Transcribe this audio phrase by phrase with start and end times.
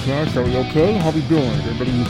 [0.00, 0.36] Podcast.
[0.36, 0.94] Are we okay?
[0.94, 1.44] How we doing?
[1.44, 2.00] Everybody,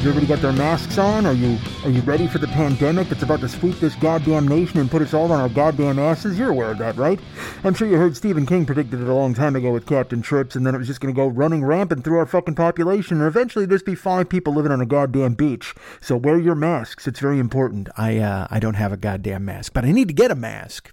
[0.00, 1.26] everybody got their masks on?
[1.26, 4.78] Are you are you ready for the pandemic that's about to sweep this goddamn nation
[4.78, 6.38] and put us all on our goddamn asses?
[6.38, 7.18] You're aware of that, right?
[7.64, 10.54] I'm sure you heard Stephen King predicted it a long time ago with Captain Trips,
[10.54, 13.26] and then it was just going to go running rampant through our fucking population, and
[13.26, 15.74] eventually there'd be five people living on a goddamn beach.
[16.00, 17.06] So wear your masks.
[17.06, 17.88] It's very important.
[17.96, 20.90] I uh, I don't have a goddamn mask, but I need to get a mask.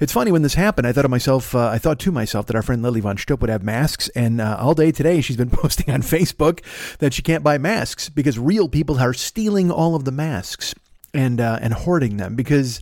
[0.00, 0.86] It's funny when this happened.
[0.86, 3.40] I thought to myself, uh, I thought to myself that our friend Lily von Stupp
[3.40, 6.62] would have masks, and uh, all day today she's been posting on Facebook
[6.98, 10.74] that she can't buy masks because real people are stealing all of the masks
[11.14, 12.80] and uh, and hoarding them because.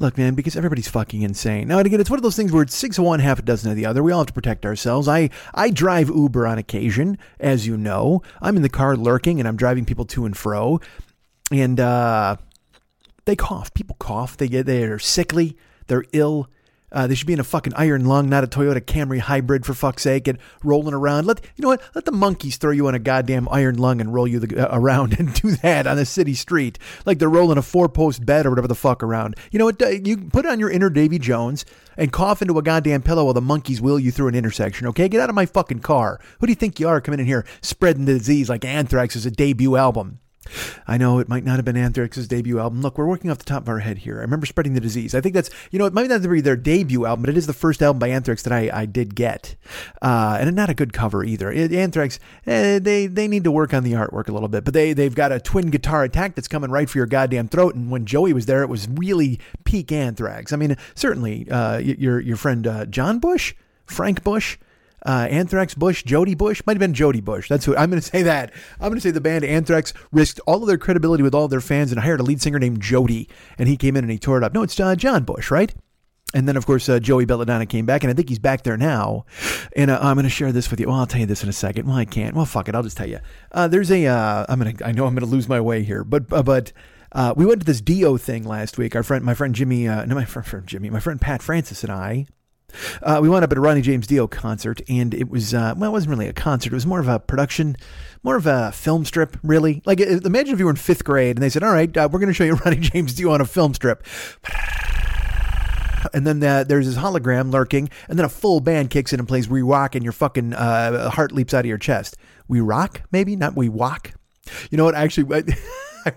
[0.00, 1.66] Look, man, because everybody's fucking insane.
[1.66, 3.72] Now, again, it's one of those things where it's six of one, half a dozen
[3.72, 4.00] of the other.
[4.00, 5.08] We all have to protect ourselves.
[5.08, 8.22] I, I drive Uber on occasion, as you know.
[8.40, 10.80] I'm in the car lurking and I'm driving people to and fro.
[11.50, 12.36] And uh,
[13.24, 13.74] they cough.
[13.74, 14.36] People cough.
[14.36, 15.56] They get they're sickly.
[15.88, 16.48] They're ill.
[16.90, 19.74] Uh, they should be in a fucking iron lung, not a Toyota Camry hybrid for
[19.74, 21.26] fuck's sake, and rolling around.
[21.26, 21.82] Let you know what?
[21.94, 24.74] Let the monkeys throw you on a goddamn iron lung and roll you the, uh,
[24.74, 28.46] around and do that on a city street, like they're rolling a four post bed
[28.46, 29.36] or whatever the fuck around.
[29.50, 29.82] You know what?
[29.82, 31.66] Uh, You put on your inner Davy Jones
[31.98, 34.86] and cough into a goddamn pillow while the monkeys wheel you through an intersection.
[34.86, 36.18] Okay, get out of my fucking car.
[36.40, 39.26] Who do you think you are coming in here spreading the disease like Anthrax is
[39.26, 40.20] a debut album?
[40.86, 42.80] I know it might not have been Anthrax's debut album.
[42.80, 44.18] Look, we're working off the top of our head here.
[44.18, 45.14] I remember spreading the disease.
[45.14, 47.46] I think that's you know it might not be their debut album, but it is
[47.46, 49.56] the first album by Anthrax that I, I did get,
[50.02, 51.50] uh, and not a good cover either.
[51.50, 54.74] It, Anthrax eh, they they need to work on the artwork a little bit, but
[54.74, 57.74] they they've got a twin guitar attack that's coming right for your goddamn throat.
[57.74, 60.52] And when Joey was there, it was really peak Anthrax.
[60.52, 63.54] I mean, certainly uh, your your friend uh, John Bush,
[63.86, 64.58] Frank Bush
[65.06, 67.48] uh, Anthrax Bush, Jody Bush, might have been Jody Bush.
[67.48, 68.52] That's who I'm going to say that.
[68.80, 71.50] I'm going to say the band Anthrax risked all of their credibility with all of
[71.50, 73.28] their fans and hired a lead singer named Jody,
[73.58, 74.52] and he came in and he tore it up.
[74.52, 75.74] No, it's uh, John Bush, right?
[76.34, 78.76] And then, of course, uh, Joey Belladonna came back, and I think he's back there
[78.76, 79.24] now.
[79.74, 80.88] And uh, I'm going to share this with you.
[80.88, 81.86] Well, I'll tell you this in a second.
[81.86, 82.36] Well, I can't.
[82.36, 82.74] Well, fuck it.
[82.74, 83.20] I'll just tell you.
[83.50, 84.06] Uh, there's a.
[84.06, 84.86] Uh, I'm going to.
[84.86, 86.72] I know I'm going to lose my way here, but uh, but.
[87.10, 88.94] Uh, we went to this Dio thing last week.
[88.94, 91.82] Our friend, my friend Jimmy, uh, no, my friend, friend Jimmy, my friend Pat Francis
[91.82, 92.26] and I,
[93.02, 95.90] uh, we wound up at a Ronnie James Dio concert, and it was uh, well,
[95.90, 96.72] it wasn't really a concert.
[96.72, 97.76] It was more of a production,
[98.22, 99.82] more of a film strip, really.
[99.86, 102.08] Like, uh, imagine if you were in fifth grade and they said, "All right, uh,
[102.10, 104.04] we're going to show you Ronnie James Dio on a film strip."
[106.14, 109.28] And then uh, there's this hologram lurking, and then a full band kicks in and
[109.28, 112.16] plays "We Rock," and your fucking uh, heart leaps out of your chest.
[112.46, 114.12] We rock, maybe not we walk.
[114.70, 114.94] You know what?
[114.94, 115.54] Actually, I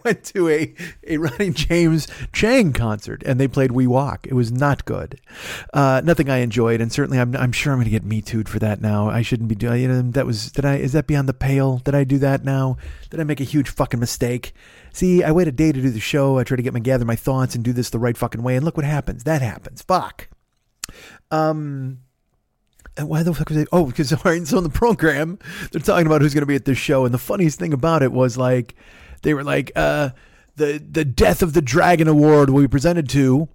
[0.04, 0.74] went to a,
[1.08, 4.28] a Ronnie James Chang concert and they played We Walk.
[4.28, 5.20] It was not good.
[5.74, 8.50] Uh, nothing I enjoyed, and certainly I'm, I'm sure I'm going to get me too'd
[8.50, 9.10] for that now.
[9.10, 9.82] I shouldn't be doing.
[9.82, 11.78] You know, that was did I is that beyond the pale?
[11.78, 12.78] Did I do that now?
[13.10, 14.54] Did I make a huge fucking mistake?
[14.94, 16.38] See, I wait a day to do the show.
[16.38, 18.56] I try to get my gather my thoughts and do this the right fucking way,
[18.56, 19.24] and look what happens.
[19.24, 19.82] That happens.
[19.82, 20.30] Fuck.
[21.30, 22.00] Um.
[22.98, 23.70] And why the fuck was it?
[23.72, 25.40] Oh, because all right, so in the program,
[25.72, 28.04] they're talking about who's going to be at this show, and the funniest thing about
[28.04, 28.76] it was like,
[29.22, 30.10] they were like, uh,
[30.56, 33.50] the the Death of the Dragon Award will be presented to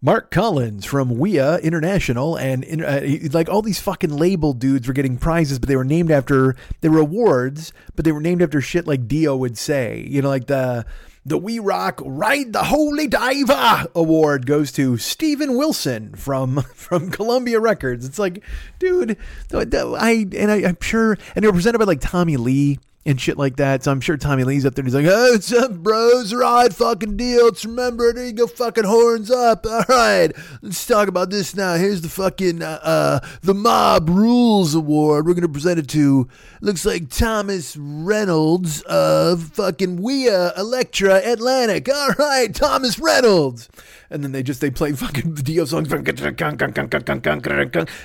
[0.00, 3.00] Mark Collins from WEA International, and uh,
[3.32, 6.90] like all these fucking label dudes were getting prizes, but they were named after they
[6.90, 10.46] were awards, but they were named after shit like Dio would say, you know, like
[10.46, 10.84] the
[11.24, 17.58] The We Rock Ride the Holy Diver award goes to Steven Wilson from from Columbia
[17.58, 18.04] Records.
[18.04, 18.44] It's like,
[18.78, 19.16] dude,
[19.54, 23.36] I and I, I'm sure, and they were presented by like Tommy Lee and shit
[23.36, 23.84] like that.
[23.84, 26.34] So I'm sure Tommy Lee's up there and he's like, "Oh, what's up, bros?
[26.34, 27.46] Right fucking deal.
[27.46, 29.66] Let's remember, there you go, fucking horns up.
[29.66, 31.74] All right, let's talk about this now.
[31.74, 35.26] Here's the fucking, uh, uh the Mob Rules Award.
[35.26, 36.28] We're going to present it to,
[36.60, 41.88] looks like Thomas Reynolds of fucking WEA Elektra Atlantic.
[41.88, 43.68] All right, Thomas Reynolds
[44.14, 46.06] and then they just they play fucking Dio songs, and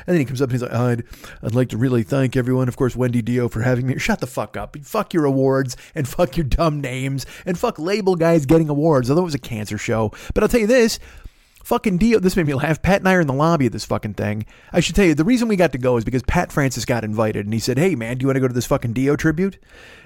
[0.08, 1.04] then he comes up and he's like, I'd,
[1.44, 4.00] I'd like to really thank everyone, of course, Wendy Dio for having me.
[4.00, 8.16] Shut the fuck up, fuck your awards, and fuck your dumb names, and fuck label
[8.16, 9.10] guys getting awards.
[9.10, 11.00] Although it was a cancer show, but I'll tell you this.
[11.64, 12.82] Fucking Dio, this made me laugh.
[12.82, 14.46] Pat and I are in the lobby of this fucking thing.
[14.74, 17.04] I should tell you, the reason we got to go is because Pat Francis got
[17.04, 19.16] invited and he said, Hey man, do you want to go to this fucking Dio
[19.16, 19.60] tribute?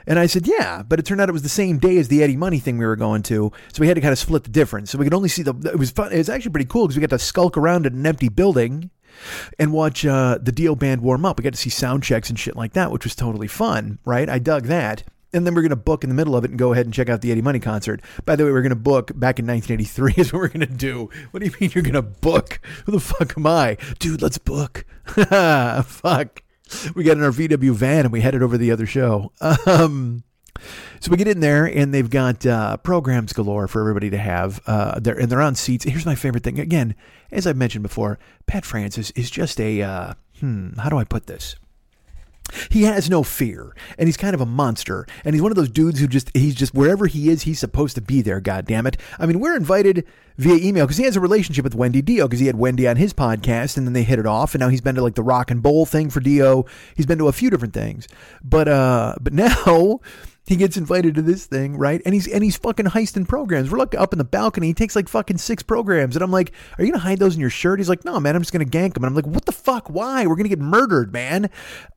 [0.06, 2.22] And I said, yeah, but it turned out it was the same day as the
[2.22, 3.52] Eddie Money thing we were going to.
[3.72, 4.92] So we had to kind of split the difference.
[4.92, 6.12] So we could only see the, it was fun.
[6.12, 8.90] It was actually pretty cool because we got to skulk around in an empty building
[9.60, 11.38] and watch uh, the Dio band warm up.
[11.38, 14.30] We got to see sound checks and shit like that, which was totally fun, right?
[14.30, 15.04] I dug that.
[15.36, 16.94] And then we're going to book in the middle of it and go ahead and
[16.94, 18.02] check out the Eddie Money concert.
[18.24, 20.68] By the way, we're going to book back in 1983 is what we're going to
[20.68, 21.10] do.
[21.32, 22.60] What do you mean you're going to book?
[22.86, 23.78] Who the fuck am I?
[23.98, 24.86] Dude, let's book.
[25.06, 26.44] fuck
[26.96, 29.32] we got in our VW van and we headed over to the other show.
[29.66, 30.24] Um,
[31.04, 34.62] so we get in there and they've got uh, programs galore for everybody to have.
[34.66, 35.84] Uh, they're, and they're on seats.
[35.84, 36.62] Here's my favorite thing.
[36.62, 36.96] Again,
[37.30, 41.28] as I've mentioned before, Pat Francis is just a, uh, hmm, how do I put
[41.28, 41.58] this?
[42.70, 45.06] He has no fear, and he's kind of a monster.
[45.26, 47.96] And he's one of those dudes who just he's just wherever he is, he's supposed
[47.96, 48.40] to be there.
[48.40, 48.98] God damn it!
[49.18, 50.06] I mean, we're invited
[50.38, 52.98] via email because he has a relationship with Wendy Dio because he had Wendy on
[52.98, 55.24] his podcast, and then they hit it off, and now he's been to like the
[55.24, 56.66] Rock and Bowl thing for Dio.
[56.96, 58.08] He's been to a few different things,
[58.44, 60.02] but uh, but now
[60.46, 62.02] he gets invited to this thing, right?
[62.06, 63.72] And he's and he's fucking heisting programs.
[63.72, 64.68] We're like up in the balcony.
[64.68, 67.42] He takes like fucking six programs, and I'm like, "Are you gonna hide those in
[67.42, 69.46] your shirt?" He's like, "No, man, I'm just gonna gank them." And I'm like, "What
[69.46, 69.90] the fuck?
[69.90, 70.28] Why?
[70.28, 71.50] We're gonna get murdered, man."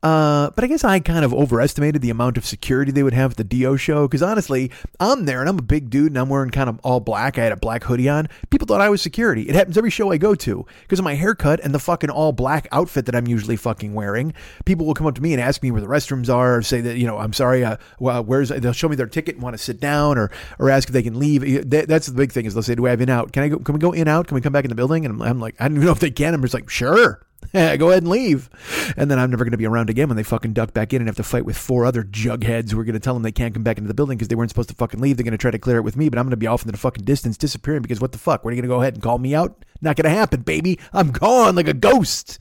[0.02, 3.32] Uh, but I guess I kind of overestimated the amount of security they would have
[3.32, 4.70] at the Dio show because honestly,
[5.00, 7.38] I'm there and I'm a big dude and I'm wearing kind of all black.
[7.38, 8.28] I had a black hoodie on.
[8.50, 9.48] People thought I was security.
[9.48, 12.32] It happens every show I go to because of my haircut and the fucking all
[12.32, 14.34] black outfit that I'm usually fucking wearing.
[14.64, 16.96] People will come up to me and ask me where the restrooms are, say that
[16.96, 19.62] you know, I'm sorry, uh, well, where's they'll show me their ticket and want to
[19.62, 21.42] sit down or or ask if they can leave.
[21.42, 23.32] Eh, that's the big thing is they'll say, "Do we have in out?
[23.32, 23.58] Can I go?
[23.58, 24.28] Can we go in out?
[24.28, 25.92] Can we come back in the building?" And I'm, I'm like, I don't even know
[25.92, 26.34] if they can.
[26.34, 27.22] I'm just like, sure.
[27.52, 28.50] go ahead and leave.
[28.96, 31.00] And then I'm never going to be around again when they fucking duck back in
[31.00, 33.30] and have to fight with four other jugheads who are going to tell them they
[33.30, 35.16] can't come back into the building because they weren't supposed to fucking leave.
[35.16, 36.62] They're going to try to clear it with me, but I'm going to be off
[36.62, 38.44] into the fucking distance disappearing because what the fuck?
[38.44, 39.64] What are you going to go ahead and call me out?
[39.80, 40.80] Not going to happen, baby.
[40.92, 42.40] I'm gone like a ghost.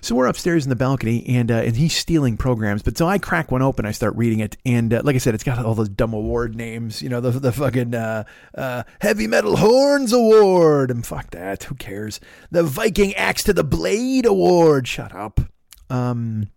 [0.00, 2.82] So we're upstairs in the balcony, and uh, and he's stealing programs.
[2.82, 5.34] But so I crack one open, I start reading it, and uh, like I said,
[5.34, 7.02] it's got all those dumb award names.
[7.02, 8.24] You know, the the fucking uh,
[8.54, 11.64] uh, Heavy Metal Horns Award, and fuck that.
[11.64, 12.20] Who cares?
[12.50, 14.88] The Viking Axe to the Blade Award.
[14.88, 15.40] Shut up.
[15.88, 16.48] Um,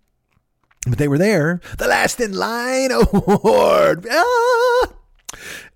[0.87, 1.61] but they were there.
[1.77, 4.05] The Last in Line Award.
[4.09, 4.87] Ah!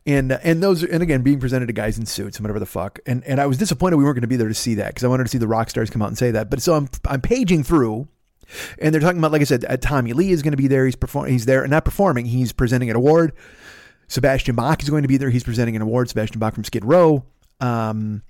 [0.07, 2.65] And uh, and those and again being presented to guys in suits and whatever the
[2.65, 3.00] fuck.
[3.06, 5.04] And and I was disappointed we weren't going to be there to see that because
[5.04, 6.50] I wanted to see the rock stars come out and say that.
[6.50, 8.07] But so I'm I'm paging through
[8.80, 10.86] and they're talking about like I said uh, Tommy Lee is going to be there.
[10.86, 13.33] He's performing he's there and not performing he's presenting an award.
[14.07, 15.30] Sebastian Bach is going to be there.
[15.30, 16.07] He's presenting an award.
[16.07, 17.25] Sebastian Bach from Skid Row.
[17.60, 18.24] Um,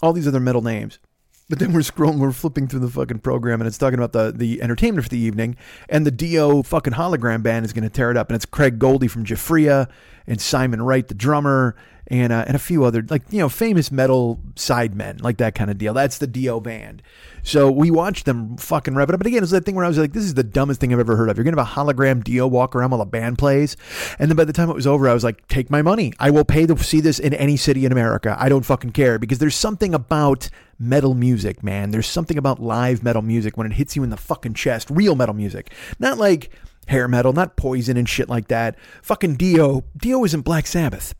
[0.00, 1.00] all these other metal names
[1.48, 4.32] but then we're scrolling, we're flipping through the fucking program, and it's talking about the
[4.36, 5.56] the entertainment for the evening,
[5.88, 8.78] and the Dio fucking hologram band is going to tear it up, and it's Craig
[8.78, 9.88] Goldy from Giuffria,
[10.26, 11.74] and Simon Wright, the drummer,
[12.08, 15.70] and uh, and a few other like you know famous metal sidemen, like that kind
[15.70, 15.94] of deal.
[15.94, 17.02] That's the Dio band.
[17.42, 19.20] So we watched them fucking rev it up.
[19.20, 20.98] But again, it's that thing where I was like, this is the dumbest thing I've
[20.98, 21.36] ever heard of.
[21.36, 23.76] You're gonna have a hologram Dio walk around while a band plays,
[24.18, 26.12] and then by the time it was over, I was like, take my money.
[26.18, 28.36] I will pay to see this in any city in America.
[28.38, 30.48] I don't fucking care because there's something about
[30.78, 31.90] metal music, man.
[31.90, 34.88] There's something about live metal music when it hits you in the fucking chest.
[34.90, 36.50] Real metal music, not like
[36.86, 38.76] hair metal, not poison and shit like that.
[39.02, 39.84] Fucking Dio.
[39.96, 41.14] Dio isn't Black Sabbath.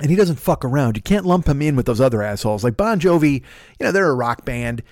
[0.00, 0.96] And he doesn't fuck around.
[0.96, 2.64] You can't lump him in with those other assholes.
[2.64, 4.82] Like Bon Jovi, you know, they're a rock band.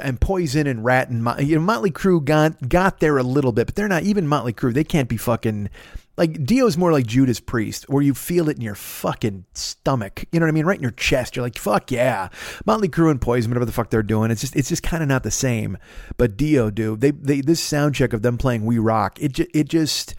[0.00, 3.66] And Poison and Ratt and you know Motley Crue got got there a little bit,
[3.66, 4.72] but they're not even Motley Crue.
[4.72, 5.68] They can't be fucking
[6.16, 10.24] like Dio's more like Judas Priest, where you feel it in your fucking stomach.
[10.30, 10.66] You know what I mean?
[10.66, 11.36] Right in your chest.
[11.36, 12.28] You're like, fuck yeah.
[12.66, 15.08] Motley Crue and Poison, whatever the fuck they're doing, it's just it's just kind of
[15.08, 15.78] not the same.
[16.16, 19.50] But Dio, dude, they they this sound check of them playing We Rock, it just,
[19.54, 20.14] it just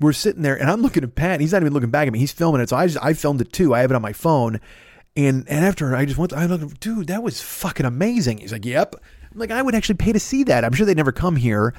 [0.00, 1.40] we're sitting there and I'm looking at Pat.
[1.40, 2.18] He's not even looking back at me.
[2.18, 3.74] He's filming it, so I just I filmed it too.
[3.74, 4.60] I have it on my phone.
[5.16, 8.38] And and after I just went, I looked, dude, that was fucking amazing.
[8.38, 8.96] He's like, yep.
[9.32, 10.64] I'm like, I would actually pay to see that.
[10.64, 11.74] I'm sure they'd never come here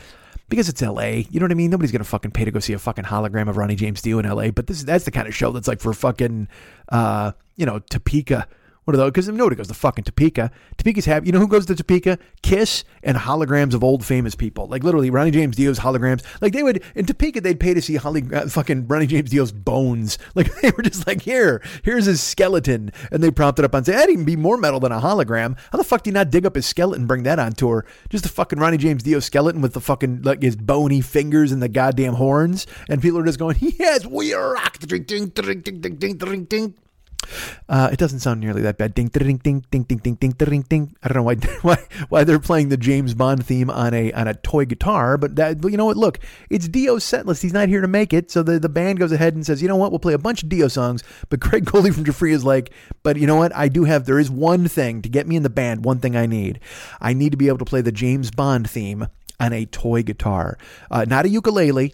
[0.50, 1.28] because it's L.A.
[1.30, 1.72] You know what I mean?
[1.72, 4.26] Nobody's gonna fucking pay to go see a fucking hologram of Ronnie James Dio in
[4.26, 4.52] L.A.
[4.52, 6.48] But this that's the kind of show that's like for fucking
[6.90, 8.48] uh, you know Topeka
[8.86, 9.12] what are those?
[9.12, 10.52] Because nobody goes to fucking Topeka.
[10.78, 11.26] Topeka's happy.
[11.26, 12.20] You know who goes to Topeka?
[12.44, 14.68] Kiss and holograms of old famous people.
[14.68, 16.24] Like literally Ronnie James Dio's holograms.
[16.40, 19.52] Like they would in Topeka, they'd pay to see Holly, uh, fucking Ronnie James Dio's
[19.52, 20.18] bones.
[20.36, 23.86] Like they were just like, here, here's his skeleton, and they propped it up on
[23.86, 25.58] say, that'd even be more metal than a hologram.
[25.72, 27.86] How the fuck do you not dig up his skeleton and bring that on tour?
[28.10, 31.64] Just the fucking Ronnie James Dio skeleton with the fucking like his bony fingers and
[31.64, 35.62] the goddamn horns, and people are just going, yes, we are rock, ding, ding, ding,
[35.62, 36.76] ding, ding, ding, ding.
[37.68, 38.94] Uh, it doesn't sound nearly that bad.
[38.94, 40.96] Ding, ding, ding, ding, ding, ding, ding, ding, ding.
[41.04, 41.78] I don't know why, why,
[42.10, 45.64] why they're playing the James Bond theme on a on a toy guitar, but that,
[45.64, 45.98] you know what?
[45.98, 47.42] Look, it's Dio's set list.
[47.42, 49.68] He's not here to make it, so the, the band goes ahead and says, you
[49.68, 49.92] know what?
[49.92, 51.04] We'll play a bunch of Dio songs.
[51.30, 52.72] But Craig Goldy from Giuffria is like,
[53.04, 53.56] but you know what?
[53.56, 54.06] I do have.
[54.06, 55.86] There is one thing to get me in the band.
[55.86, 56.60] One thing I need.
[57.02, 59.08] I need to be able to play the James Bond theme
[59.40, 60.58] on a toy guitar,
[60.90, 61.94] uh, not a ukulele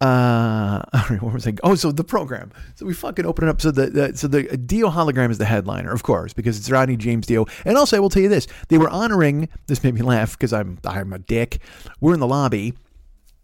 [0.00, 1.54] Uh, all right, what was I?
[1.62, 2.52] Oh, so the program.
[2.76, 3.60] So we fucking open it up.
[3.60, 6.96] So the, the so the Dio hologram is the headliner, of course, because it's Rodney
[6.96, 7.46] James Dio.
[7.64, 9.48] And also, I will tell you this: they were honoring.
[9.66, 11.60] This made me laugh because I'm I'm a dick.
[12.00, 12.74] We're in the lobby.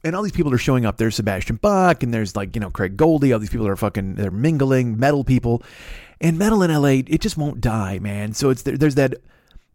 [0.05, 0.99] And all these people are showing up.
[0.99, 3.33] There's Sebastian Bach, and there's like you know Craig Goldy.
[3.33, 5.63] All these people are fucking they're mingling metal people,
[6.21, 8.35] and metal in LA it just won't die, man.
[8.35, 9.15] So it's there, there's that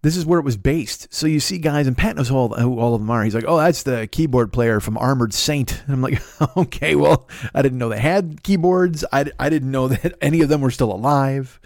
[0.01, 1.13] this is where it was based.
[1.13, 3.23] So you see guys, and Pat knows all, who all of them are.
[3.23, 5.83] He's like, oh, that's the keyboard player from Armored Saint.
[5.85, 6.21] And I'm like,
[6.57, 9.03] okay, well, I didn't know they had keyboards.
[9.11, 11.59] I, I didn't know that any of them were still alive.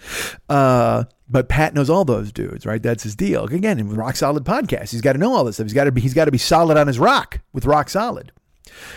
[0.49, 2.81] Uh, but Pat knows all those dudes, right?
[2.81, 3.45] That's his deal.
[3.45, 5.65] Again, in Rock Solid podcast, he's got to know all this stuff.
[5.65, 8.31] He's got to be he's got to be solid on his rock with Rock Solid.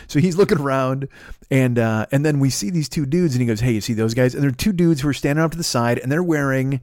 [0.06, 1.08] So he's looking around,
[1.50, 3.94] and uh, and then we see these two dudes, and he goes, "Hey, you see
[3.94, 6.22] those guys?" And they're two dudes who are standing off to the side, and they're
[6.22, 6.80] wearing,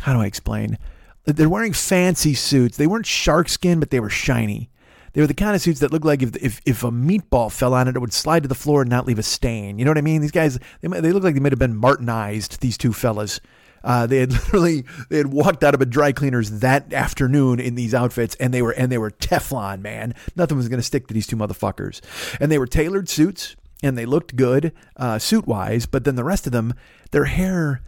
[0.00, 0.78] how do I explain?
[1.24, 2.76] They're wearing fancy suits.
[2.76, 4.70] They weren't shark skin, but they were shiny.
[5.12, 7.74] They were the kind of suits that looked like if, if, if a meatball fell
[7.74, 9.78] on it, it would slide to the floor and not leave a stain.
[9.78, 10.22] You know what I mean?
[10.22, 13.40] These guys, they, they look like they might have been Martinized, these two fellas.
[13.84, 17.74] Uh, they had literally they had walked out of a dry cleaners that afternoon in
[17.74, 20.14] these outfits, and they were and they were Teflon, man.
[20.36, 22.00] Nothing was going to stick to these two motherfuckers.
[22.40, 25.86] And they were tailored suits, and they looked good uh, suit wise.
[25.86, 26.74] But then the rest of them,
[27.10, 27.82] their hair,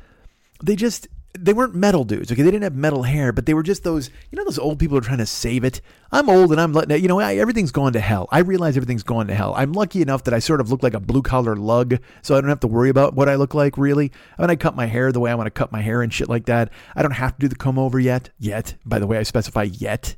[0.63, 2.31] they just they weren't metal dudes.
[2.31, 4.09] Okay, they didn't have metal hair, but they were just those.
[4.31, 5.81] You know, those old people are trying to save it.
[6.13, 8.29] I'm old and I'm letting you know I, everything's gone to hell.
[8.31, 9.53] I realize everything's gone to hell.
[9.57, 12.41] I'm lucky enough that I sort of look like a blue collar lug, so I
[12.41, 13.77] don't have to worry about what I look like.
[13.77, 16.03] Really, I mean, I cut my hair the way I want to cut my hair
[16.03, 16.71] and shit like that.
[16.95, 18.31] I don't have to do the comb over yet.
[18.39, 20.17] Yet, by the way, I specify yet.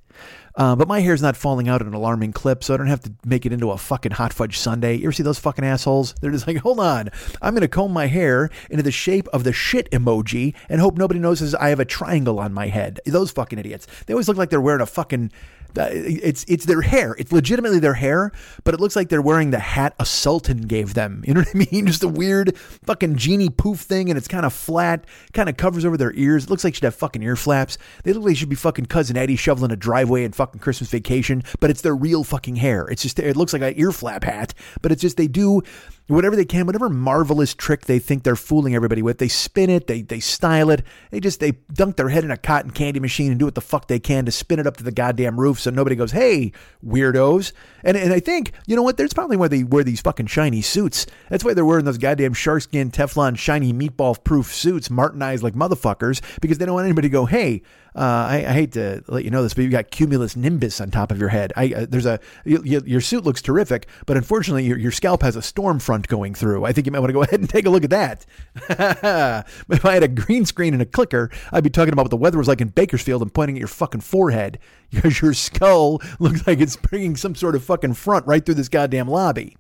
[0.57, 3.03] Uh, but my hair's not falling out at an alarming clip, so I don't have
[3.03, 4.97] to make it into a fucking hot fudge sundae.
[4.97, 6.15] You ever see those fucking assholes?
[6.21, 7.11] They're just like, hold on,
[7.43, 10.97] I'm going to comb my hair into the shape of the shit emoji and hope
[10.97, 13.01] nobody notices I have a triangle on my head.
[13.05, 13.87] Those fucking idiots.
[14.07, 15.31] They always look like they're wearing a fucking
[15.77, 17.15] Uh, it's it's their hair.
[17.19, 18.33] It's legitimately their hair,
[18.65, 21.23] but it looks like they're wearing the hat a sultan gave them.
[21.27, 21.87] You know what I mean?
[21.89, 25.85] Just a weird fucking genie poof thing, and it's kind of flat, kind of covers
[25.85, 26.45] over their ears.
[26.45, 27.79] It looks like she should have fucking ear flaps.
[28.05, 30.89] They look like they should be fucking cousin Eddie shoveling a driveway in fucking Christmas
[30.89, 32.87] vacation, but it's their real fucking hair.
[32.87, 35.63] It's just it looks like an ear flap hat, but it's just they do
[36.09, 39.87] whatever they can, whatever marvelous trick they think they're fooling everybody with, they spin it,
[39.87, 43.31] they they style it, they just they dunk their head in a cotton candy machine
[43.31, 45.59] and do what the fuck they can to spin it up to the goddamn roof
[45.61, 46.53] so nobody goes, hey,
[46.85, 47.53] weirdos.
[47.83, 50.63] And and I think, you know what, there's probably why they wear these fucking shiny
[50.63, 51.07] suits.
[51.29, 56.21] That's why they're wearing those goddamn sharkskin Teflon shiny meatball proof suits, martinized like motherfuckers,
[56.41, 57.63] because they don't want anybody to go, hey,
[57.97, 60.91] uh, I, I, hate to let you know this, but you've got cumulus nimbus on
[60.91, 61.51] top of your head.
[61.57, 65.23] I, uh, there's a you, you, your suit looks terrific, but unfortunately your, your scalp
[65.23, 66.67] has a storm front going through.
[66.67, 68.27] I think you might want to go ahead and take a look at that.
[69.71, 72.19] if I had a green screen and a clicker, I'd be talking about what the
[72.19, 74.59] weather was like in Bakersfield and pointing at your fucking forehead
[74.91, 78.69] because your skull looks like it's bringing some sort of fucking front right through this
[78.69, 79.57] goddamn lobby.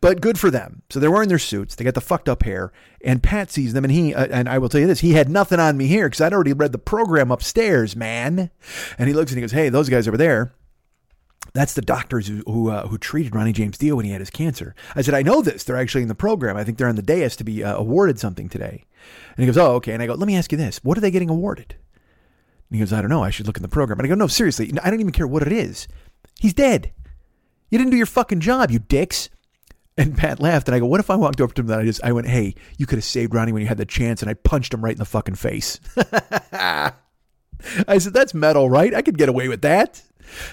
[0.00, 0.82] But good for them.
[0.90, 1.74] So they're wearing their suits.
[1.74, 2.72] They got the fucked up hair,
[3.04, 5.28] and Pat sees them, and he uh, and I will tell you this: he had
[5.28, 8.50] nothing on me here because I'd already read the program upstairs, man.
[8.98, 10.54] And he looks and he goes, "Hey, those guys over there."
[11.54, 14.30] That's the doctors who who, uh, who, treated Ronnie James Dio when he had his
[14.30, 14.74] cancer.
[14.94, 15.64] I said, I know this.
[15.64, 16.56] They're actually in the program.
[16.56, 18.84] I think they're on the dais to be uh, awarded something today.
[19.36, 19.92] And he goes, Oh, okay.
[19.92, 21.76] And I go, Let me ask you this: What are they getting awarded?
[22.70, 23.22] And he goes, I don't know.
[23.22, 23.98] I should look in the program.
[23.98, 24.72] And I go, No, seriously.
[24.82, 25.88] I don't even care what it is.
[26.40, 26.92] He's dead.
[27.68, 29.28] You didn't do your fucking job, you dicks.
[29.96, 31.84] And Pat laughed, and I go, "What if I walked over to him and I
[31.84, 34.30] just I went, hey, you could have saved Ronnie when you had the chance,' and
[34.30, 35.80] I punched him right in the fucking face."
[36.52, 38.94] I said, "That's metal, right?
[38.94, 40.02] I could get away with that."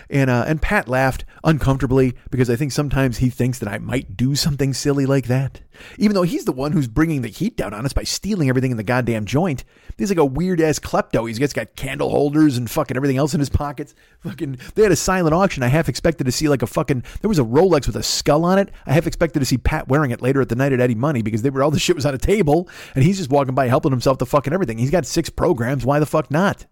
[0.10, 4.17] And uh, and Pat laughed uncomfortably because I think sometimes he thinks that I might
[4.17, 5.62] do something silly like that,
[5.98, 8.71] even though he's the one who's bringing the heat down on us by stealing everything
[8.71, 9.63] in the goddamn joint.
[9.98, 11.27] He's like a weird ass klepto.
[11.27, 13.93] He's got, got candle holders and fucking everything else in his pockets.
[14.21, 15.63] Fucking, they had a silent auction.
[15.63, 17.03] I half expected to see like a fucking.
[17.21, 18.71] There was a Rolex with a skull on it.
[18.86, 21.21] I half expected to see Pat wearing it later at the night at Eddie Money
[21.21, 23.67] because they were all the shit was on a table and he's just walking by
[23.67, 24.77] helping himself to fucking everything.
[24.77, 25.86] He's got six programs.
[25.86, 26.65] Why the fuck not?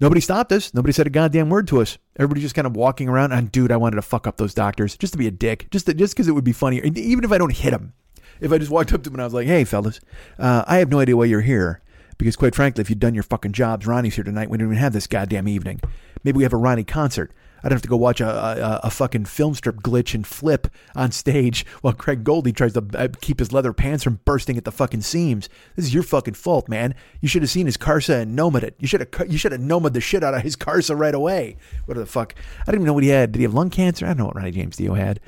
[0.00, 0.72] Nobody stopped us.
[0.72, 1.98] Nobody said a goddamn word to us.
[2.16, 3.32] Everybody just kind of walking around.
[3.32, 5.86] And dude, I wanted to fuck up those doctors just to be a dick, just
[5.86, 6.78] to, just because it would be funny.
[6.78, 7.92] Even if I don't hit him,
[8.40, 10.00] if I just walked up to him and I was like, "Hey, fellas,
[10.38, 11.80] uh, I have no idea why you're here."
[12.18, 14.50] Because quite frankly, if you'd done your fucking jobs, Ronnie's here tonight.
[14.50, 15.80] We don't even have this goddamn evening.
[16.22, 17.32] Maybe we have a Ronnie concert.
[17.62, 21.12] I'd have to go watch a, a, a fucking film strip glitch and flip on
[21.12, 24.72] stage while Craig Goldy tries to uh, keep his leather pants from bursting at the
[24.72, 25.48] fucking seams.
[25.76, 26.94] This is your fucking fault, man.
[27.20, 28.76] You should have seen his Carsa and nomad it.
[28.78, 31.56] You should have you should have nomad the shit out of his Carsa right away.
[31.86, 32.34] What the fuck?
[32.62, 33.32] I didn't even know what he had.
[33.32, 34.06] Did he have lung cancer?
[34.06, 35.20] I don't know what Ronnie James Dio had.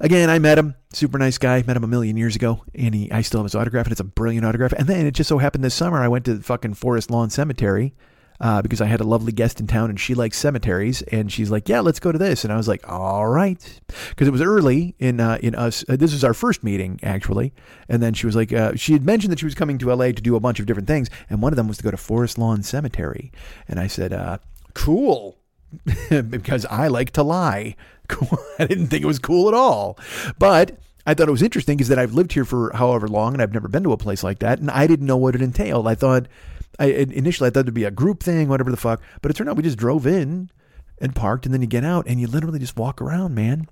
[0.00, 0.74] Again, I met him.
[0.92, 1.62] Super nice guy.
[1.66, 4.00] Met him a million years ago, and he I still have his autograph, and it's
[4.00, 4.72] a brilliant autograph.
[4.72, 7.30] And then it just so happened this summer I went to the fucking Forest Lawn
[7.30, 7.94] Cemetery
[8.40, 11.02] uh, because I had a lovely guest in town and she likes cemeteries.
[11.02, 12.44] And she's like, yeah, let's go to this.
[12.44, 13.80] And I was like, all right.
[14.08, 15.84] Because it was early in, uh, in us.
[15.88, 17.52] Uh, this was our first meeting, actually.
[17.88, 20.06] And then she was like, uh, she had mentioned that she was coming to LA
[20.06, 21.10] to do a bunch of different things.
[21.28, 23.30] And one of them was to go to Forest Lawn Cemetery.
[23.68, 24.38] And I said, uh,
[24.74, 25.36] cool.
[26.30, 27.76] because I like to lie.
[28.58, 29.98] I didn't think it was cool at all.
[30.38, 33.42] But I thought it was interesting is that I've lived here for however long and
[33.42, 34.58] I've never been to a place like that.
[34.58, 35.86] And I didn't know what it entailed.
[35.86, 36.26] I thought,
[36.80, 39.02] I, initially I thought it'd be a group thing, whatever the fuck.
[39.20, 40.50] But it turned out we just drove in
[40.98, 43.68] and parked, and then you get out and you literally just walk around, man,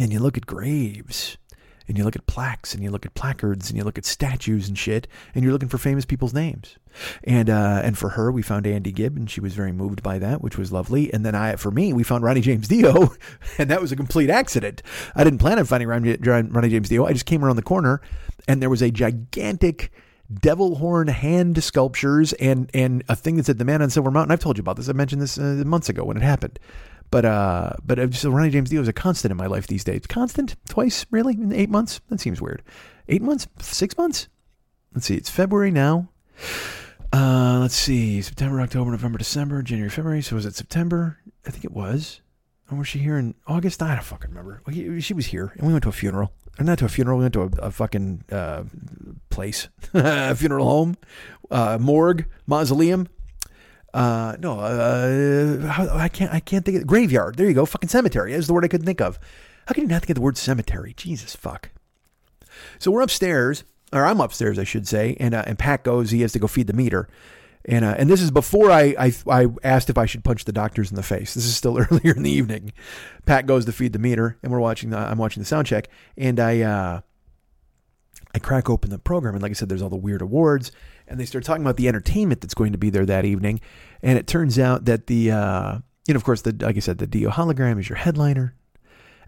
[0.00, 1.38] and you look at graves.
[1.86, 4.68] And you look at plaques and you look at placards and you look at statues
[4.68, 6.76] and shit, and you're looking for famous people's names.
[7.24, 10.18] And uh, and for her, we found Andy Gibb, and she was very moved by
[10.18, 11.10] that, which was lovely.
[11.14, 13.14] And then I, for me, we found Ronnie James Dio,
[13.58, 14.82] and that was a complete accident.
[15.16, 17.06] I didn't plan on finding Ronnie, Ronnie James Dio.
[17.06, 18.02] I just came around the corner,
[18.46, 19.90] and there was a gigantic
[20.32, 24.32] devil horn hand sculptures and and a thing that said the man on Silver Mountain.
[24.32, 24.88] I've told you about this.
[24.88, 26.58] I mentioned this uh, months ago when it happened.
[27.10, 30.06] But uh, but so Ronnie James Dio is a constant in my life these days.
[30.06, 32.00] Constant twice, really, in eight months.
[32.10, 32.62] That seems weird.
[33.08, 34.28] Eight months, six months.
[34.94, 35.14] Let's see.
[35.14, 36.08] It's February now.
[37.12, 38.20] Uh, let's see.
[38.20, 40.20] September, October, November, December, January, February.
[40.20, 41.18] So was it September?
[41.46, 42.20] I think it was.
[42.70, 43.82] Or was she here in August?
[43.82, 44.62] I don't fucking remember.
[45.00, 46.32] She was here, and we went to a funeral.
[46.60, 47.18] Not to a funeral.
[47.18, 48.64] We went to a, a fucking uh,
[49.30, 50.96] place, funeral home,
[51.50, 53.08] uh, morgue, mausoleum.
[53.94, 56.32] Uh, no, uh, I can't.
[56.32, 57.36] I can't think of graveyard.
[57.36, 57.64] There you go.
[57.64, 58.32] Fucking cemetery.
[58.32, 59.18] is the word I couldn't think of.
[59.66, 60.94] How can you not think of the word cemetery?
[60.96, 61.70] Jesus fuck.
[62.78, 66.10] So we're upstairs, or I'm upstairs, I should say, and uh, and Pat goes.
[66.10, 67.08] He has to go feed the meter.
[67.68, 70.52] And, uh, and this is before I, I, I asked if I should punch the
[70.52, 71.34] doctors in the face.
[71.34, 72.72] This is still earlier in the evening.
[73.26, 74.90] Pat goes to feed the meter, and we're watching.
[74.90, 77.00] The, I'm watching the sound check, and I uh,
[78.34, 80.72] I crack open the program, and like I said, there's all the weird awards,
[81.06, 83.60] and they start talking about the entertainment that's going to be there that evening,
[84.02, 86.96] and it turns out that the uh, you know of course the like I said
[86.96, 88.54] the Dio hologram is your headliner,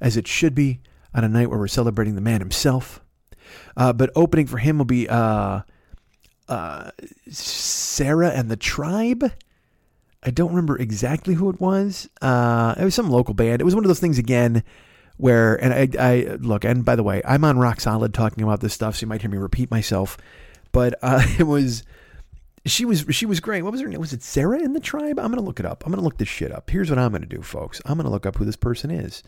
[0.01, 0.81] as it should be
[1.15, 3.03] on a night where we're celebrating the man himself.
[3.77, 5.61] Uh, but opening for him will be uh,
[7.29, 9.33] Sarah and the Tribe.
[10.23, 12.09] I don't remember exactly who it was.
[12.21, 13.61] Uh, it was some local band.
[13.61, 14.63] It was one of those things again
[15.17, 18.61] where, and I, I look, and by the way, I'm on rock solid talking about
[18.61, 20.19] this stuff, so you might hear me repeat myself.
[20.73, 21.85] But uh, it was,
[22.67, 23.63] she was, she was great.
[23.63, 24.01] What was her name?
[24.01, 25.19] Was it Sarah in the Tribe?
[25.19, 25.85] I'm gonna look it up.
[25.85, 26.69] I'm gonna look this shit up.
[26.71, 27.81] Here's what I'm gonna do, folks.
[27.85, 29.23] I'm gonna look up who this person is.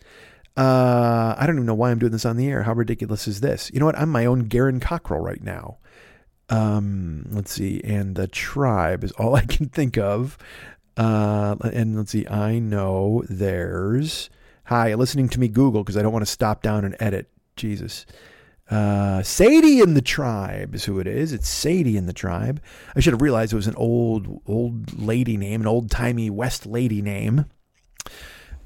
[0.56, 2.62] Uh, I don't even know why I'm doing this on the air.
[2.62, 3.70] How ridiculous is this?
[3.72, 3.98] You know what?
[3.98, 5.78] I'm my own Garen Cockrell right now.
[6.52, 10.36] Um, let's see, and the tribe is all I can think of.
[10.96, 14.28] Uh, and let's see, I know there's.
[14.64, 17.30] Hi, listening to me Google because I don't want to stop down and edit.
[17.56, 18.06] Jesus.
[18.70, 21.32] Uh, Sadie in the tribe is who it is.
[21.32, 22.62] It's Sadie in the tribe.
[22.94, 26.66] I should have realized it was an old, old lady name, an old timey West
[26.66, 27.46] lady name.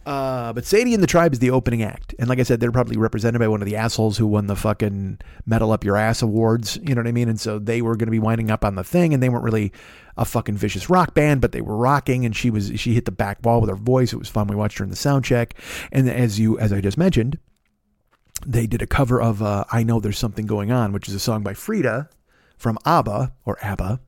[0.07, 2.15] Uh, but Sadie and the Tribe is the opening act.
[2.21, 4.55] And like I said, they're probably represented by one of the assholes who won the
[4.55, 6.79] fucking Metal Up Your Ass awards.
[6.81, 7.29] You know what I mean?
[7.29, 9.43] And so they were going to be winding up on the thing, and they weren't
[9.43, 9.73] really
[10.17, 12.25] a fucking vicious rock band, but they were rocking.
[12.25, 14.13] And she was she hit the back wall with her voice.
[14.13, 14.47] It was fun.
[14.47, 15.55] We watched her in the sound check.
[15.91, 17.41] And as you as I just mentioned,
[18.47, 21.21] they did a cover of uh, "I Know There's Something Going On," which is a
[21.21, 22.09] song by Frida
[22.57, 23.99] from ABBA or ABBA,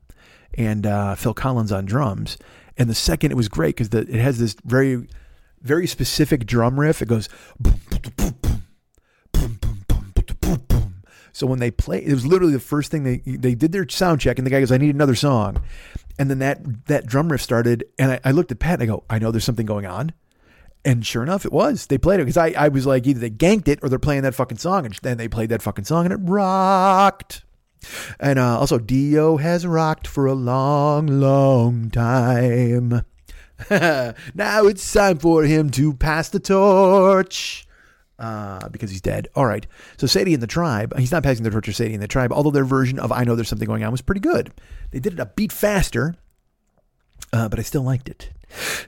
[0.55, 2.39] and uh, Phil Collins on drums.
[2.77, 5.09] And the second, it was great because it has this very
[5.63, 7.03] very specific drum riff.
[7.03, 8.59] It goes, Boom, boom, boom, boom
[9.33, 11.03] boom boom boom boom boom.
[11.33, 14.21] So when they play, it was literally the first thing they they did their sound
[14.21, 15.63] check, and the guy goes, "I need another song,"
[16.19, 18.87] and then that that drum riff started, and I, I looked at Pat and I
[18.87, 20.13] go, "I know there's something going on,"
[20.85, 21.87] and sure enough, it was.
[21.87, 24.23] They played it because I I was like, either they ganked it or they're playing
[24.23, 27.45] that fucking song, and then they played that fucking song, and it rocked.
[28.19, 33.05] And uh, also, Dio has rocked for a long, long time.
[33.71, 37.65] now it's time for him to pass the torch.
[38.19, 39.29] Uh, because he's dead.
[39.37, 39.65] All right.
[39.97, 42.33] So Sadie and the Tribe, he's not passing the torch to Sadie and the Tribe,
[42.33, 44.51] although their version of I Know There's Something Going On was pretty good.
[44.91, 46.17] They did it a beat faster,
[47.33, 48.31] uh, but I still liked it.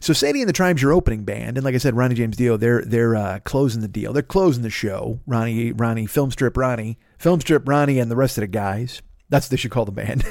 [0.00, 2.56] So Sadie and the Tribe's your opening band, and like I said, Ronnie James Dio,
[2.56, 4.12] they're they're uh, closing the deal.
[4.12, 5.20] They're closing the show.
[5.26, 9.02] Ronnie, Ronnie, Film Strip Ronnie, Film Strip Ronnie, and the rest of the guys.
[9.28, 10.24] That's what they should call the band.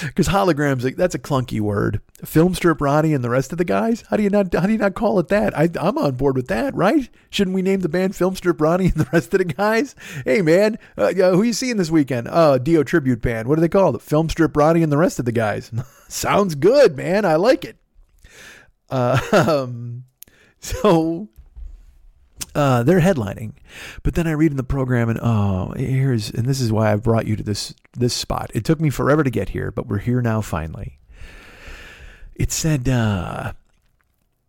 [0.05, 2.01] Because holograms that's a clunky word.
[2.23, 4.03] Film strip Ronnie and the rest of the guys.
[4.09, 4.53] How do you not?
[4.53, 5.57] How do you not call it that?
[5.57, 7.09] I, I'm on board with that, right?
[7.29, 9.95] Shouldn't we name the band Film Strip Ronnie and the rest of the guys?
[10.23, 12.27] Hey man, uh, who you seeing this weekend?
[12.27, 13.47] Uh, Dio tribute band.
[13.47, 14.01] What do they call it?
[14.01, 15.71] Film Strip Ronnie and the rest of the guys.
[16.07, 17.25] Sounds good, man.
[17.25, 17.77] I like it.
[18.89, 20.05] Uh, um,
[20.59, 21.29] so
[22.55, 23.53] uh, they're headlining,
[24.03, 26.95] but then I read in the program, and oh, here's and this is why I
[26.95, 28.51] brought you to this this spot.
[28.53, 30.99] It took me forever to get here, but we're here now finally.
[32.35, 33.53] It said uh,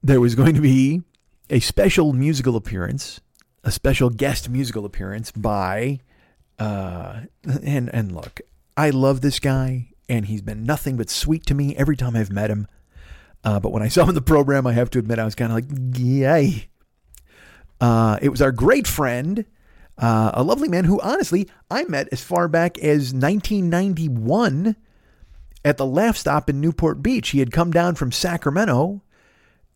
[0.03, 1.03] there was going to be
[1.51, 3.21] a special musical appearance,
[3.63, 6.01] a special guest musical appearance by,
[6.59, 7.21] uh,
[7.63, 8.41] and and look,
[8.77, 12.33] I love this guy, and he's been nothing but sweet to me every time I've
[12.33, 12.67] met him.
[13.45, 15.35] Uh, but when I saw him in the program, I have to admit I was
[15.35, 16.69] kind of like, yay.
[17.81, 19.45] Uh, it was our great friend,
[19.99, 24.77] uh, a lovely man who, honestly, I met as far back as 1991
[25.65, 27.31] at the Laugh Stop in Newport Beach.
[27.31, 29.03] He had come down from Sacramento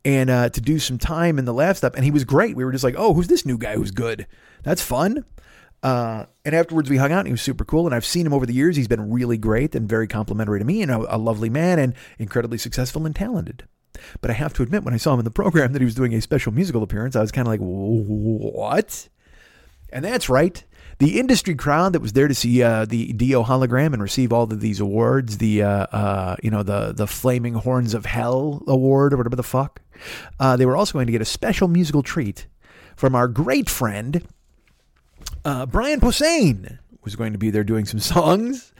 [0.04, 2.56] and uh, to do some time in the Laugh Stop, and he was great.
[2.56, 4.26] We were just like, "Oh, who's this new guy who's good?
[4.62, 5.24] That's fun."
[5.82, 7.87] Uh, and afterwards, we hung out, and he was super cool.
[7.87, 8.76] And I've seen him over the years.
[8.76, 11.94] He's been really great and very complimentary to me, and a, a lovely man, and
[12.18, 13.64] incredibly successful and talented.
[14.20, 15.94] But I have to admit, when I saw him in the program that he was
[15.94, 19.08] doing a special musical appearance, I was kind of like, what?
[19.92, 20.62] And that's right.
[20.98, 24.42] The industry crowd that was there to see uh, the Dio hologram and receive all
[24.42, 29.12] of these awards, the uh, uh, you know the the Flaming Horns of Hell award
[29.14, 29.80] or whatever the fuck,
[30.40, 32.48] uh, they were also going to get a special musical treat
[32.96, 34.26] from our great friend
[35.44, 38.72] uh, Brian Posehn was going to be there doing some songs.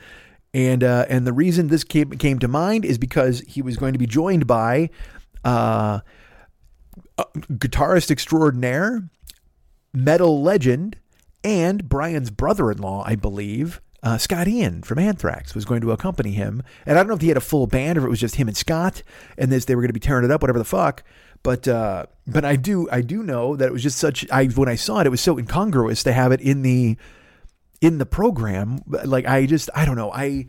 [0.53, 3.93] And uh, and the reason this came came to mind is because he was going
[3.93, 4.89] to be joined by
[5.43, 5.99] uh,
[7.17, 9.09] guitarist extraordinaire,
[9.93, 10.97] metal legend,
[11.43, 16.63] and Brian's brother-in-law, I believe, uh, Scott Ian from Anthrax was going to accompany him.
[16.85, 18.35] And I don't know if he had a full band or if it was just
[18.35, 19.03] him and Scott,
[19.37, 21.03] and this they were going to be tearing it up, whatever the fuck.
[21.43, 24.29] But uh, but I do I do know that it was just such.
[24.31, 26.97] I when I saw it, it was so incongruous to have it in the
[27.81, 28.81] in the program.
[28.87, 30.47] Like I just I don't know I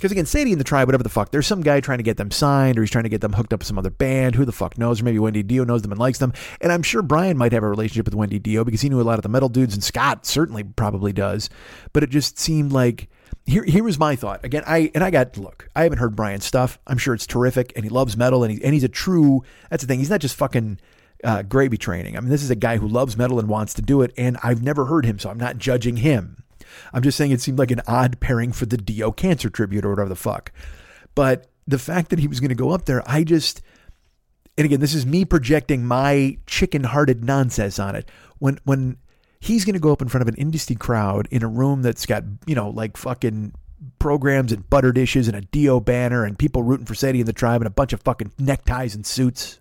[0.00, 2.16] because again, Sadie and the Tribe, whatever the fuck, there's some guy trying to get
[2.16, 4.34] them signed, or he's trying to get them hooked up with some other band.
[4.34, 5.02] Who the fuck knows?
[5.02, 6.32] Or maybe Wendy Dio knows them and likes them.
[6.62, 9.02] And I'm sure Brian might have a relationship with Wendy Dio because he knew a
[9.02, 11.50] lot of the metal dudes, and Scott certainly probably does.
[11.92, 13.10] But it just seemed like
[13.44, 14.42] here here was my thought.
[14.42, 16.78] Again, I and I got look, I haven't heard Brian's stuff.
[16.86, 19.44] I'm sure it's terrific, and he loves metal, and he and he's a true.
[19.68, 19.98] That's the thing.
[19.98, 20.78] He's not just fucking.
[21.22, 22.16] Uh, gravy training.
[22.16, 24.38] I mean, this is a guy who loves metal and wants to do it, and
[24.42, 26.44] I've never heard him, so I'm not judging him.
[26.92, 29.90] I'm just saying it seemed like an odd pairing for the Dio Cancer tribute or
[29.90, 30.52] whatever the fuck.
[31.14, 33.62] But the fact that he was going to go up there, I just,
[34.56, 38.10] and again, this is me projecting my chicken hearted nonsense on it.
[38.38, 38.96] When, when
[39.40, 42.06] he's going to go up in front of an industry crowd in a room that's
[42.06, 43.54] got, you know, like fucking
[43.98, 47.32] programs and butter dishes and a Dio banner and people rooting for Sadie and the
[47.32, 49.60] tribe and a bunch of fucking neckties and suits.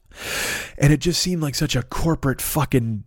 [0.78, 3.04] And it just seemed like such a corporate fucking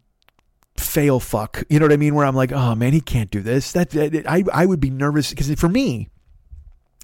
[0.77, 1.65] fail fuck.
[1.69, 2.15] You know what I mean?
[2.15, 3.73] Where I'm like, oh man, he can't do this.
[3.73, 6.09] That, that I I would be nervous because for me,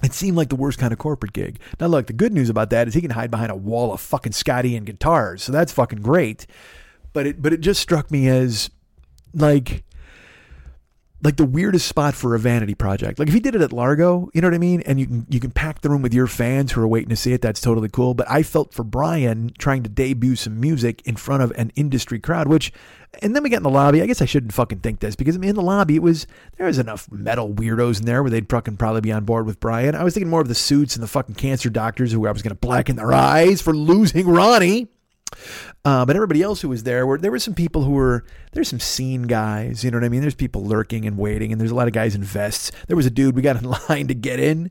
[0.02, 1.58] it seemed like the worst kind of corporate gig.
[1.80, 4.00] Now look, the good news about that is he can hide behind a wall of
[4.00, 6.46] fucking Scott Ian guitars, so that's fucking great.
[7.12, 8.70] But it but it just struck me as
[9.34, 9.84] like
[11.22, 13.18] like the weirdest spot for a vanity project.
[13.18, 15.26] Like if he did it at Largo, you know what I mean, and you can
[15.28, 17.42] you can pack the room with your fans who are waiting to see it.
[17.42, 18.14] That's totally cool.
[18.14, 22.20] But I felt for Brian trying to debut some music in front of an industry
[22.20, 22.72] crowd, which,
[23.20, 24.00] and then we get in the lobby.
[24.00, 26.28] I guess I shouldn't fucking think this because I mean in the lobby it was
[26.56, 29.58] there was enough metal weirdos in there where they'd fucking probably be on board with
[29.58, 29.96] Brian.
[29.96, 32.42] I was thinking more of the suits and the fucking cancer doctors who I was
[32.42, 34.88] to blacken their eyes for losing Ronnie.
[35.84, 38.68] Uh, but everybody else who was there were there were some people who were there's
[38.68, 40.20] some scene guys, you know what I mean?
[40.20, 42.72] There's people lurking and waiting, and there's a lot of guys in vests.
[42.88, 44.70] There was a dude we got in line to get in,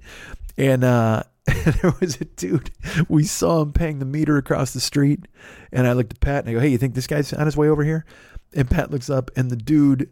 [0.58, 2.72] and uh, there was a dude.
[3.08, 5.28] We saw him paying the meter across the street,
[5.72, 7.58] and I looked at Pat and I go, "Hey, you think this guy's on his
[7.58, 8.06] way over here?"
[8.54, 10.10] And Pat looks up, and the dude,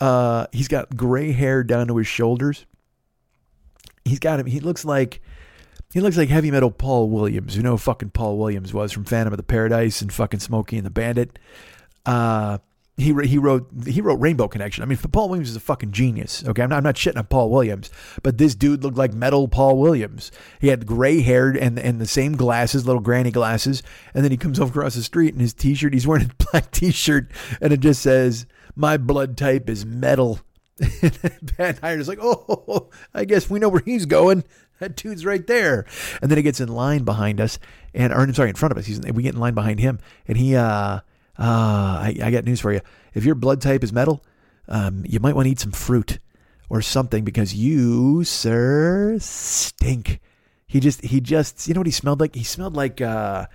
[0.00, 2.66] uh, he's got gray hair down to his shoulders.
[4.04, 4.46] He's got him.
[4.46, 5.22] He looks like
[5.92, 7.56] he looks like heavy metal Paul Williams.
[7.56, 10.86] You know, fucking Paul Williams was from Phantom of the Paradise and fucking Smokey and
[10.86, 11.38] the Bandit.
[12.06, 12.58] Uh,
[12.96, 14.82] he he wrote he wrote Rainbow Connection.
[14.82, 16.44] I mean, Paul Williams is a fucking genius.
[16.46, 17.90] Okay, I'm not, I'm not shitting on Paul Williams,
[18.22, 20.30] but this dude looked like metal Paul Williams.
[20.60, 23.82] He had gray hair and and the same glasses, little granny glasses,
[24.14, 25.94] and then he comes over across the street in his t-shirt.
[25.94, 30.40] He's wearing a black t-shirt, and it just says, "My blood type is metal."
[31.56, 34.44] Pat is like, "Oh, I guess we know where he's going."
[34.82, 35.86] That dude's right there.
[36.20, 37.60] And then he gets in line behind us,
[37.94, 38.86] and or I'm sorry, in front of us.
[38.86, 41.00] He's we get in line behind him, and he uh uh
[41.38, 42.80] I, I got news for you.
[43.14, 44.24] If your blood type is metal,
[44.66, 46.18] um, you might want to eat some fruit
[46.68, 50.18] or something because you, sir, stink.
[50.66, 52.34] He just he just you know what he smelled like?
[52.34, 53.46] He smelled like uh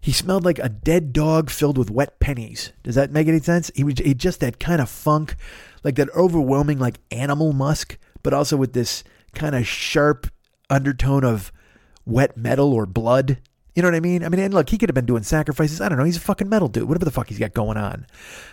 [0.00, 2.72] he smelled like a dead dog filled with wet pennies.
[2.82, 3.70] Does that make any sense?
[3.76, 5.36] He was he just that kind of funk,
[5.84, 10.26] like that overwhelming like animal musk, but also with this kind of sharp
[10.70, 11.52] undertone of
[12.06, 13.38] wet metal or blood.
[13.74, 14.24] You know what I mean?
[14.24, 15.80] I mean, and look, he could have been doing sacrifices.
[15.80, 16.04] I don't know.
[16.04, 16.88] He's a fucking metal dude.
[16.88, 18.06] Whatever the fuck he's got going on.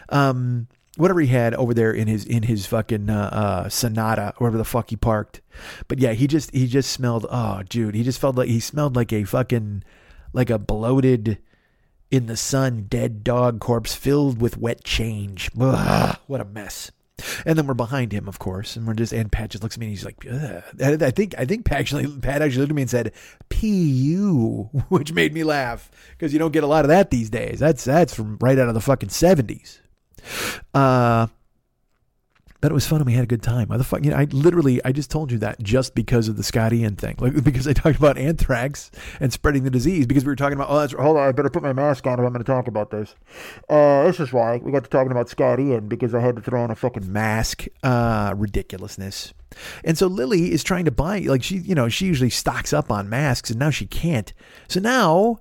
[0.10, 4.58] Um, whatever he had over there in his in his fucking uh, uh, Sonata, wherever
[4.58, 5.42] the fuck he parked.
[5.88, 7.26] But yeah, he just he just smelled.
[7.30, 9.84] Oh, dude, he just felt like he smelled like a fucking
[10.34, 11.40] like a bloated
[12.12, 15.50] in the sun dead dog corpse filled with wet change.
[15.60, 16.92] Ugh, what a mess.
[17.46, 19.80] And then we're behind him, of course, and we're just and Pat just looks at
[19.80, 20.64] me and he's like, Ugh.
[21.02, 23.12] I think I think Pat actually Pat actually looked at me and said,
[23.50, 27.60] "Pu," which made me laugh because you don't get a lot of that these days.
[27.60, 29.82] That's that's from right out of the fucking seventies.
[30.74, 31.28] Uh,
[32.60, 33.67] but it was fun and we had a good time.
[33.67, 34.04] Why the fuck?
[34.04, 36.96] You know, I literally, I just told you that just because of the Scott Ian
[36.96, 38.89] thing, like because I talked about anthrax
[39.20, 40.08] and spreading the disease.
[40.08, 42.13] Because we were talking about, oh, that's Hold on, I better put my mask on
[42.13, 43.15] if I'm going to talk about this.
[43.70, 46.41] Uh, this is why we got to talking about Scott Ian because I had to
[46.41, 49.34] throw on a fucking mask, uh, ridiculousness.
[49.84, 52.91] And so Lily is trying to buy, like she, you know, she usually stocks up
[52.91, 54.34] on masks, and now she can't.
[54.67, 55.39] So now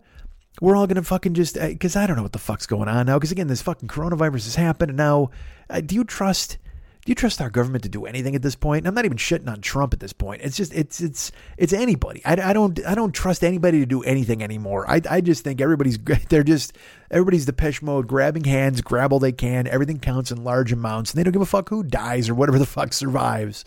[0.60, 3.16] we're all gonna fucking just because I don't know what the fuck's going on now.
[3.18, 5.30] Because again, this fucking coronavirus has happened, and now
[5.70, 6.58] uh, do you trust?
[7.06, 8.84] Do you trust our government to do anything at this point?
[8.84, 10.42] I'm not even shitting on Trump at this point.
[10.42, 12.20] It's just it's it's it's anybody.
[12.24, 14.90] I, I don't I don't trust anybody to do anything anymore.
[14.90, 16.76] I I just think everybody's they're just
[17.08, 19.68] everybody's Depeche Mode, grabbing hands, grab all they can.
[19.68, 22.58] Everything counts in large amounts, and they don't give a fuck who dies or whatever
[22.58, 23.64] the fuck survives.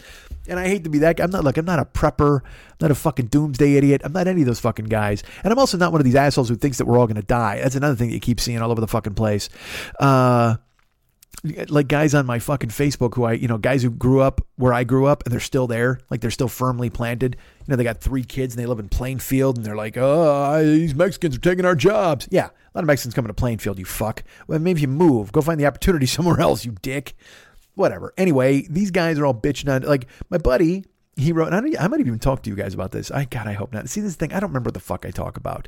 [0.50, 1.24] And I hate to be that guy.
[1.24, 2.42] I'm not like I'm not a prepper.
[2.42, 4.02] I'm not a fucking doomsday idiot.
[4.04, 5.24] I'm not any of those fucking guys.
[5.46, 7.62] And I'm also not one of these assholes who thinks that we're all gonna die.
[7.62, 9.48] That's another thing that you keep seeing all over the fucking place.
[9.98, 10.58] Uh
[11.70, 14.74] like guys on my fucking Facebook who I, you know, guys who grew up where
[14.74, 17.38] I grew up and they're still there, like they're still firmly planted.
[17.60, 20.62] You know, they got three kids and they live in Plainfield and they're like, oh,
[20.64, 22.28] these Mexicans are taking our jobs.
[22.30, 24.24] Yeah, a lot of Mexicans coming to Plainfield, you fuck.
[24.48, 27.14] Well, maybe you move, go find the opportunity somewhere else, you dick.
[27.76, 28.14] Whatever.
[28.18, 30.84] Anyway, these guys are all bitching on, like, my buddy,
[31.20, 33.12] he wrote, I, I, might have even talked to you guys about this.
[33.12, 33.90] I God, I hope not.
[33.90, 35.68] See this thing, I don't remember what the fuck I talk about.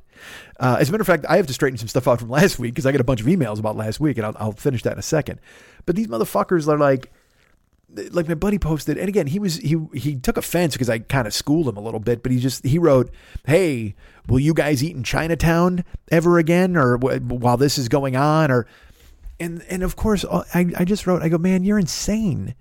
[0.60, 2.60] Uh, as a matter of fact, I have to straighten some stuff out from last
[2.60, 4.84] week because I got a bunch of emails about last week, and I'll, I'll finish
[4.84, 5.40] that in a second.
[5.86, 7.12] But these motherfuckers are like,
[8.12, 11.28] like my buddy posted, and again, he was he he took offense because I kind
[11.28, 13.12] of schooled him a little bit, but he just he wrote,
[13.46, 13.96] "Hey,
[14.28, 18.66] will you guys eat in Chinatown ever again, or while this is going on, or?"
[19.42, 22.54] And and of course, I I just wrote, I go, man, you're insane.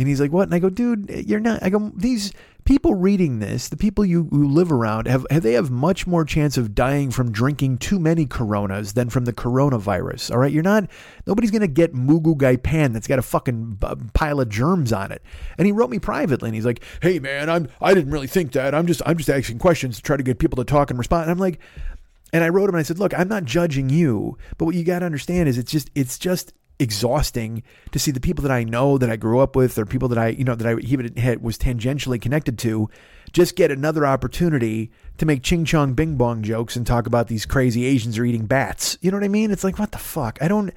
[0.00, 2.32] And he's like, "What?" And I go, "Dude, you're not." I go, "These
[2.64, 6.24] people reading this, the people you who live around, have, have they have much more
[6.24, 10.30] chance of dying from drinking too many Coronas than from the coronavirus.
[10.30, 10.88] All right, you're not.
[11.26, 15.22] Nobody's gonna get Mugu Pan that's got a fucking uh, pile of germs on it."
[15.58, 18.52] And he wrote me privately, and he's like, "Hey, man, I'm I didn't really think
[18.52, 18.74] that.
[18.74, 21.24] I'm just I'm just asking questions to try to get people to talk and respond."
[21.24, 21.60] And I'm like.
[22.32, 24.84] And I wrote him and I said, "Look, I'm not judging you, but what you
[24.84, 27.62] got to understand is it's just it's just exhausting
[27.92, 30.18] to see the people that I know that I grew up with or people that
[30.18, 32.88] I you know that I even had was tangentially connected to
[33.32, 37.46] just get another opportunity to make ching chong bing bong jokes and talk about these
[37.46, 38.98] crazy Asians are eating bats.
[39.00, 39.50] You know what I mean?
[39.50, 40.38] It's like what the fuck?
[40.40, 40.72] I don't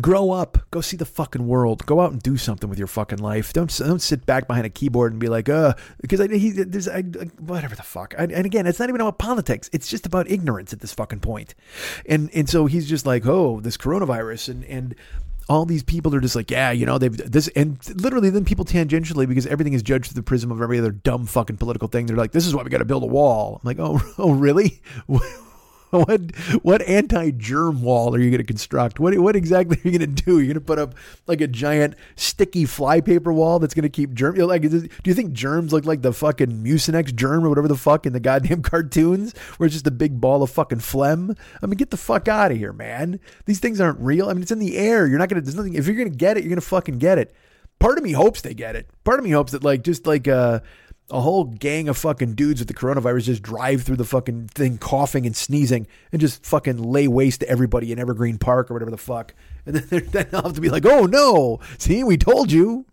[0.00, 3.18] grow up go see the fucking world go out and do something with your fucking
[3.18, 6.50] life don't don't sit back behind a keyboard and be like uh because I, he
[6.50, 10.06] there's I, whatever the fuck I, and again it's not even about politics it's just
[10.06, 11.54] about ignorance at this fucking point
[12.06, 14.94] and and so he's just like oh this coronavirus and and
[15.48, 18.64] all these people are just like, yeah, you know, they've this, and literally then people
[18.64, 22.06] tangentially, because everything is judged through the prism of every other dumb fucking political thing.
[22.06, 23.60] They're like, this is why we got to build a wall.
[23.62, 24.80] I'm like, oh, oh, really?
[26.06, 28.98] what what anti-germ wall are you going to construct?
[28.98, 30.38] What what exactly are you going to do?
[30.38, 30.94] You're going to put up
[31.26, 34.36] like a giant sticky flypaper wall that's going to keep germ.
[34.36, 38.06] Like, do you think germs look like the fucking Mucinex germ or whatever the fuck
[38.06, 41.36] in the goddamn cartoons, where it's just a big ball of fucking phlegm?
[41.62, 43.20] I mean, get the fuck out of here, man.
[43.44, 44.30] These things aren't real.
[44.30, 45.06] I mean, it's in the air.
[45.06, 45.44] You're not going to.
[45.44, 45.74] There's nothing.
[45.74, 47.34] If you're going to get it, you're going to fucking get it.
[47.80, 48.88] Part of me hopes they get it.
[49.04, 50.60] Part of me hopes that like just like uh
[51.12, 54.78] a whole gang of fucking dudes with the coronavirus just drive through the fucking thing
[54.78, 58.90] coughing and sneezing and just fucking lay waste to everybody in Evergreen Park or whatever
[58.90, 59.34] the fuck.
[59.66, 62.86] And then, they'll have to be like, oh no, see, we told you.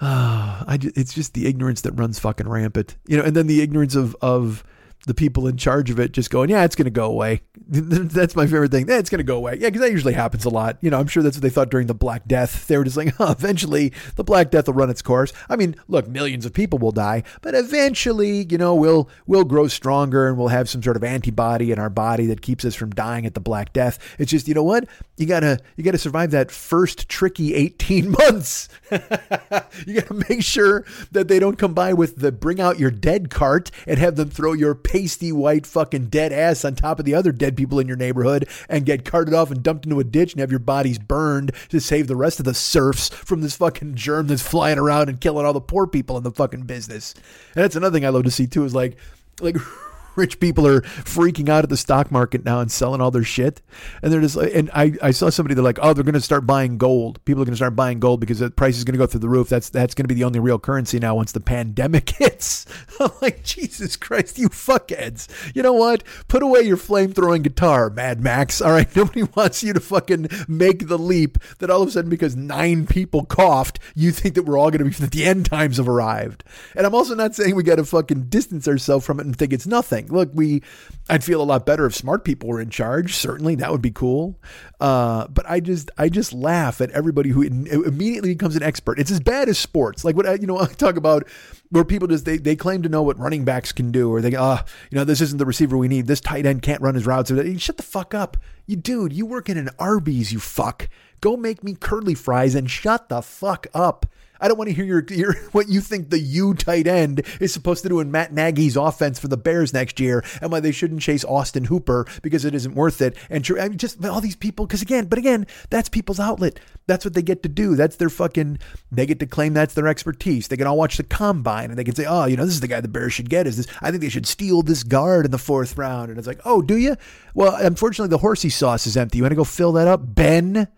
[0.00, 3.60] Uh, I, it's just the ignorance that runs fucking rampant, you know, and then the
[3.60, 4.62] ignorance of, of
[5.06, 7.40] the people in charge of it just going, yeah, it's going to go away.
[7.68, 8.88] that's my favorite thing.
[8.88, 9.52] Yeah, it's going to go away.
[9.54, 10.78] Yeah, because that usually happens a lot.
[10.80, 12.66] You know, I'm sure that's what they thought during the Black Death.
[12.66, 15.32] They were just like, oh, eventually the Black Death will run its course.
[15.48, 19.68] I mean, look, millions of people will die, but eventually, you know, we'll we'll grow
[19.68, 22.90] stronger and we'll have some sort of antibody in our body that keeps us from
[22.90, 23.98] dying at the Black Death.
[24.18, 24.88] It's just, you know what?
[25.16, 28.68] You gotta you gotta survive that first tricky 18 months.
[28.90, 33.30] you gotta make sure that they don't come by with the bring out your dead
[33.30, 37.14] cart and have them throw your pasty white fucking dead ass on top of the
[37.14, 40.32] other dead people in your neighborhood and get carted off and dumped into a ditch
[40.32, 43.94] and have your bodies burned to save the rest of the serfs from this fucking
[43.94, 47.12] germ that's flying around and killing all the poor people in the fucking business.
[47.54, 48.96] And that's another thing I love to see too is like
[49.42, 49.56] like
[50.16, 53.62] rich people are freaking out at the stock market now and selling all their shit.
[54.02, 56.46] And they're just and I, I saw somebody, they're like, oh, they're going to start
[56.46, 57.24] buying gold.
[57.24, 59.20] People are going to start buying gold because the price is going to go through
[59.20, 59.48] the roof.
[59.48, 62.66] That's, that's going to be the only real currency now once the pandemic hits.
[63.00, 65.28] I'm like, Jesus Christ, you fuckheads.
[65.54, 66.02] You know what?
[66.28, 68.60] Put away your flame throwing guitar, Mad Max.
[68.60, 68.86] All right.
[68.96, 72.86] Nobody wants you to fucking make the leap that all of a sudden, because nine
[72.86, 75.88] people coughed, you think that we're all going to be, that the end times have
[75.88, 76.44] arrived.
[76.74, 79.52] And I'm also not saying we got to fucking distance ourselves from it and think
[79.52, 80.05] it's nothing.
[80.10, 80.62] Look, we,
[81.08, 83.14] I'd feel a lot better if smart people were in charge.
[83.14, 84.40] Certainly, that would be cool.
[84.80, 88.98] Uh, but I just, I just laugh at everybody who immediately becomes an expert.
[88.98, 90.04] It's as bad as sports.
[90.04, 91.28] Like what I, you know, I talk about
[91.70, 94.34] where people just they, they claim to know what running backs can do, or they,
[94.34, 96.06] ah, you know, this isn't the receiver we need.
[96.06, 97.30] This tight end can't run his routes.
[97.58, 99.12] Shut the fuck up, you dude.
[99.12, 100.88] You work in an Arby's, you fuck.
[101.20, 104.06] Go make me curly fries and shut the fuck up.
[104.40, 107.52] I don't want to hear your, your what you think the U tight end is
[107.52, 110.72] supposed to do in Matt Nagy's offense for the Bears next year, and why they
[110.72, 113.16] shouldn't chase Austin Hooper because it isn't worth it.
[113.30, 116.60] And I mean, just all these people, because again, but again, that's people's outlet.
[116.86, 117.74] That's what they get to do.
[117.74, 118.58] That's their fucking.
[118.92, 120.48] They get to claim that's their expertise.
[120.48, 122.60] They can all watch the combine and they can say, oh, you know, this is
[122.60, 123.46] the guy the Bears should get.
[123.46, 123.66] Is this?
[123.80, 126.10] I think they should steal this guard in the fourth round.
[126.10, 126.96] And it's like, oh, do you?
[127.34, 129.18] Well, unfortunately, the horsey sauce is empty.
[129.18, 130.68] You want to go fill that up, Ben?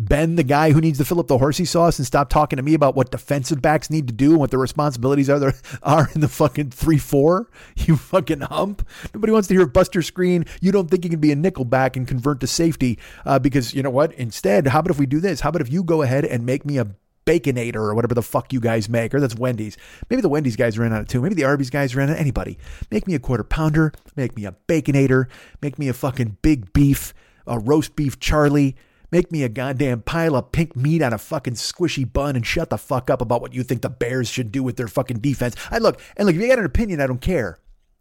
[0.00, 2.62] Ben, the guy who needs to fill up the horsey sauce and stop talking to
[2.62, 6.08] me about what defensive backs need to do and what their responsibilities are there are
[6.14, 7.50] in the fucking three four.
[7.76, 8.86] You fucking hump.
[9.12, 10.46] Nobody wants to hear Buster Screen.
[10.62, 13.74] You don't think you can be a nickel back and convert to safety uh, because
[13.74, 14.14] you know what?
[14.14, 15.40] Instead, how about if we do this?
[15.40, 16.86] How about if you go ahead and make me a
[17.26, 19.76] Baconator or whatever the fuck you guys make, or that's Wendy's.
[20.08, 21.20] Maybe the Wendy's guys ran out of too.
[21.20, 22.16] Maybe the Arby's guys ran out.
[22.16, 22.58] Anybody,
[22.90, 25.26] make me a quarter pounder, make me a Baconator,
[25.60, 27.12] make me a fucking big beef,
[27.46, 28.76] a roast beef Charlie
[29.12, 32.70] Make me a goddamn pile of pink meat on a fucking squishy bun and shut
[32.70, 35.56] the fuck up about what you think the Bears should do with their fucking defense.
[35.70, 37.58] I look, and look, if you got an opinion, I don't care.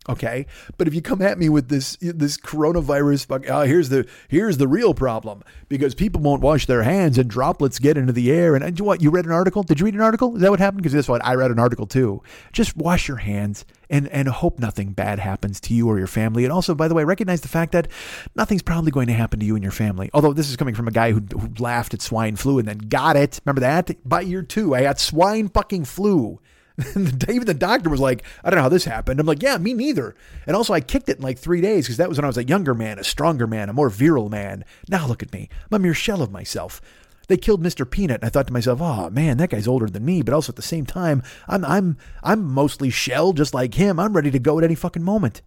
[0.07, 0.45] Okay,
[0.77, 4.57] but if you come at me with this this coronavirus, fuck, uh, here's the here's
[4.57, 8.55] the real problem because people won't wash their hands and droplets get into the air.
[8.55, 9.61] And, and what you read an article?
[9.61, 10.35] Did you read an article?
[10.35, 10.81] Is that what happened?
[10.81, 12.23] Because that's what I read an article too.
[12.53, 16.45] Just wash your hands and and hope nothing bad happens to you or your family.
[16.45, 17.89] And also, by the way, recognize the fact that
[18.35, 20.09] nothing's probably going to happen to you and your family.
[20.13, 22.77] Although this is coming from a guy who, who laughed at swine flu and then
[22.77, 23.41] got it.
[23.45, 23.91] Remember that?
[24.07, 26.39] By year two, I got swine fucking flu.
[27.29, 29.19] even the doctor was like, I don't know how this happened.
[29.19, 30.15] I'm like, yeah, me neither.
[30.47, 32.37] And also, I kicked it in like three days because that was when I was
[32.37, 34.63] a younger man, a stronger man, a more virile man.
[34.87, 35.49] Now look at me.
[35.71, 36.81] I'm a mere shell of myself.
[37.27, 37.89] They killed Mr.
[37.89, 40.23] Peanut, and I thought to myself, oh man, that guy's older than me.
[40.23, 43.99] But also at the same time, I'm I'm I'm mostly shell, just like him.
[43.99, 45.43] I'm ready to go at any fucking moment.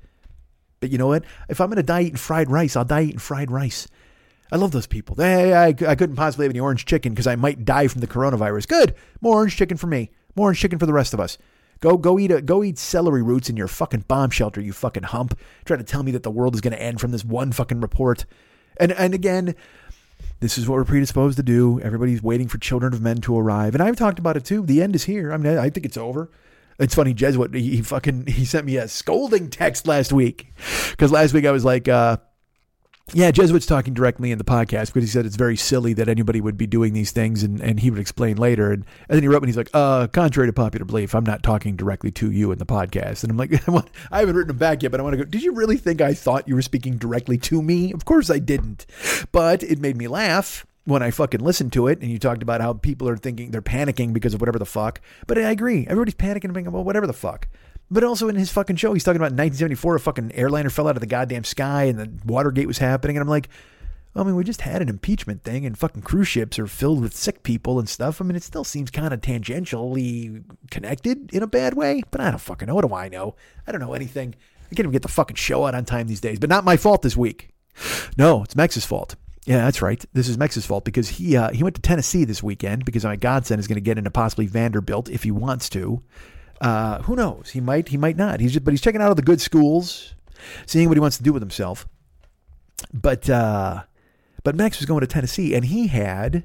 [0.79, 1.25] But you know what?
[1.49, 3.88] If I'm gonna die eating fried rice, I'll die eating fried rice.
[4.53, 5.16] I love those people.
[5.16, 8.07] Hey, I, I couldn't possibly have any orange chicken because I might die from the
[8.07, 8.68] coronavirus.
[8.68, 10.11] Good, more orange chicken for me.
[10.35, 11.38] More orange chicken for the rest of us.
[11.81, 15.03] Go go eat a, go eat celery roots in your fucking bomb shelter, you fucking
[15.03, 15.38] hump.
[15.64, 17.81] Try to tell me that the world is going to end from this one fucking
[17.81, 18.25] report.
[18.77, 19.55] And and again,
[20.40, 21.81] this is what we're predisposed to do.
[21.81, 24.64] Everybody's waiting for children of men to arrive, and I've talked about it too.
[24.64, 25.33] The end is here.
[25.33, 26.31] I mean, I think it's over.
[26.79, 27.53] It's funny, Jesuit.
[27.55, 30.55] He, he fucking he sent me a scolding text last week
[30.91, 31.89] because last week I was like.
[31.89, 32.18] uh
[33.14, 36.40] Yeah, Jesuit's talking directly in the podcast because he said it's very silly that anybody
[36.40, 38.72] would be doing these things, and, and he would explain later.
[38.72, 41.42] And, and then he wrote me, he's like, uh, contrary to popular belief, I'm not
[41.42, 43.22] talking directly to you in the podcast.
[43.22, 43.53] And I'm like,
[44.12, 46.00] I haven't written him back yet, but I want to go, did you really think
[46.00, 47.92] I thought you were speaking directly to me?
[47.92, 48.86] Of course I didn't.
[49.30, 52.61] But it made me laugh when I fucking listened to it, and you talked about
[52.61, 55.00] how people are thinking they're panicking because of whatever the fuck.
[55.26, 57.48] But I agree, everybody's panicking about whatever the fuck.
[57.91, 60.97] But also in his fucking show, he's talking about 1974, a fucking airliner fell out
[60.97, 63.49] of the goddamn sky, and the Watergate was happening, and I'm like.
[64.14, 67.16] I mean, we just had an impeachment thing, and fucking cruise ships are filled with
[67.16, 68.20] sick people and stuff.
[68.20, 72.28] I mean, it still seems kind of tangentially connected in a bad way, but I
[72.30, 72.74] don't fucking know.
[72.74, 73.37] What do I know?
[73.66, 74.35] I don't know anything.
[74.64, 76.76] I can't even get the fucking show out on time these days, but not my
[76.76, 77.49] fault this week.
[78.18, 79.16] No, it's Mex's fault.
[79.45, 80.05] Yeah, that's right.
[80.12, 83.16] This is Mex's fault because he uh, he went to Tennessee this weekend because my
[83.16, 86.03] godson is going to get into possibly Vanderbilt if he wants to.
[86.63, 87.51] Uh, who knows?
[87.51, 87.89] He might.
[87.89, 88.39] He might not.
[88.39, 90.15] He's just, but he's checking out all the good schools,
[90.65, 91.89] seeing what he wants to do with himself.
[92.95, 93.83] But uh,
[94.45, 96.45] but Max was going to Tennessee, and he had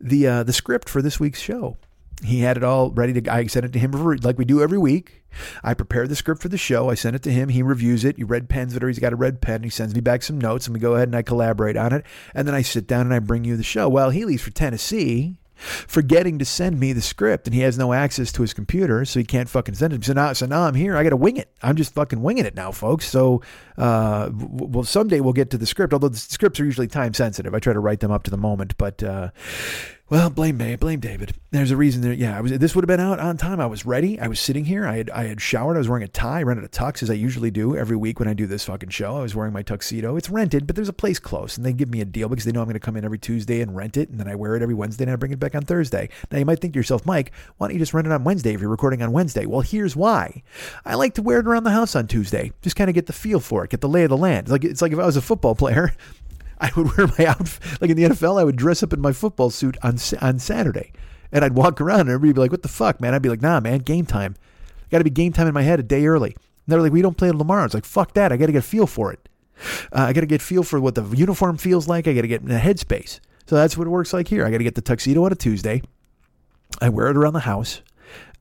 [0.00, 1.76] the uh, the script for this week's show.
[2.24, 3.32] He had it all ready to.
[3.32, 3.90] I sent it to him
[4.22, 5.24] like we do every week.
[5.64, 6.88] I prepare the script for the show.
[6.88, 7.48] I send it to him.
[7.48, 8.16] He reviews it.
[8.16, 9.64] He red pens it, or he's got a red pen.
[9.64, 12.06] He sends me back some notes, and we go ahead and I collaborate on it.
[12.32, 13.88] And then I sit down and I bring you the show.
[13.88, 17.92] Well, he leaves for Tennessee forgetting to send me the script and he has no
[17.92, 20.04] access to his computer so he can't fucking send it.
[20.04, 20.96] So now so now i'm here.
[20.96, 21.50] I gotta wing it.
[21.62, 23.08] I'm just fucking winging it now folks.
[23.08, 23.42] So
[23.78, 27.54] uh well someday we'll get to the script although the scripts are usually time sensitive.
[27.54, 29.30] I try to write them up to the moment but uh
[30.08, 31.34] well, blame me, blame David.
[31.50, 32.52] There's a reason that Yeah, I was.
[32.52, 33.60] This would have been out on time.
[33.60, 34.20] I was ready.
[34.20, 34.86] I was sitting here.
[34.86, 35.74] I had I had showered.
[35.74, 36.40] I was wearing a tie.
[36.40, 38.90] I rented a tux as I usually do every week when I do this fucking
[38.90, 39.16] show.
[39.16, 40.16] I was wearing my tuxedo.
[40.16, 42.52] It's rented, but there's a place close, and they give me a deal because they
[42.52, 44.54] know I'm going to come in every Tuesday and rent it, and then I wear
[44.54, 46.08] it every Wednesday and I bring it back on Thursday.
[46.30, 48.54] Now you might think to yourself, Mike, why don't you just rent it on Wednesday
[48.54, 49.46] if you're recording on Wednesday?
[49.46, 50.42] Well, here's why.
[50.84, 52.52] I like to wear it around the house on Tuesday.
[52.62, 54.44] Just kind of get the feel for it, get the lay of the land.
[54.44, 55.94] It's like it's like if I was a football player
[56.60, 58.40] I would wear my outfit like in the NFL.
[58.40, 60.92] I would dress up in my football suit on on Saturday,
[61.32, 63.28] and I'd walk around, and everybody would be like, "What the fuck, man?" I'd be
[63.28, 64.36] like, "Nah, man, game time.
[64.90, 67.02] Got to be game time in my head a day early." And they're like, "We
[67.02, 68.32] don't play tomorrow." It's like, "Fuck that!
[68.32, 69.28] I got to get a feel for it.
[69.92, 72.06] Uh, I got to get feel for what the uniform feels like.
[72.08, 74.44] I got to get in the headspace." So that's what it works like here.
[74.44, 75.82] I got to get the tuxedo on a Tuesday.
[76.80, 77.80] I wear it around the house.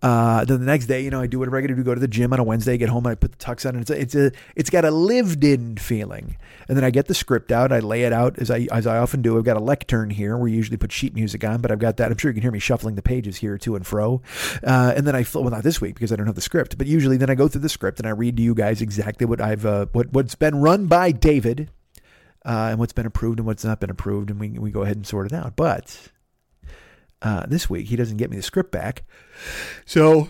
[0.06, 1.84] Uh, then the next day, you know, I do whatever I got to do.
[1.84, 3.74] Go to the gym on a Wednesday, get home, and I put the tux on,
[3.74, 6.38] and it's a, it's a it's got a lived-in feeling.
[6.68, 9.00] And then I get the script out, I lay it out as I as I
[9.00, 9.36] often do.
[9.36, 12.12] I've got a lectern here you usually put sheet music on, but I've got that.
[12.12, 14.22] I'm sure you can hear me shuffling the pages here to and fro.
[14.64, 16.86] Uh, and then I well not this week because I don't have the script, but
[16.86, 19.42] usually then I go through the script and I read to you guys exactly what
[19.42, 21.72] I've uh, what what's been run by David.
[22.46, 24.96] Uh, and what's been approved and what's not been approved, and we, we go ahead
[24.96, 25.56] and sort it out.
[25.56, 26.12] But
[27.26, 27.88] uh, this week.
[27.88, 29.04] He doesn't get me the script back.
[29.86, 30.30] So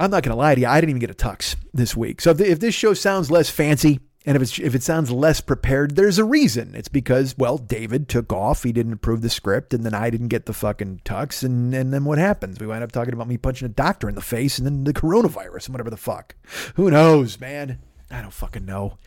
[0.00, 0.66] I'm not going to lie to you.
[0.66, 2.20] I didn't even get a tux this week.
[2.20, 5.94] So if, if this show sounds less fancy, and if, if it sounds less prepared,
[5.94, 6.74] there's a reason.
[6.74, 8.64] It's because, well, David took off.
[8.64, 11.44] He didn't approve the script, and then I didn't get the fucking tux.
[11.44, 12.58] And, and then what happens?
[12.58, 14.92] We wind up talking about me punching a doctor in the face and then the
[14.92, 16.34] coronavirus and whatever the fuck.
[16.74, 17.78] Who knows, man?
[18.10, 18.98] I don't fucking know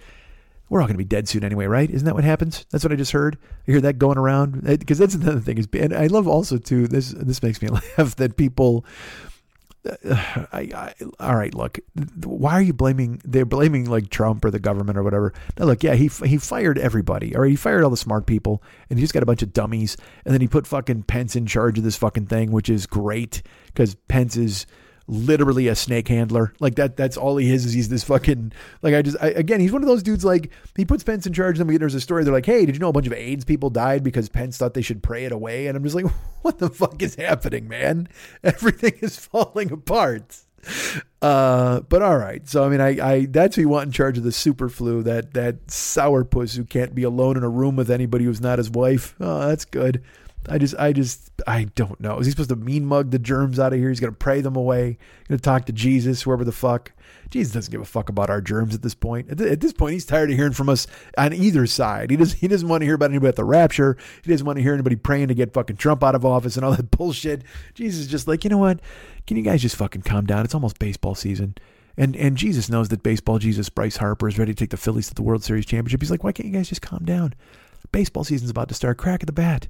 [0.71, 1.91] we're all going to be dead soon anyway, right?
[1.91, 2.65] Isn't that what happens?
[2.71, 3.37] That's what I just heard.
[3.67, 5.57] I hear that going around because that's another thing.
[5.57, 6.87] Is and I love also too.
[6.87, 7.67] This this makes me
[7.97, 8.85] laugh that people.
[9.85, 9.95] Uh,
[10.53, 11.79] I, I, all right, look.
[12.23, 13.21] Why are you blaming?
[13.25, 15.33] They're blaming like Trump or the government or whatever.
[15.59, 17.35] Now, look, yeah, he he fired everybody.
[17.35, 19.51] All right, he fired all the smart people, and he just got a bunch of
[19.51, 19.97] dummies.
[20.23, 23.41] And then he put fucking Pence in charge of this fucking thing, which is great
[23.65, 24.65] because Pence is
[25.11, 26.53] literally a snake handler.
[26.59, 29.59] Like that that's all he is is he's this fucking like I just I, again
[29.59, 32.01] he's one of those dudes like he puts Pence in charge and then there's a
[32.01, 34.57] story they're like hey did you know a bunch of AIDS people died because Pence
[34.57, 36.05] thought they should pray it away and I'm just like
[36.41, 38.07] what the fuck is happening man
[38.43, 40.37] everything is falling apart.
[41.23, 42.47] Uh, but all right.
[42.47, 45.01] So I mean, I, I that's who you want in charge of the super flu.
[45.01, 48.69] That that sourpuss who can't be alone in a room with anybody who's not his
[48.69, 49.15] wife.
[49.19, 50.03] Oh, that's good.
[50.49, 52.19] I just, I just, I don't know.
[52.19, 53.89] Is he supposed to mean mug the germs out of here?
[53.89, 54.97] He's going to pray them away.
[55.27, 56.93] Going to talk to Jesus, whoever the fuck.
[57.29, 59.29] Jesus doesn't give a fuck about our germs at this point.
[59.29, 60.87] At, th- at, this point, he's tired of hearing from us
[61.17, 62.09] on either side.
[62.09, 63.97] He doesn't, he doesn't want to hear about anybody at the rapture.
[64.23, 66.65] He doesn't want to hear anybody praying to get fucking Trump out of office and
[66.65, 67.43] all that bullshit.
[67.73, 68.79] Jesus is just like, you know what?
[69.27, 70.43] Can you guys just fucking calm down?
[70.43, 71.55] It's almost baseball season.
[71.97, 75.09] And and Jesus knows that baseball Jesus Bryce Harper is ready to take the Phillies
[75.09, 76.01] to the World Series championship.
[76.01, 77.33] He's like, why can't you guys just calm down?
[77.91, 78.97] Baseball season's about to start.
[78.97, 79.67] Crack at the bat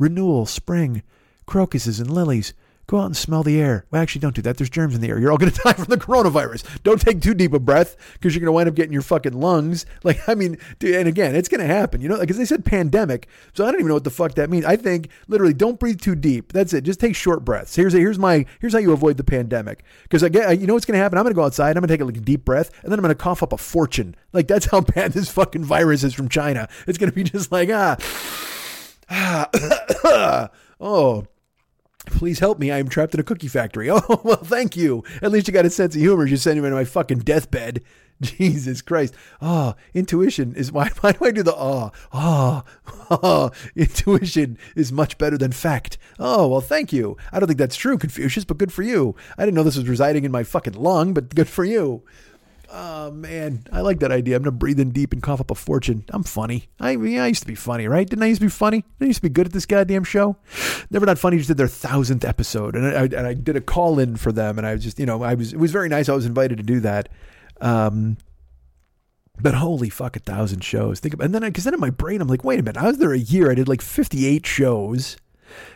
[0.00, 1.04] renewal, spring,
[1.46, 2.52] crocuses and lilies,
[2.90, 3.86] Go out and smell the air.
[3.92, 4.56] Well, actually, don't do that.
[4.56, 5.20] There's germs in the air.
[5.20, 6.82] You're all going to die from the coronavirus.
[6.82, 9.32] Don't take too deep a breath because you're going to wind up getting your fucking
[9.32, 9.86] lungs.
[10.02, 12.00] Like, I mean, and again, it's going to happen.
[12.00, 14.48] You know, because they said pandemic, so I don't even know what the fuck that
[14.48, 14.64] means.
[14.64, 16.52] I think literally, don't breathe too deep.
[16.52, 16.84] That's it.
[16.84, 17.76] Just take short breaths.
[17.76, 19.84] Here's here's my here's how you avoid the pandemic.
[20.04, 21.18] Because get, you know what's going to happen.
[21.18, 21.76] I'm going to go outside.
[21.76, 23.42] I'm going to take a, like, a deep breath, and then I'm going to cough
[23.42, 24.16] up a fortune.
[24.32, 26.68] Like that's how bad this fucking virus is from China.
[26.86, 27.98] It's going to be just like ah.
[29.10, 30.48] Ah
[30.80, 31.26] oh,
[32.06, 32.70] please help me.
[32.70, 33.90] I am trapped in a cookie factory.
[33.90, 35.04] Oh, well, thank you.
[35.22, 36.26] At least you got a sense of humor.
[36.26, 37.82] You send me to my fucking deathbed.
[38.20, 39.14] Jesus Christ.
[39.40, 42.64] Oh, intuition is why, why do I do the ah, oh,
[43.10, 45.96] oh, intuition is much better than fact.
[46.18, 47.16] Oh, well, thank you.
[47.32, 49.16] I don't think that's true, Confucius, but good for you.
[49.38, 52.02] I didn't know this was residing in my fucking lung, but good for you.
[52.72, 54.36] Oh man, I like that idea.
[54.36, 56.04] I'm gonna breathe in deep and cough up a fortune.
[56.10, 56.68] I'm funny.
[56.78, 58.08] I mean, I used to be funny, right?
[58.08, 58.82] Didn't I used to be funny?
[58.82, 60.36] Didn't I used to be good at this goddamn show?
[60.88, 63.98] Never Not Funny just did their thousandth episode, and I, and I did a call
[63.98, 66.08] in for them, and I was just, you know, I was it was very nice.
[66.08, 67.08] I was invited to do that.
[67.60, 68.18] Um,
[69.40, 71.00] but holy fuck, a thousand shows.
[71.00, 72.86] Think about, and then because then in my brain I'm like, wait a minute, I
[72.86, 73.50] was there a year.
[73.50, 75.16] I did like 58 shows,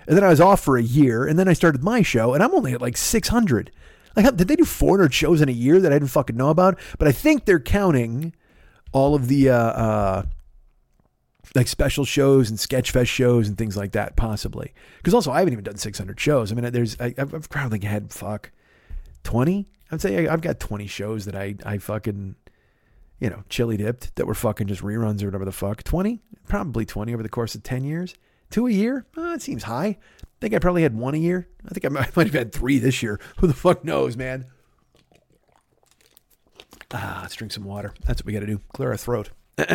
[0.07, 2.43] and then I was off for a year, and then I started my show, and
[2.43, 3.73] I'm only at like 600.
[4.17, 6.79] Like, did they do 400 shows in a year that I didn't fucking know about?
[6.99, 8.35] But I think they're counting
[8.93, 10.23] all of the uh, uh,
[11.55, 14.73] like special shows and sketchfest shows and things like that, possibly.
[14.99, 16.53] Because also, I haven't even done 600 shows.
[16.53, 18.51] I mean, there's I, I've probably had fuck
[19.25, 19.67] 20.
[19.91, 22.37] I'd say I've got 20 shows that I I fucking
[23.21, 25.83] you know chili dipped that were fucking just reruns or whatever the fuck.
[25.83, 28.15] 20, probably 20 over the course of 10 years.
[28.51, 29.07] Two a year?
[29.17, 29.99] Oh, it seems high.
[30.37, 31.49] I think I probably had one a year.
[31.65, 33.21] I think I might, have had three this year.
[33.39, 34.47] Who the fuck knows, man?
[36.93, 37.93] Ah, let's drink some water.
[38.07, 38.61] That's what we got to do.
[38.73, 39.31] Clear our throat.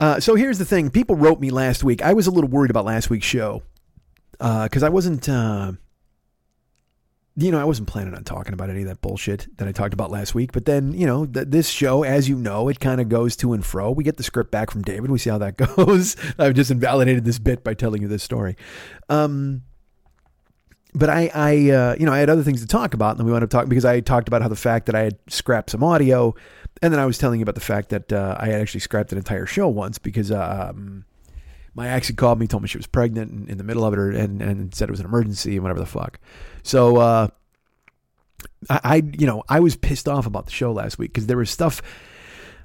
[0.00, 0.90] uh, so here's the thing.
[0.90, 2.02] People wrote me last week.
[2.02, 3.62] I was a little worried about last week's show
[4.32, 5.28] because uh, I wasn't.
[5.28, 5.72] Uh,
[7.38, 9.92] you know, I wasn't planning on talking about any of that bullshit that I talked
[9.92, 10.52] about last week.
[10.52, 13.52] But then, you know, th- this show, as you know, it kind of goes to
[13.52, 13.90] and fro.
[13.90, 15.10] We get the script back from David.
[15.10, 16.16] We see how that goes.
[16.38, 18.56] I've just invalidated this bit by telling you this story.
[19.10, 19.62] Um,
[20.94, 23.26] but I, I, uh, you know, I had other things to talk about, and then
[23.26, 25.68] we wound up talking because I talked about how the fact that I had scrapped
[25.68, 26.34] some audio,
[26.80, 29.12] and then I was telling you about the fact that uh, I had actually scrapped
[29.12, 31.04] an entire show once because um,
[31.74, 33.92] my ex had called me, told me she was pregnant in, in the middle of
[33.92, 36.18] it, and, and said it was an emergency and whatever the fuck.
[36.66, 37.28] So, uh,
[38.68, 41.36] I, I, you know, I was pissed off about the show last week because there
[41.36, 41.80] was stuff.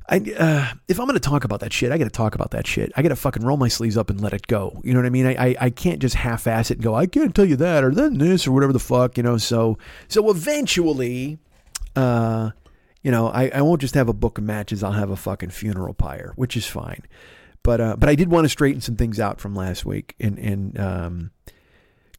[0.09, 2.49] I, uh, if I'm going to talk about that shit, I got to talk about
[2.51, 2.91] that shit.
[2.95, 4.81] I got to fucking roll my sleeves up and let it go.
[4.83, 5.27] You know what I mean?
[5.27, 7.91] I, I, I can't just half-ass it and go, I can't tell you that or
[7.91, 9.37] then this or whatever the fuck, you know.
[9.37, 9.77] So,
[10.07, 11.37] so eventually,
[11.95, 12.49] uh,
[13.03, 14.83] you know, I, I won't just have a book of matches.
[14.83, 17.03] I'll have a fucking funeral pyre, which is fine.
[17.63, 20.39] But uh, but I did want to straighten some things out from last week, and
[20.39, 21.31] and um,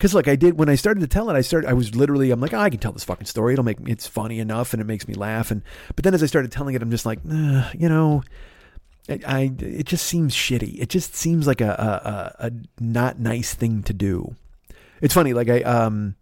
[0.02, 2.32] because like I did when I started to tell it, I started I was literally
[2.32, 3.52] I'm like oh, I can tell this fucking story.
[3.52, 5.52] It'll make it's funny enough, and it makes me laugh.
[5.52, 5.62] And
[5.94, 8.24] but then as I started telling it, I'm just like, you know.
[9.08, 10.80] I, I, it just seems shitty.
[10.80, 14.36] It just seems like a, a, a not nice thing to do.
[15.00, 16.16] It's funny, like I um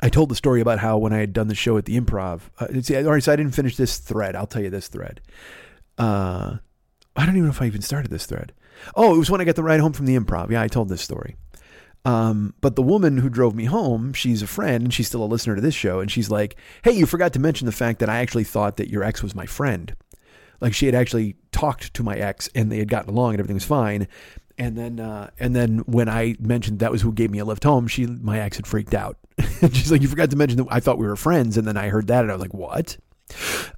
[0.00, 2.42] I told the story about how when I had done the show at the improv.
[2.58, 4.34] Uh, see, all right, so I didn't finish this thread.
[4.34, 5.20] I'll tell you this thread.
[5.98, 6.56] Uh,
[7.14, 8.52] I don't even know if I even started this thread.
[8.94, 10.50] Oh, it was when I got the ride home from the improv.
[10.50, 11.36] Yeah, I told this story.
[12.06, 15.26] Um, but the woman who drove me home, she's a friend and she's still a
[15.26, 15.98] listener to this show.
[15.98, 16.54] And she's like,
[16.84, 19.34] Hey, you forgot to mention the fact that I actually thought that your ex was
[19.34, 19.92] my friend.
[20.60, 23.56] Like she had actually talked to my ex and they had gotten along and everything
[23.56, 24.06] was fine.
[24.56, 27.64] And then, uh, and then when I mentioned that was who gave me a lift
[27.64, 29.18] home, she, my ex had freaked out.
[29.72, 31.56] she's like, you forgot to mention that I thought we were friends.
[31.58, 32.96] And then I heard that and I was like, what?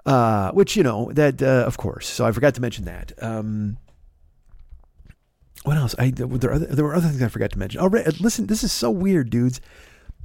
[0.05, 2.07] Uh, which, you know, that, uh, of course.
[2.07, 3.12] So I forgot to mention that.
[3.22, 3.79] Um,
[5.69, 5.95] what else?
[5.99, 7.83] I there, other, there were other things I forgot to mention.
[7.83, 7.89] Oh,
[8.21, 9.61] listen, this is so weird, dudes.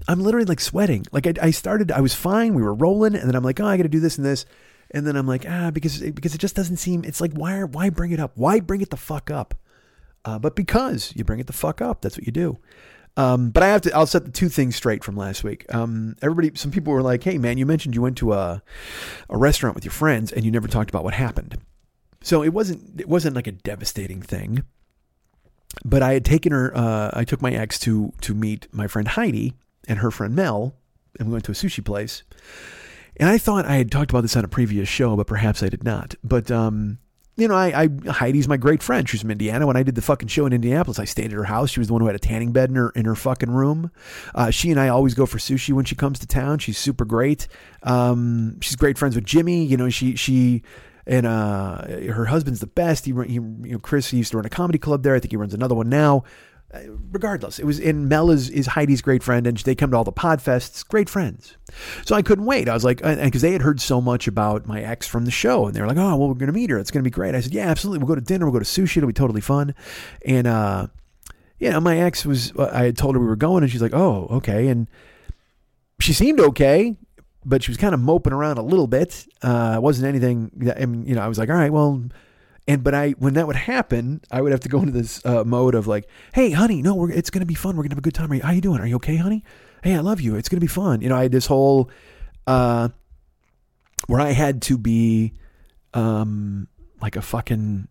[0.08, 1.06] I'm literally like sweating.
[1.12, 2.54] Like I, I started, I was fine.
[2.54, 4.46] We were rolling, and then I'm like, oh, I got to do this and this,
[4.92, 7.04] and then I'm like, ah, because because it just doesn't seem.
[7.04, 8.32] It's like why why bring it up?
[8.36, 9.54] Why bring it the fuck up?
[10.24, 12.58] Uh, but because you bring it the fuck up, that's what you do.
[13.18, 13.94] Um, but I have to.
[13.94, 15.66] I'll set the two things straight from last week.
[15.76, 18.64] Um, everybody, some people were like, "Hey, man, you mentioned you went to a
[19.30, 21.58] a restaurant with your friends and you never talked about what happened."
[22.22, 24.64] So it wasn't it wasn't like a devastating thing,
[25.86, 26.76] but I had taken her.
[26.76, 29.54] Uh, I took my ex to to meet my friend Heidi
[29.88, 30.76] and her friend Mel,
[31.20, 32.24] and we went to a sushi place.
[33.18, 35.70] And I thought I had talked about this on a previous show, but perhaps I
[35.70, 36.16] did not.
[36.24, 36.98] But um,
[37.36, 39.08] you know, I, I Heidi's my great friend.
[39.10, 39.66] She's from Indiana.
[39.66, 41.72] When I did the fucking show in Indianapolis, I stayed at her house.
[41.72, 43.92] She was the one who had a tanning bed in her in her fucking room.
[44.36, 46.60] Uh, she and I always go for sushi when she comes to town.
[46.60, 47.48] She's super great.
[47.84, 49.64] Um, she's great friends with Jimmy.
[49.66, 50.62] You know, she she
[51.06, 53.06] and uh, her husband's the best.
[53.06, 55.16] He, he you know Chris he used to run a comedy club there.
[55.16, 56.24] I think he runs another one now.
[56.74, 56.80] uh,
[57.12, 60.04] regardless, it was and Mel is is Heidi's great friend, and they come to all
[60.04, 61.56] the pod fests, great friends.
[62.06, 62.68] So I couldn't wait.
[62.68, 65.68] I was like, because they had heard so much about my ex from the show,
[65.68, 66.80] and they were like, oh, well, we're gonna meet her.
[66.80, 67.36] It's gonna be great.
[67.36, 68.00] I said, yeah, absolutely.
[68.00, 68.46] We'll go to dinner.
[68.46, 68.98] We'll go to sushi.
[68.98, 69.76] It'll be totally fun.
[70.26, 70.88] And uh,
[71.60, 72.52] you know, my ex was.
[72.58, 74.88] uh, I had told her we were going, and she's like, oh, okay, and
[76.00, 76.98] she seemed okay.
[77.46, 79.26] But she was kind of moping around a little bit.
[79.42, 80.52] Uh, it wasn't anything.
[80.58, 82.04] That, I mean, you know, I was like, all right, well,
[82.68, 85.44] and but I when that would happen, I would have to go into this uh,
[85.44, 87.76] mode of like, "Hey, honey, no, we're, it's gonna be fun.
[87.76, 88.32] We're gonna have a good time.
[88.32, 88.80] Are you, how you doing?
[88.80, 89.44] Are you okay, honey?
[89.84, 90.36] Hey, I love you.
[90.36, 91.90] It's gonna be fun." You know, I had this whole
[92.48, 92.90] uh,
[94.08, 95.34] where I had to be
[95.94, 96.68] um,
[97.02, 97.90] like a fucking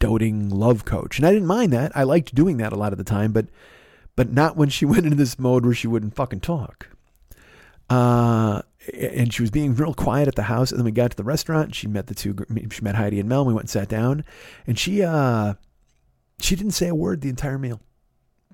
[0.00, 1.94] doting love coach, and I didn't mind that.
[1.94, 3.46] I liked doing that a lot of the time, but
[4.16, 6.88] but not when she went into this mode where she wouldn't fucking talk.
[7.90, 8.62] Uh,
[8.94, 10.70] and she was being real quiet at the house.
[10.70, 11.66] And then we got to the restaurant.
[11.66, 12.36] And she met the two.
[12.70, 13.40] She met Heidi and Mel.
[13.40, 14.24] And we went and sat down,
[14.66, 15.54] and she uh,
[16.40, 17.80] she didn't say a word the entire meal.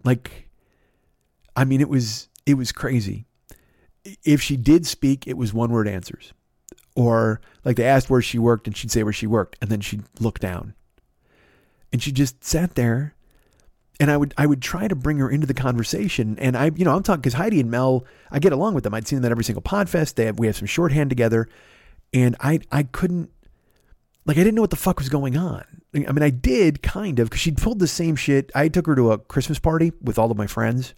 [0.04, 0.48] Like,
[1.56, 3.26] I mean, it was it was crazy.
[4.24, 6.34] If she did speak, it was one word answers,
[6.94, 9.80] or like they asked where she worked, and she'd say where she worked, and then
[9.80, 10.74] she'd look down,
[11.92, 13.13] and she just sat there
[14.00, 16.36] and I would I would try to bring her into the conversation.
[16.38, 18.94] And I, you know, I'm talking because Heidi and Mel, I get along with them.
[18.94, 20.14] I'd seen them at every single Podfest.
[20.14, 21.48] They have, we have some shorthand together,
[22.12, 23.30] and I I couldn't
[24.26, 25.64] like I didn't know what the fuck was going on.
[25.94, 28.50] I mean, I did kind of because she'd pulled the same shit.
[28.52, 30.92] I took her to a Christmas party with all of my friends,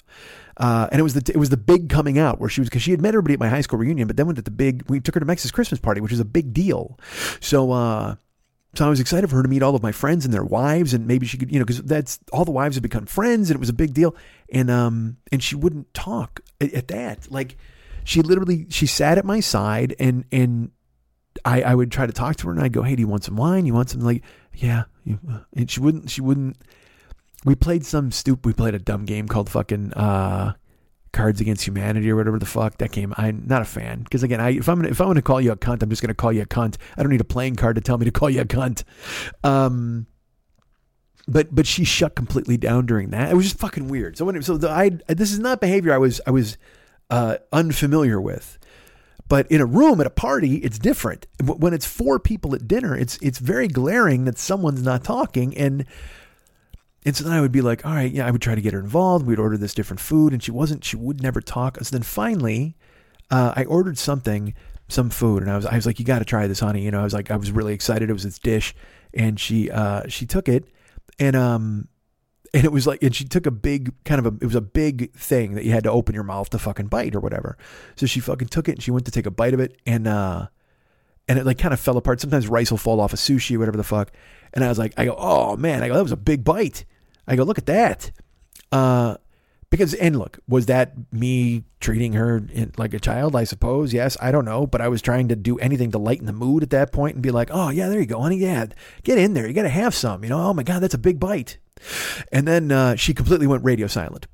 [0.57, 2.83] uh, and it was the it was the big coming out where she was because
[2.83, 4.85] she had met everybody at my high school reunion, but then went to the big.
[4.89, 6.99] We took her to Mex's Christmas party, which was a big deal.
[7.41, 7.73] So.
[7.73, 8.17] uh
[8.77, 10.93] so I was excited for her to meet all of my friends and their wives,
[10.93, 13.57] and maybe she could, you know, because that's all the wives had become friends, and
[13.57, 14.15] it was a big deal.
[14.53, 17.31] And um, and she wouldn't talk at, at that.
[17.31, 17.57] Like,
[18.05, 20.71] she literally she sat at my side, and and
[21.45, 23.25] I I would try to talk to her, and I'd go, "Hey, do you want
[23.25, 23.65] some wine?
[23.65, 24.23] You want some?" Like,
[24.55, 24.85] yeah.
[25.09, 26.11] Uh," and she wouldn't.
[26.11, 26.59] She wouldn't.
[27.45, 28.45] We played some stupid.
[28.45, 30.53] We played a dumb game called fucking uh,
[31.13, 33.15] Cards Against Humanity or whatever the fuck that game.
[33.17, 35.41] I'm not a fan because again, I if I'm gonna, if I'm going to call
[35.41, 36.77] you a cunt, I'm just going to call you a cunt.
[36.97, 38.85] I don't need a playing card to tell me to call you a cunt.
[39.43, 40.07] Um,
[41.29, 43.31] but but she shut completely down during that.
[43.31, 44.17] It was just fucking weird.
[44.17, 46.57] So when so the, I this is not behavior I was I was
[47.11, 48.59] uh, unfamiliar with.
[49.29, 51.27] But in a room at a party, it's different.
[51.43, 55.85] When it's four people at dinner, it's it's very glaring that someone's not talking and
[57.07, 58.73] and so then I would be like, all right, yeah, I would try to get
[58.73, 59.25] her involved.
[59.25, 60.85] We'd order this different food, and she wasn't.
[60.85, 61.79] She would never talk.
[61.79, 62.77] So then finally,
[63.31, 64.55] uh, I ordered something,
[64.89, 66.83] some food, and I was, I was like, you got to try this, honey.
[66.83, 68.11] You know, I was like, I was really excited.
[68.11, 68.75] It was this dish,
[69.15, 70.65] and she, uh, she took it,
[71.21, 71.87] and um,
[72.53, 74.61] and it was like, and she took a big kind of a, it was a
[74.61, 77.57] big thing that you had to open your mouth to fucking bite or whatever.
[77.95, 80.09] So she fucking took it, and she went to take a bite of it, and
[80.09, 80.49] uh,
[81.29, 82.21] and it like kind of fell apart.
[82.21, 84.11] Sometimes rice will fall off a sushi or whatever the fuck.
[84.53, 86.85] And I was like, I go, oh man, I go, that was a big bite.
[87.27, 88.11] I go, look at that.
[88.71, 89.17] Uh,
[89.69, 93.35] because, and look, was that me treating her in, like a child?
[93.35, 93.93] I suppose.
[93.93, 94.17] Yes.
[94.21, 94.67] I don't know.
[94.67, 97.23] But I was trying to do anything to lighten the mood at that point and
[97.23, 98.37] be like, oh, yeah, there you go, honey.
[98.37, 98.67] Yeah.
[99.03, 99.47] Get in there.
[99.47, 100.23] You got to have some.
[100.23, 101.59] You know, oh my God, that's a big bite.
[102.33, 104.27] And then uh, she completely went radio silent.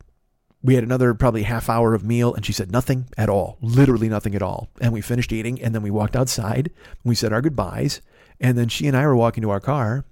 [0.63, 4.09] We had another probably half hour of meal and she said nothing at all, literally
[4.09, 4.69] nothing at all.
[4.81, 6.71] And we finished eating and then we walked outside.
[7.03, 8.01] We said our goodbyes.
[8.39, 10.05] And then she and I were walking to our car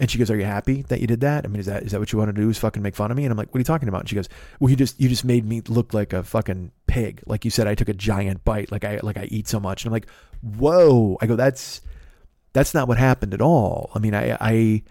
[0.00, 1.44] and she goes, "Are you happy that you did that?
[1.44, 2.48] I mean, is that is that what you want to do?
[2.48, 4.08] Is fucking make fun of me?" And I'm like, "What are you talking about?" And
[4.08, 7.22] she goes, "Well, you just you just made me look like a fucking pig.
[7.26, 8.72] Like you said, I took a giant bite.
[8.72, 10.08] Like I like I eat so much." And I'm like,
[10.40, 11.82] "Whoa!" I go, "That's
[12.54, 13.90] that's not what happened at all.
[13.94, 14.82] I mean, I I."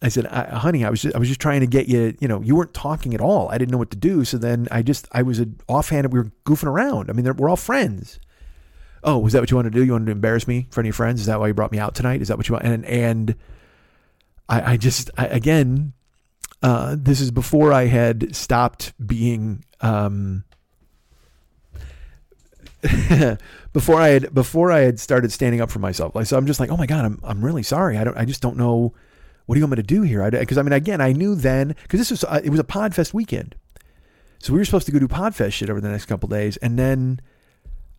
[0.00, 2.16] I said, I, "Honey, I was just, I was just trying to get you.
[2.20, 3.48] You know, you weren't talking at all.
[3.50, 4.24] I didn't know what to do.
[4.24, 6.12] So then I just, I was a offhanded.
[6.12, 7.10] We were goofing around.
[7.10, 8.20] I mean, we're all friends.
[9.02, 9.84] Oh, was that what you wanted to do?
[9.84, 11.20] You wanted to embarrass me in front of your friends?
[11.20, 12.22] Is that why you brought me out tonight?
[12.22, 12.64] Is that what you want?
[12.64, 13.34] And and
[14.48, 15.92] I, I just I, again,
[16.62, 19.64] uh, this is before I had stopped being.
[19.80, 20.44] Um,
[23.72, 26.60] before I had before I had started standing up for myself, like so, I'm just
[26.60, 27.98] like, oh my god, I'm I'm really sorry.
[27.98, 28.94] I don't, I just don't know
[29.46, 30.30] what do you want me to do here?
[30.30, 32.64] Because I, I, mean, again, I knew then because this was uh, it was a
[32.64, 33.54] Podfest weekend,
[34.38, 36.78] so we were supposed to go do Podfest shit over the next couple days, and
[36.78, 37.20] then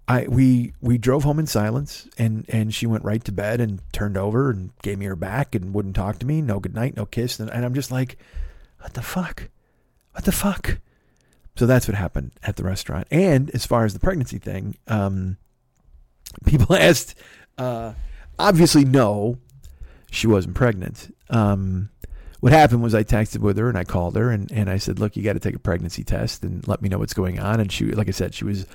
[0.09, 3.79] I we we drove home in silence, and and she went right to bed and
[3.93, 6.41] turned over and gave me her back and wouldn't talk to me.
[6.41, 8.17] No good night, no kiss, and, and I'm just like,
[8.79, 9.49] what the fuck,
[10.13, 10.79] what the fuck.
[11.55, 13.07] So that's what happened at the restaurant.
[13.11, 15.37] And as far as the pregnancy thing, um,
[16.45, 17.13] people asked,
[17.59, 17.93] uh,
[18.39, 19.37] obviously no,
[20.09, 21.13] she wasn't pregnant.
[21.29, 21.89] Um,
[22.39, 24.99] what happened was I texted with her and I called her and, and I said,
[24.99, 27.59] look, you got to take a pregnancy test and let me know what's going on.
[27.59, 28.65] And she, like I said, she was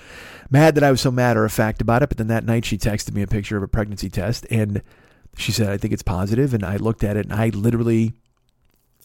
[0.50, 2.10] mad that I was so matter of fact about it.
[2.10, 4.82] But then that night she texted me a picture of a pregnancy test and
[5.36, 6.52] she said, I think it's positive.
[6.52, 8.12] And I looked at it and I literally,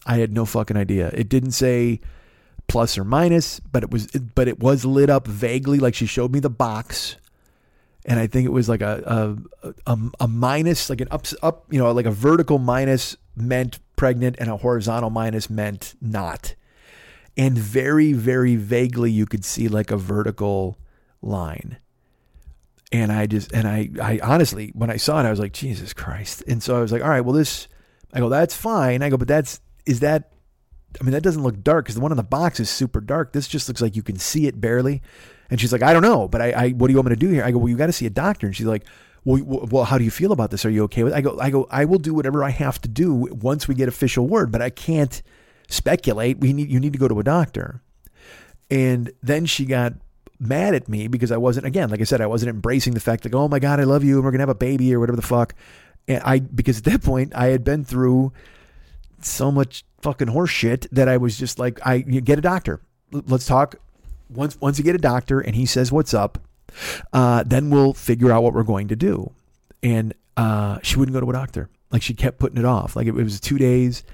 [0.04, 1.10] I had no fucking idea.
[1.14, 2.00] It didn't say
[2.68, 6.32] plus or minus, but it was but it was lit up vaguely like she showed
[6.32, 7.16] me the box.
[8.06, 11.64] And I think it was like a a, a, a minus, like an up up,
[11.70, 16.54] you know, like a vertical minus meant pregnant and a horizontal minus meant not.
[17.36, 20.78] And very very vaguely you could see like a vertical
[21.20, 21.76] line.
[22.90, 25.92] And I just and I I honestly when I saw it I was like Jesus
[25.92, 26.42] Christ.
[26.48, 27.68] And so I was like, all right, well this
[28.14, 29.02] I go that's fine.
[29.02, 30.32] I go, but that's is that
[30.98, 33.34] I mean, that doesn't look dark because the one on the box is super dark.
[33.34, 35.02] This just looks like you can see it barely.
[35.50, 37.20] And she's like, I don't know, but I, I what do you want me to
[37.20, 37.44] do here?
[37.44, 38.46] I go, well, you got to see a doctor.
[38.46, 38.86] And she's like,
[39.24, 40.64] well, well, how do you feel about this?
[40.64, 41.12] Are you okay with?
[41.12, 41.16] It?
[41.16, 43.88] I go, I go, I will do whatever I have to do once we get
[43.88, 45.22] official word, but I can't
[45.68, 46.38] speculate.
[46.38, 47.82] We need, you need to go to a doctor.
[48.70, 49.94] And then she got
[50.38, 53.24] mad at me because I wasn't, again, like I said, I wasn't embracing the fact
[53.24, 55.16] like, oh my God, I love you and we're to have a baby or whatever
[55.16, 55.54] the fuck.
[56.08, 58.32] And I, because at that point I had been through
[59.20, 62.80] so much fucking horse shit that I was just like, I get a doctor.
[63.12, 63.76] Let's talk.
[64.28, 66.38] Once once you get a doctor and he says what's up,
[67.12, 69.32] uh, then we'll figure out what we're going to do.
[69.82, 71.68] And uh, she wouldn't go to a doctor.
[71.90, 72.96] Like she kept putting it off.
[72.96, 74.04] Like it, it was two days,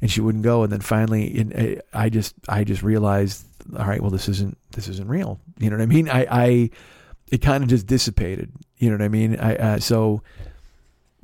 [0.00, 0.62] and she wouldn't go.
[0.62, 3.44] And then finally, in, I just I just realized,
[3.76, 5.40] all right, well this isn't this isn't real.
[5.58, 6.08] You know what I mean?
[6.08, 6.70] I I
[7.30, 8.52] it kind of just dissipated.
[8.78, 9.38] You know what I mean?
[9.38, 10.22] I uh, so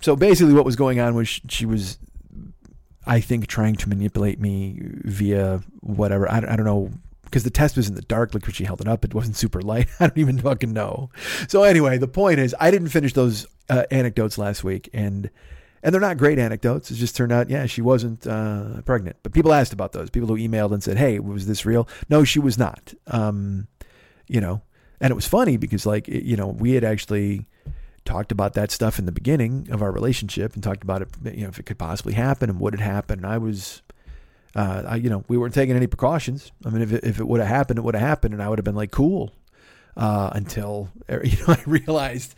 [0.01, 1.99] so basically what was going on was she, she was
[3.07, 6.31] I think trying to manipulate me via whatever.
[6.31, 6.91] I, I don't know
[7.31, 8.35] because the test was in the dark.
[8.35, 9.89] Like when she held it up, it wasn't super light.
[10.01, 11.11] I don't even fucking know.
[11.49, 15.31] So anyway, the point is, I didn't finish those uh, anecdotes last week, and
[15.83, 16.91] and they're not great anecdotes.
[16.91, 19.17] It just turned out, yeah, she wasn't uh, pregnant.
[19.23, 20.11] But people asked about those.
[20.11, 22.93] People who emailed and said, "Hey, was this real?" No, she was not.
[23.07, 23.69] Um,
[24.27, 24.63] you know,
[25.01, 27.47] and it was funny because like you know we had actually
[28.05, 31.43] talked about that stuff in the beginning of our relationship and talked about it, you
[31.43, 33.21] know, if it could possibly happen and would it happen.
[33.21, 33.83] And I was,
[34.55, 36.53] uh, I, you know, we weren't taking any precautions.
[36.65, 38.49] I mean, if it, if it would have happened, it would have happened, and I
[38.49, 39.33] would have been like, cool.
[39.97, 42.35] Uh, until you know, I realized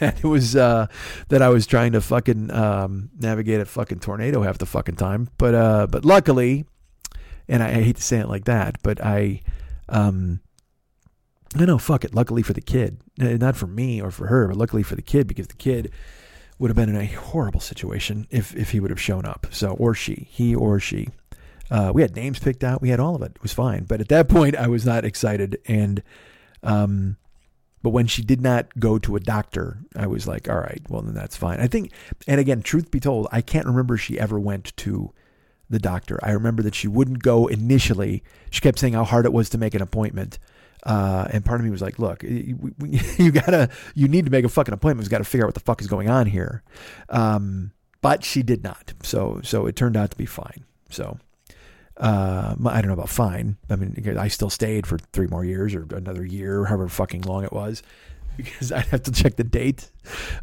[0.00, 0.86] that it was uh,
[1.28, 5.28] that I was trying to fucking um, navigate a fucking tornado half the fucking time.
[5.36, 6.64] But uh, but luckily,
[7.46, 9.42] and I, I hate to say it like that, but I
[9.88, 10.40] um,
[11.56, 12.14] I know, fuck it.
[12.14, 15.02] Luckily for the kid, eh, not for me or for her, but luckily for the
[15.02, 15.92] kid because the kid
[16.58, 19.46] would have been in a horrible situation if if he would have shown up.
[19.50, 21.08] So or she, he or she.
[21.70, 22.82] Uh, we had names picked out.
[22.82, 23.32] We had all of it.
[23.36, 23.84] It was fine.
[23.84, 25.60] But at that point, I was not excited.
[25.66, 26.02] And
[26.62, 27.16] um,
[27.82, 31.02] but when she did not go to a doctor, I was like, all right, well
[31.02, 31.60] then that's fine.
[31.60, 31.92] I think.
[32.26, 35.12] And again, truth be told, I can't remember she ever went to
[35.68, 36.18] the doctor.
[36.22, 38.22] I remember that she wouldn't go initially.
[38.50, 40.38] She kept saying how hard it was to make an appointment.
[40.84, 42.74] Uh, and part of me was like, look, you,
[43.18, 45.06] you, gotta, you need to make a fucking appointment.
[45.06, 46.62] You got to figure out what the fuck is going on here.
[47.08, 48.92] Um, but she did not.
[49.02, 50.64] So, so it turned out to be fine.
[50.90, 51.18] So,
[51.96, 53.56] uh, I don't know about fine.
[53.70, 57.44] I mean, I still stayed for three more years or another year, however fucking long
[57.44, 57.82] it was,
[58.36, 59.90] because I'd have to check the date.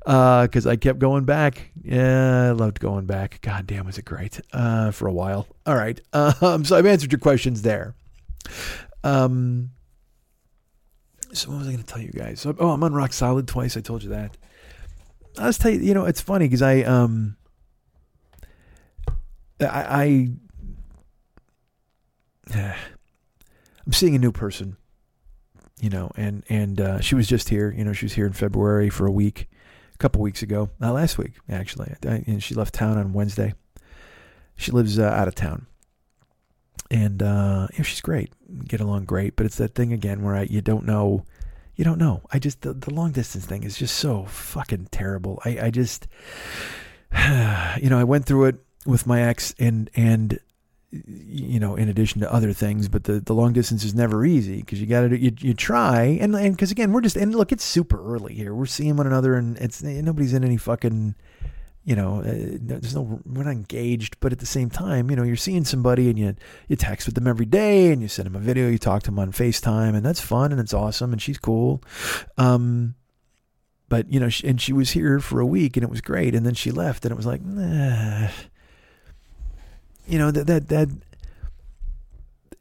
[0.06, 1.72] Uh, cause I kept going back.
[1.84, 3.42] Yeah, I loved going back.
[3.42, 5.48] God damn, was it great, uh, for a while.
[5.66, 6.00] All right.
[6.14, 7.96] Um, so I've answered your questions there.
[9.04, 9.72] Um,
[11.34, 12.42] so what was I going to tell you guys?
[12.42, 13.78] So, oh, I'm on rock solid twice.
[13.78, 14.38] I told you that.
[15.38, 17.38] I was tell you, you know, it's funny because I um,
[19.62, 19.66] I,
[20.04, 20.30] I
[22.54, 24.78] I'm seeing a new person,
[25.80, 27.74] you know, and and uh, she was just here.
[27.76, 29.48] You know, she was here in February for a week,
[29.94, 31.94] a couple weeks ago, not last week actually.
[32.06, 33.54] I, and she left town on Wednesday.
[34.56, 35.66] She lives uh, out of town,
[36.92, 38.32] and uh, she's great,
[38.68, 39.36] get along great.
[39.36, 41.26] But it's that thing again where I, you don't know,
[41.76, 42.22] you don't know.
[42.32, 45.42] I just the, the long distance thing is just so fucking terrible.
[45.44, 46.08] I, I just,
[47.82, 50.40] you know, I went through it with my ex, and and
[50.92, 54.58] you know, in addition to other things, but the, the long distance is never easy
[54.58, 57.52] because you got to you you try and and because again we're just and look
[57.52, 61.16] it's super early here we're seeing one another and it's nobody's in any fucking
[61.84, 65.24] you know, uh, there's no, we're not engaged, but at the same time, you know,
[65.24, 66.36] you're seeing somebody and you,
[66.68, 69.08] you text with them every day and you send them a video, you talk to
[69.08, 71.82] them on FaceTime and that's fun and it's awesome and she's cool.
[72.38, 72.94] Um,
[73.90, 76.36] but you know, she, and she was here for a week and it was great.
[76.36, 78.30] And then she left and it was like, nah,
[80.08, 80.90] you know, that, that, that,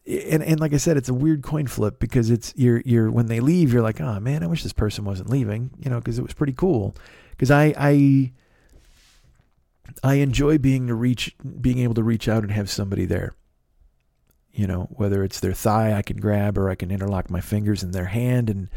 [0.06, 3.26] and, and like I said, it's a weird coin flip because it's you're you're when
[3.26, 6.18] they leave, you're like, oh man, I wish this person wasn't leaving, you know, because
[6.18, 6.96] it was pretty cool.
[7.30, 8.32] Because I I
[10.02, 13.34] I enjoy being to reach, being able to reach out and have somebody there.
[14.52, 17.82] You know, whether it's their thigh I can grab, or I can interlock my fingers
[17.82, 18.68] in their hand, and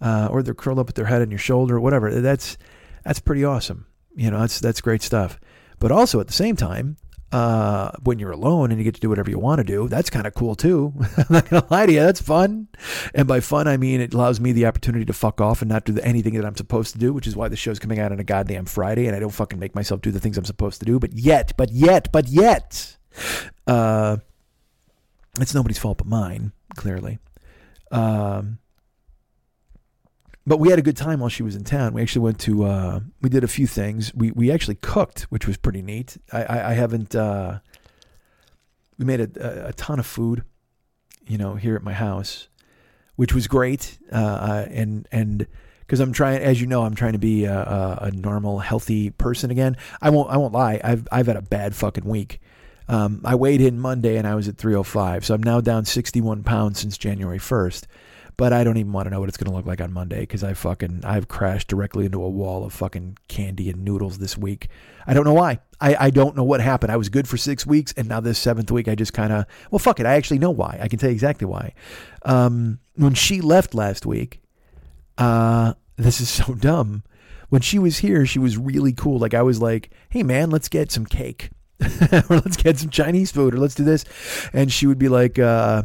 [0.00, 2.20] uh, or they're curled up with their head on your shoulder, or whatever.
[2.20, 2.58] That's
[3.04, 3.86] that's pretty awesome.
[4.16, 5.38] You know, that's that's great stuff.
[5.78, 6.96] But also at the same time,
[7.32, 9.88] uh, when you're alone and you get to do whatever you want to do.
[9.88, 10.92] That's kind of cool too.
[11.16, 12.68] I'm not gonna lie to you, that's fun.
[13.14, 15.84] And by fun, I mean it allows me the opportunity to fuck off and not
[15.84, 18.12] do the, anything that I'm supposed to do, which is why the show's coming out
[18.12, 20.80] on a goddamn Friday, and I don't fucking make myself do the things I'm supposed
[20.80, 20.98] to do.
[20.98, 22.96] But yet, but yet, but yet,
[23.66, 24.18] uh,
[25.40, 27.18] it's nobody's fault but mine, clearly.
[27.90, 28.58] Um,
[30.46, 31.94] but we had a good time while she was in town.
[31.94, 34.14] We actually went to uh, we did a few things.
[34.14, 36.18] We we actually cooked, which was pretty neat.
[36.32, 37.60] I I, I haven't uh,
[38.98, 40.44] we made a, a ton of food,
[41.26, 42.48] you know, here at my house,
[43.16, 43.98] which was great.
[44.10, 45.46] Uh, and and
[45.80, 49.10] because I'm trying, as you know, I'm trying to be a, a, a, normal, healthy
[49.10, 49.76] person again.
[50.00, 50.80] I won't I won't lie.
[50.82, 52.40] I've I've had a bad fucking week.
[52.88, 56.42] Um, I weighed in Monday and I was at 305, so I'm now down 61
[56.42, 57.84] pounds since January 1st.
[58.36, 60.20] But I don't even want to know what it's going to look like on Monday
[60.20, 64.36] because I fucking I've crashed directly into a wall of fucking candy and noodles this
[64.38, 64.68] week.
[65.06, 65.58] I don't know why.
[65.80, 66.92] I, I don't know what happened.
[66.92, 69.46] I was good for six weeks, and now this seventh week, I just kind of
[69.70, 70.06] well, fuck it.
[70.06, 70.78] I actually know why.
[70.80, 71.74] I can tell you exactly why.
[72.24, 74.40] Um, when she left last week,
[75.18, 77.02] uh, this is so dumb.
[77.48, 79.18] When she was here, she was really cool.
[79.18, 81.50] Like I was like, "Hey man, let's get some cake."
[82.30, 84.04] or let's get some Chinese food, or let's do this.
[84.52, 85.82] And she would be like, uh,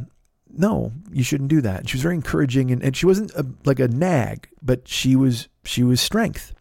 [0.58, 1.82] no, you shouldn't do that.
[1.82, 5.16] And she was very encouraging, and, and she wasn't a, like a nag, but she
[5.16, 6.53] was she was strength.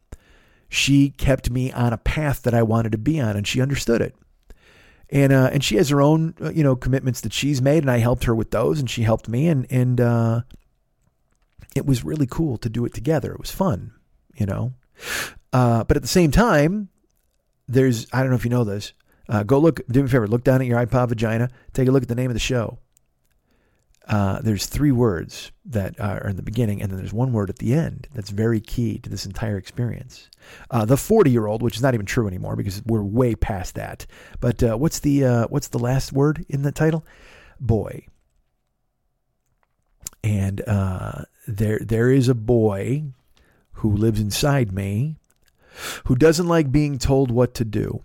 [0.69, 4.03] She kept me on a path that I wanted to be on, and she understood
[4.03, 4.15] it.
[5.09, 7.91] And uh, and she has her own uh, you know commitments that she's made, and
[7.91, 10.41] I helped her with those, and she helped me, and and uh,
[11.75, 13.33] it was really cool to do it together.
[13.33, 13.93] It was fun,
[14.35, 14.75] you know.
[15.53, 16.89] Uh, but at the same time,
[17.69, 18.93] there's I don't know if you know this.
[19.29, 19.81] Uh, go look.
[19.89, 20.29] Do me a favor.
[20.29, 21.51] Look down at your iPod vagina.
[21.73, 22.79] Take a look at the name of the show
[24.09, 27.59] uh, there's three words that are in the beginning, and then there's one word at
[27.59, 30.31] the end that's very key to this entire experience.
[30.71, 33.75] Uh, the 40 year old, which is not even true anymore because we're way past
[33.75, 34.07] that.
[34.39, 37.05] But uh, what's the uh, what's the last word in the title?
[37.59, 38.07] Boy.
[40.23, 43.05] And uh, there there is a boy
[43.73, 45.17] who lives inside me
[46.05, 48.03] who doesn't like being told what to do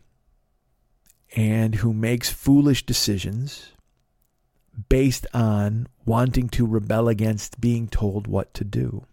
[1.35, 3.71] and who makes foolish decisions
[4.89, 9.05] based on wanting to rebel against being told what to do.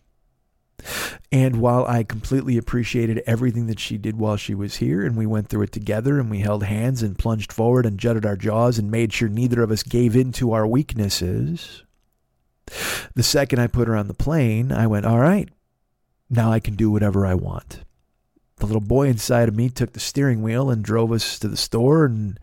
[1.33, 5.27] And while I completely appreciated everything that she did while she was here, and we
[5.27, 8.79] went through it together, and we held hands and plunged forward and jutted our jaws
[8.79, 11.83] and made sure neither of us gave in to our weaknesses,
[13.15, 15.49] the second I put her on the plane, I went, All right,
[16.31, 17.81] now I can do whatever I want.
[18.57, 21.57] The little boy inside of me took the steering wheel and drove us to the
[21.57, 22.39] store and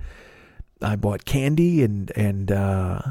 [0.81, 3.01] I bought candy and and uh,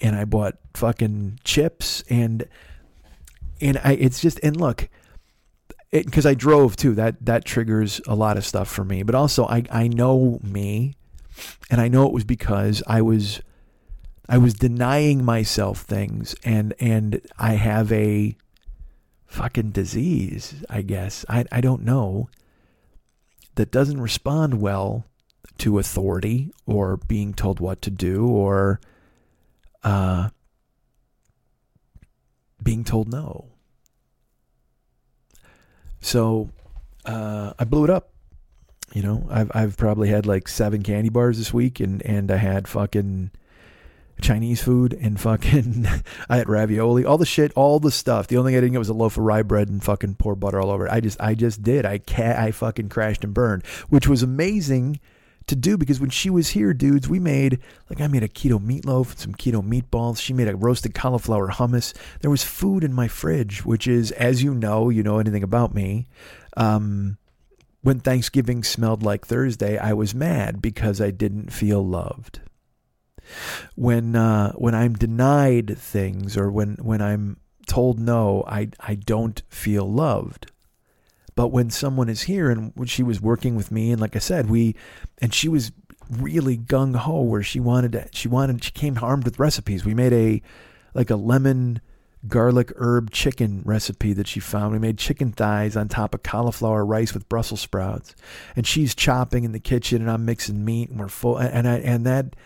[0.00, 2.46] and I bought fucking chips and
[3.60, 4.88] and I it's just and look
[5.90, 9.02] because I drove too that that triggers a lot of stuff for me.
[9.02, 10.94] But also I I know me
[11.70, 13.40] and I know it was because I was
[14.28, 18.36] I was denying myself things and and I have a
[19.26, 21.24] fucking disease I guess.
[21.28, 22.28] I I don't know.
[23.54, 25.06] That doesn't respond well
[25.58, 28.80] to authority or being told what to do or
[29.82, 30.30] uh,
[32.62, 33.46] being told no.
[36.00, 36.50] So
[37.04, 38.10] uh, I blew it up.
[38.92, 42.36] You know, I've I've probably had like seven candy bars this week, and and I
[42.36, 43.30] had fucking
[44.20, 45.86] Chinese food and fucking
[46.28, 48.26] I had ravioli, all the shit, all the stuff.
[48.26, 50.36] The only thing I didn't get was a loaf of rye bread and fucking pour
[50.36, 50.92] butter all over it.
[50.92, 51.84] I just I just did.
[51.84, 55.00] I ca- I fucking crashed and burned, which was amazing
[55.46, 58.58] to do because when she was here, dudes, we made like I made a keto
[58.58, 60.20] meatloaf and some keto meatballs.
[60.20, 61.94] She made a roasted cauliflower hummus.
[62.20, 65.74] There was food in my fridge, which is, as you know, you know anything about
[65.74, 66.08] me.
[66.56, 67.18] Um,
[67.82, 72.40] when Thanksgiving smelled like Thursday, I was mad because I didn't feel loved.
[73.74, 79.42] When uh, when I'm denied things or when when I'm told no, I I don't
[79.48, 80.50] feel loved.
[81.36, 84.20] But when someone is here and when she was working with me, and like I
[84.20, 84.76] said, we,
[85.18, 85.72] and she was
[86.10, 89.84] really gung ho where she wanted to, she wanted, she came armed with recipes.
[89.84, 90.42] We made a,
[90.94, 91.80] like a lemon
[92.28, 94.72] garlic herb chicken recipe that she found.
[94.72, 98.14] We made chicken thighs on top of cauliflower rice with Brussels sprouts.
[98.54, 101.36] And she's chopping in the kitchen and I'm mixing meat and we're full.
[101.36, 102.36] And I, and that,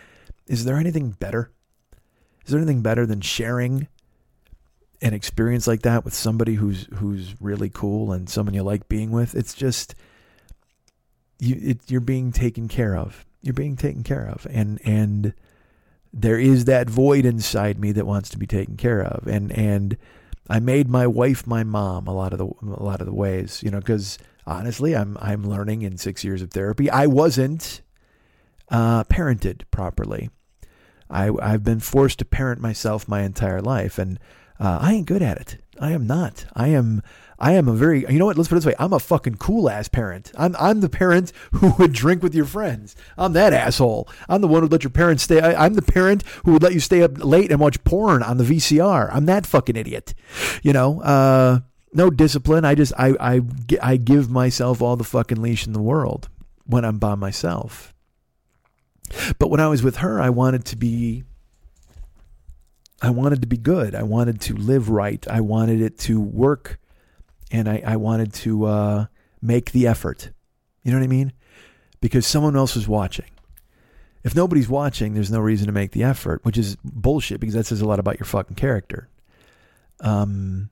[0.47, 1.51] is there anything better?
[2.45, 3.87] Is there anything better than sharing
[5.01, 9.11] an experience like that with somebody who's who's really cool and someone you like being
[9.11, 9.95] with, it's just
[11.39, 13.25] you it, you're being taken care of.
[13.41, 15.33] You're being taken care of, and and
[16.11, 19.97] there is that void inside me that wants to be taken care of, and and
[20.49, 23.61] I made my wife my mom a lot of the a lot of the ways,
[23.63, 26.89] you know, because honestly, I'm I'm learning in six years of therapy.
[26.89, 27.81] I wasn't
[28.69, 30.29] uh, parented properly.
[31.09, 34.19] I, I've been forced to parent myself my entire life, and
[34.59, 35.57] uh, I ain't good at it.
[35.79, 36.45] I am not.
[36.53, 37.01] I am.
[37.37, 38.01] I am a very.
[38.01, 38.37] You know what?
[38.37, 38.75] Let's put it this way.
[38.77, 40.31] I'm a fucking cool ass parent.
[40.37, 40.55] I'm.
[40.59, 42.95] I'm the parent who would drink with your friends.
[43.17, 44.09] I'm that asshole.
[44.27, 45.39] I'm the one who'd let your parents stay.
[45.39, 48.37] I, I'm the parent who would let you stay up late and watch porn on
[48.37, 49.09] the VCR.
[49.11, 50.13] I'm that fucking idiot.
[50.61, 51.01] You know.
[51.01, 51.59] Uh,
[51.93, 52.65] no discipline.
[52.65, 52.93] I just.
[52.97, 53.15] I.
[53.19, 53.41] I.
[53.81, 56.27] I give myself all the fucking leash in the world
[56.65, 57.93] when I'm by myself.
[59.39, 61.23] But when I was with her, I wanted to be
[63.01, 63.95] I wanted to be good.
[63.95, 65.25] I wanted to live right.
[65.29, 66.79] I wanted it to work
[67.51, 69.05] and I, I wanted to uh,
[69.41, 70.31] make the effort.
[70.83, 71.33] You know what I mean?
[72.01, 73.29] Because someone else was watching.
[74.23, 77.65] If nobody's watching, there's no reason to make the effort, which is bullshit because that
[77.65, 79.07] says a lot about your fucking character.
[80.01, 80.69] Um,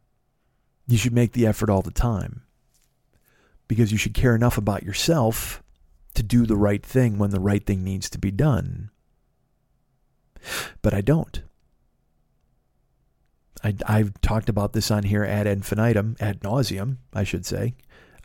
[0.87, 2.43] you should make the effort all the time
[3.67, 5.63] because you should care enough about yourself
[6.13, 8.89] to do the right thing when the right thing needs to be done.
[10.81, 11.41] But I don't.
[13.63, 17.75] I, I've talked about this on here ad infinitum, ad nauseum, I should say.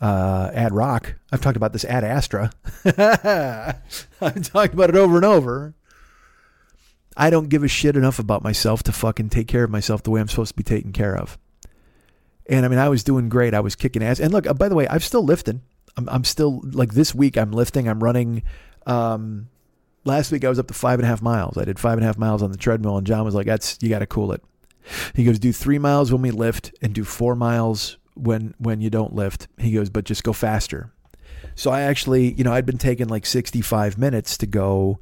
[0.00, 1.14] Uh, ad rock.
[1.30, 2.50] I've talked about this ad astra.
[2.84, 5.74] I've talked about it over and over.
[7.16, 10.10] I don't give a shit enough about myself to fucking take care of myself the
[10.10, 11.38] way I'm supposed to be taken care of.
[12.46, 13.54] And I mean, I was doing great.
[13.54, 14.18] I was kicking ass.
[14.18, 15.62] And look, uh, by the way, I'm still lifting.
[15.96, 17.36] I'm, I'm still like this week.
[17.36, 17.88] I'm lifting.
[17.88, 18.42] I'm running.
[18.86, 19.48] Um,
[20.04, 21.56] last week I was up to five and a half miles.
[21.56, 23.78] I did five and a half miles on the treadmill, and John was like, "That's
[23.80, 24.42] you got to cool it."
[25.14, 28.90] He goes, "Do three miles when we lift, and do four miles when when you
[28.90, 30.92] don't lift." He goes, "But just go faster."
[31.54, 35.00] So I actually, you know, I'd been taking like 65 minutes to go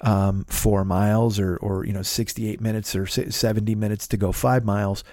[0.00, 4.64] um, four miles, or or you know, 68 minutes or 70 minutes to go five
[4.64, 5.04] miles.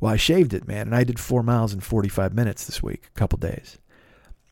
[0.00, 3.04] Well, I shaved it, man, and I did four miles in 45 minutes this week,
[3.14, 3.78] a couple days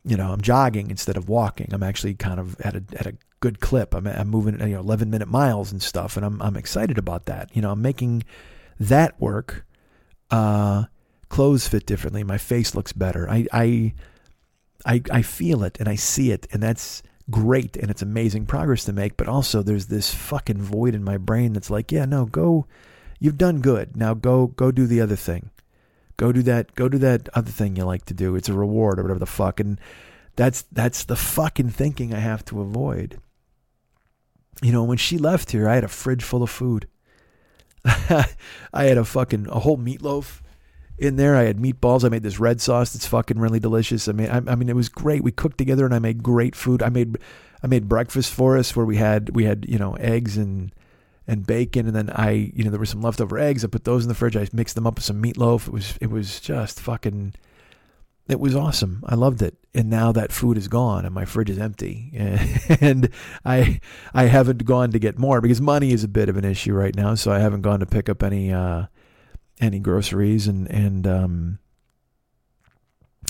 [0.03, 1.69] you know, I'm jogging instead of walking.
[1.71, 3.93] I'm actually kind of at a at a good clip.
[3.93, 7.25] I'm I'm moving you know 11 minute miles and stuff, and I'm I'm excited about
[7.25, 7.55] that.
[7.55, 8.23] You know, I'm making
[8.79, 9.65] that work.
[10.29, 10.85] Uh,
[11.29, 12.23] clothes fit differently.
[12.23, 13.29] My face looks better.
[13.29, 13.93] I I
[14.85, 18.85] I I feel it and I see it, and that's great and it's amazing progress
[18.85, 19.17] to make.
[19.17, 22.67] But also, there's this fucking void in my brain that's like, yeah, no, go.
[23.19, 23.95] You've done good.
[23.95, 25.51] Now go go do the other thing.
[26.17, 26.75] Go do that.
[26.75, 28.35] Go do that other thing you like to do.
[28.35, 29.59] It's a reward or whatever the fuck.
[29.59, 29.79] And
[30.35, 33.19] that's that's the fucking thinking I have to avoid.
[34.61, 36.87] You know, when she left here, I had a fridge full of food.
[37.85, 38.25] I
[38.85, 40.41] had a fucking a whole meatloaf
[40.97, 41.35] in there.
[41.35, 42.03] I had meatballs.
[42.03, 44.07] I made this red sauce that's fucking really delicious.
[44.07, 45.23] I mean, I, I mean, it was great.
[45.23, 46.83] We cooked together, and I made great food.
[46.83, 47.17] I made
[47.63, 50.71] I made breakfast for us where we had we had you know eggs and
[51.27, 53.63] and bacon, and then I, you know, there were some leftover eggs.
[53.63, 54.35] I put those in the fridge.
[54.35, 55.67] I mixed them up with some meatloaf.
[55.67, 57.33] It was, it was just fucking,
[58.31, 59.03] it was awesome.
[59.05, 59.57] I loved it.
[59.73, 62.11] And now that food is gone, and my fridge is empty,
[62.81, 63.09] and
[63.45, 63.79] I,
[64.13, 66.95] I haven't gone to get more because money is a bit of an issue right
[66.95, 67.15] now.
[67.15, 68.87] So I haven't gone to pick up any, uh,
[69.61, 71.59] any groceries, and and um,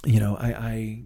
[0.04, 1.04] you know, I, I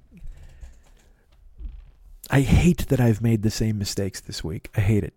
[2.30, 4.70] I hate that I've made the same mistakes this week.
[4.76, 5.14] I hate it.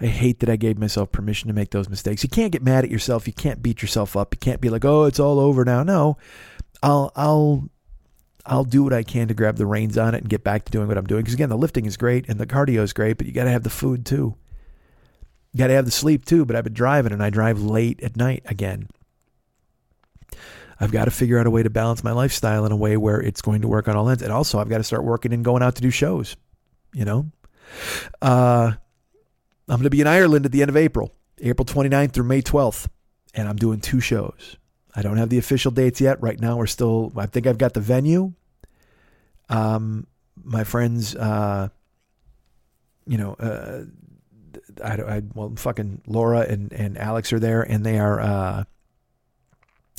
[0.00, 2.22] I hate that I gave myself permission to make those mistakes.
[2.22, 3.26] You can't get mad at yourself.
[3.26, 4.34] You can't beat yourself up.
[4.34, 6.16] You can't be like, "Oh, it's all over now." No.
[6.82, 7.68] I'll I'll
[8.44, 10.72] I'll do what I can to grab the reins on it and get back to
[10.72, 11.22] doing what I'm doing.
[11.22, 13.50] Because again, the lifting is great and the cardio is great, but you got to
[13.50, 14.34] have the food too.
[15.52, 16.44] You got to have the sleep too.
[16.44, 18.88] But I've been driving and I drive late at night again.
[20.80, 23.20] I've got to figure out a way to balance my lifestyle in a way where
[23.20, 24.22] it's going to work on all ends.
[24.22, 26.36] And also, I've got to start working and going out to do shows.
[26.92, 27.30] You know,
[28.20, 28.72] uh,
[29.68, 32.42] I'm going to be in Ireland at the end of April, April 29th through May
[32.42, 32.88] 12th,
[33.32, 34.56] and I'm doing two shows.
[34.94, 36.22] I don't have the official dates yet.
[36.22, 38.32] Right now, we're still, I think I've got the venue.
[39.48, 40.06] Um,
[40.42, 41.68] my friends, uh,
[43.06, 43.84] you know, uh,
[44.82, 48.64] I, I, well, fucking Laura and, and Alex are there, and they are, uh,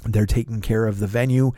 [0.06, 1.54] they're taking care of the venue.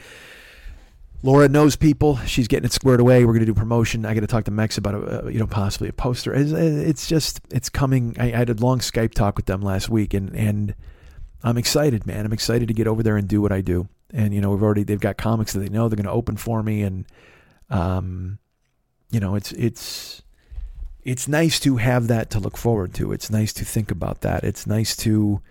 [1.23, 2.17] Laura knows people.
[2.27, 3.25] She's getting it squared away.
[3.25, 4.05] We're going to do promotion.
[4.05, 6.33] I got to talk to Mex about a, you know possibly a poster.
[6.35, 8.15] It's, it's just it's coming.
[8.19, 10.75] I, I, had a long Skype talk with them last week, and and
[11.45, 12.25] I'm excited, man.
[12.25, 13.87] I'm excited to get over there and do what I do.
[14.11, 16.37] And you know we've already they've got comics that they know they're going to open
[16.37, 17.05] for me, and
[17.69, 18.39] um,
[19.11, 20.23] you know it's it's
[21.03, 23.11] it's nice to have that to look forward to.
[23.11, 24.43] It's nice to think about that.
[24.43, 25.41] It's nice to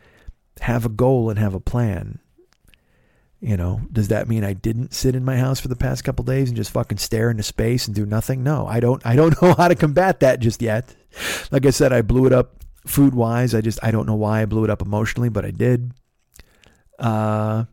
[0.61, 2.18] have a goal and have a plan.
[3.40, 6.24] You know, does that mean I didn't sit in my house for the past couple
[6.24, 8.42] days and just fucking stare into space and do nothing?
[8.42, 9.05] No, I don't.
[9.07, 10.97] I don't know how to combat that just yet.
[11.53, 13.55] Like I said, I blew it up food wise.
[13.55, 15.93] I just I don't know why I blew it up emotionally, but I did.
[16.99, 17.64] Uh,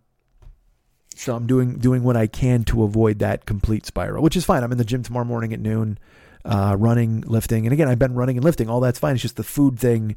[1.16, 4.64] so I'm doing doing what I can to avoid that complete spiral, which is fine.
[4.64, 6.00] I'm in the gym tomorrow morning at noon.
[6.46, 7.66] uh, running, lifting.
[7.66, 8.70] And again, I've been running and lifting.
[8.70, 9.14] All that's fine.
[9.14, 10.16] It's just the food thing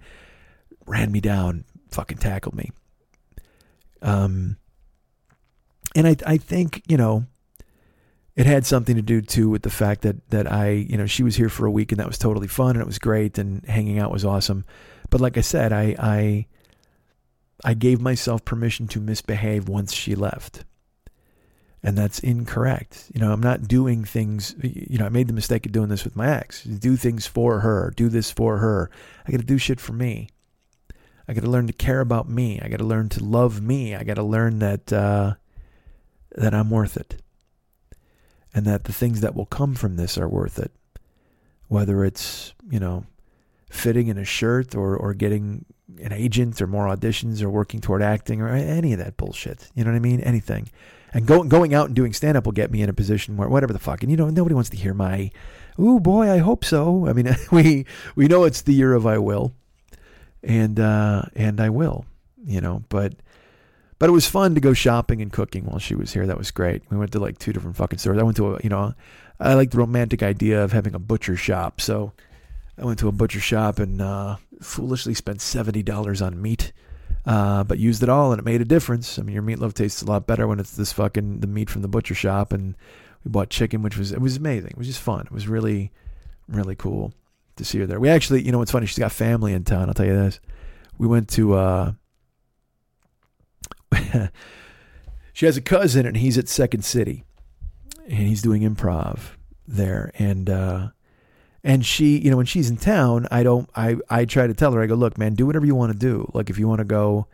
[0.86, 2.70] ran me down, fucking tackled me.
[4.02, 4.56] Um,
[5.94, 7.26] and I, I think, you know,
[8.36, 11.22] it had something to do too with the fact that, that I, you know, she
[11.22, 13.64] was here for a week and that was totally fun and it was great and
[13.64, 14.64] hanging out was awesome.
[15.10, 16.46] But like I said, I, I,
[17.64, 20.64] I gave myself permission to misbehave once she left.
[21.82, 23.10] And that's incorrect.
[23.14, 26.02] You know, I'm not doing things, you know, I made the mistake of doing this
[26.02, 26.64] with my ex.
[26.64, 28.90] Do things for her, do this for her.
[29.26, 30.30] I got to do shit for me.
[31.28, 32.60] I got to learn to care about me.
[32.60, 33.94] I got to learn to love me.
[33.94, 35.34] I got to learn that uh,
[36.32, 37.22] that I'm worth it,
[38.54, 40.72] and that the things that will come from this are worth it.
[41.68, 43.04] Whether it's you know
[43.70, 45.64] fitting in a shirt or or getting
[46.00, 49.70] an agent or more auditions or working toward acting or any of that bullshit.
[49.74, 50.20] You know what I mean?
[50.20, 50.68] Anything.
[51.12, 53.48] And go, going out and doing stand up will get me in a position where
[53.48, 54.02] whatever the fuck.
[54.02, 55.30] And you know, nobody wants to hear my,
[55.78, 57.06] ooh boy, I hope so.
[57.06, 57.86] I mean, we
[58.16, 59.54] we know it's the year of I will,
[60.42, 62.04] and uh, and I will,
[62.44, 62.82] you know.
[62.88, 63.14] But
[64.04, 66.26] but it was fun to go shopping and cooking while she was here.
[66.26, 66.82] That was great.
[66.90, 68.18] We went to like two different fucking stores.
[68.18, 68.92] I went to a, you know,
[69.40, 71.80] I like the romantic idea of having a butcher shop.
[71.80, 72.12] So
[72.76, 76.74] I went to a butcher shop and uh, foolishly spent seventy dollars on meat
[77.24, 79.18] uh, but used it all and it made a difference.
[79.18, 81.80] I mean, your meatloaf tastes a lot better when it's this fucking the meat from
[81.80, 82.52] the butcher shop.
[82.52, 82.74] And
[83.24, 84.72] we bought chicken, which was it was amazing.
[84.72, 85.22] It was just fun.
[85.22, 85.92] It was really,
[86.46, 87.14] really cool
[87.56, 88.00] to see her there.
[88.00, 88.84] We actually, you know, what's funny?
[88.84, 89.88] She's got family in town.
[89.88, 90.40] I'll tell you this.
[90.98, 91.54] We went to.
[91.54, 91.92] Uh,
[95.32, 97.24] she has a cousin, and he's at Second City,
[98.04, 99.36] and he's doing improv
[99.66, 100.48] there, and.
[100.48, 100.88] Uh,
[101.66, 104.72] and she, you know, when she's in town, I don't, I, I try to tell
[104.72, 106.30] her, I go, look, man, do whatever you want to do.
[106.34, 107.26] Like if you want to go,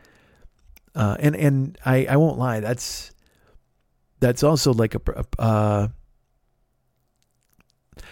[0.95, 2.61] uh, and, and I, I won't lie.
[2.61, 3.11] That's,
[4.21, 5.89] that's also like a, uh,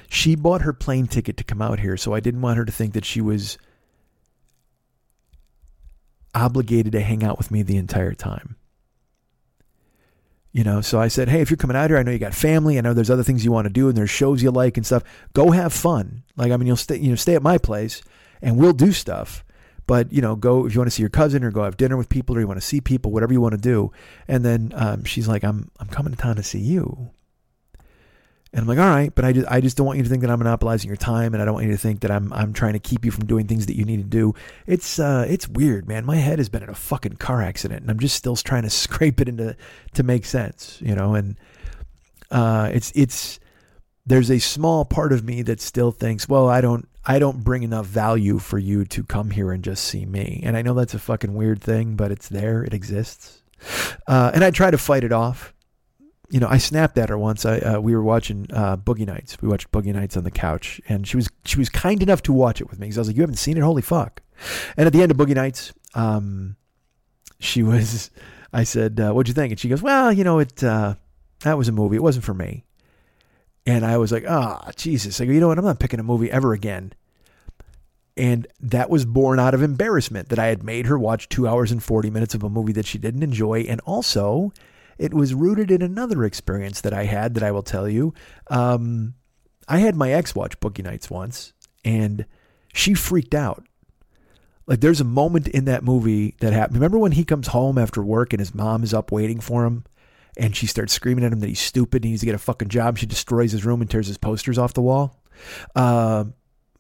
[0.08, 1.96] she bought her plane ticket to come out here.
[1.96, 3.56] So I didn't want her to think that she was
[6.38, 8.56] obligated to hang out with me the entire time.
[10.52, 12.34] You know, so I said, hey, if you're coming out here, I know you got
[12.34, 12.78] family.
[12.78, 14.86] I know there's other things you want to do, and there's shows you like and
[14.86, 15.04] stuff.
[15.34, 16.24] Go have fun.
[16.36, 18.02] Like, I mean, you'll stay, you know, stay at my place,
[18.40, 19.44] and we'll do stuff.
[19.86, 21.96] But you know, go if you want to see your cousin or go have dinner
[21.96, 23.90] with people, or you want to see people, whatever you want to do.
[24.28, 27.10] And then um, she's like, I'm I'm coming to town to see you.
[28.52, 30.22] And I'm like, all right, but I just I just don't want you to think
[30.22, 32.54] that I'm monopolizing your time, and I don't want you to think that I'm I'm
[32.54, 34.34] trying to keep you from doing things that you need to do.
[34.66, 36.06] It's uh it's weird, man.
[36.06, 38.70] My head has been in a fucking car accident, and I'm just still trying to
[38.84, 39.54] scrape it into
[39.94, 41.14] to make sense, you know.
[41.14, 41.36] And
[42.30, 43.38] uh, it's it's
[44.06, 47.62] there's a small part of me that still thinks, well, I don't I don't bring
[47.62, 50.42] enough value for you to come here and just see me.
[50.44, 53.42] And I know that's a fucking weird thing, but it's there, it exists.
[54.06, 55.52] Uh, and I try to fight it off
[56.30, 57.44] you know, I snapped at her once.
[57.46, 59.40] I uh, we were watching uh, Boogie Nights.
[59.40, 62.32] We watched Boogie Nights on the couch, and she was she was kind enough to
[62.32, 63.62] watch it with me because I was like, "You haven't seen it?
[63.62, 64.22] Holy fuck!"
[64.76, 66.56] And at the end of Boogie Nights, um,
[67.38, 68.10] she was.
[68.52, 70.94] I said, uh, "What'd you think?" And she goes, "Well, you know, it uh,
[71.40, 71.96] that was a movie.
[71.96, 72.64] It wasn't for me."
[73.66, 75.58] And I was like, "Ah, oh, Jesus!" I go, "You know what?
[75.58, 76.92] I'm not picking a movie ever again."
[78.16, 81.70] And that was born out of embarrassment that I had made her watch two hours
[81.70, 84.52] and forty minutes of a movie that she didn't enjoy, and also
[84.98, 88.14] it was rooted in another experience that I had that I will tell you.
[88.48, 89.14] Um,
[89.68, 91.52] I had my ex watch Boogie Nights once,
[91.84, 92.26] and
[92.72, 93.64] she freaked out.
[94.66, 96.76] Like there's a moment in that movie that happened.
[96.76, 99.84] Remember when he comes home after work and his mom is up waiting for him,
[100.36, 102.38] and she starts screaming at him that he's stupid and he needs to get a
[102.38, 102.98] fucking job.
[102.98, 105.22] She destroys his room and tears his posters off the wall.
[105.74, 106.24] Uh,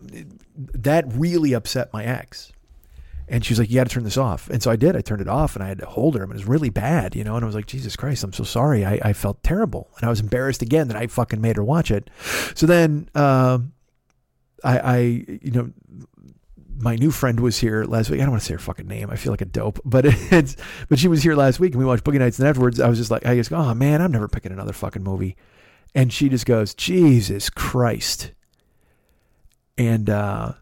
[0.00, 2.52] that really upset my ex.
[3.30, 4.96] And she was like, "You got to turn this off." And so I did.
[4.96, 6.22] I turned it off, and I had to hold her.
[6.22, 7.36] And it was really bad, you know.
[7.36, 10.10] And I was like, "Jesus Christ, I'm so sorry." I, I felt terrible, and I
[10.10, 12.08] was embarrassed again that I fucking made her watch it.
[12.54, 13.58] So then, uh,
[14.64, 15.72] I, I, you know,
[16.80, 18.20] my new friend was here last week.
[18.20, 19.10] I don't want to say her fucking name.
[19.10, 20.56] I feel like a dope, but it's
[20.88, 22.38] but she was here last week, and we watched Boogie Nights.
[22.38, 24.72] And afterwards, I was just like, I just go, "Oh man, I'm never picking another
[24.72, 25.36] fucking movie."
[25.94, 28.32] And she just goes, "Jesus Christ."
[29.76, 30.52] And uh,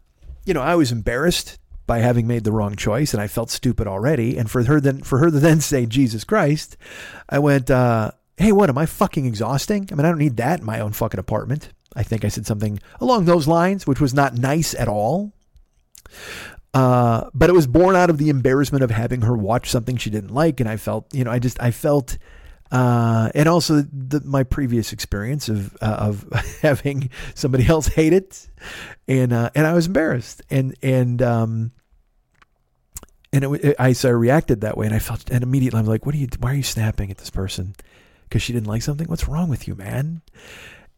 [0.45, 3.87] you know, I was embarrassed by having made the wrong choice, and I felt stupid
[3.87, 4.37] already.
[4.37, 6.77] And for her then for her to then say Jesus Christ,
[7.29, 9.89] I went, uh, "Hey, what am I fucking exhausting?
[9.91, 12.45] I mean, I don't need that in my own fucking apartment." I think I said
[12.45, 15.33] something along those lines, which was not nice at all.
[16.73, 20.11] Uh, but it was born out of the embarrassment of having her watch something she
[20.11, 22.17] didn't like, and I felt, you know, I just I felt.
[22.69, 26.25] Uh, and also the, my previous experience of uh, of
[26.61, 28.47] having somebody else hate it,
[29.07, 31.71] and uh, and I was embarrassed, and and um,
[33.33, 35.85] and it, it, I so I reacted that way, and I felt, and immediately I'm
[35.85, 36.27] like, "What are you?
[36.39, 37.75] Why are you snapping at this person?
[38.23, 39.07] Because she didn't like something?
[39.07, 40.21] What's wrong with you, man?"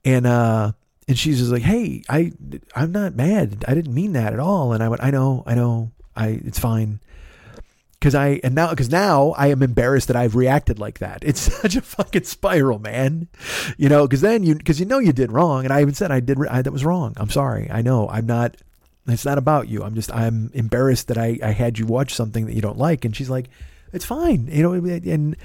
[0.06, 0.74] And uh,
[1.08, 2.32] and she's just like, "Hey, I
[2.76, 3.66] I'm not mad.
[3.68, 5.92] I didn't mean that at all." And I went, "I know, I know.
[6.16, 7.00] I it's fine."
[8.02, 11.22] Cause I and now because now I am embarrassed that I've reacted like that.
[11.22, 13.28] It's such a fucking spiral, man.
[13.78, 16.10] You know, because then you because you know you did wrong, and I even said
[16.10, 17.14] I did I, that was wrong.
[17.18, 17.70] I'm sorry.
[17.70, 18.56] I know I'm not.
[19.11, 19.84] It's not about you.
[19.84, 23.06] I'm just I'm embarrassed that I I had you watch something that you don't like.
[23.06, 23.49] And she's like,
[23.94, 24.48] it's fine.
[24.48, 25.36] You know, and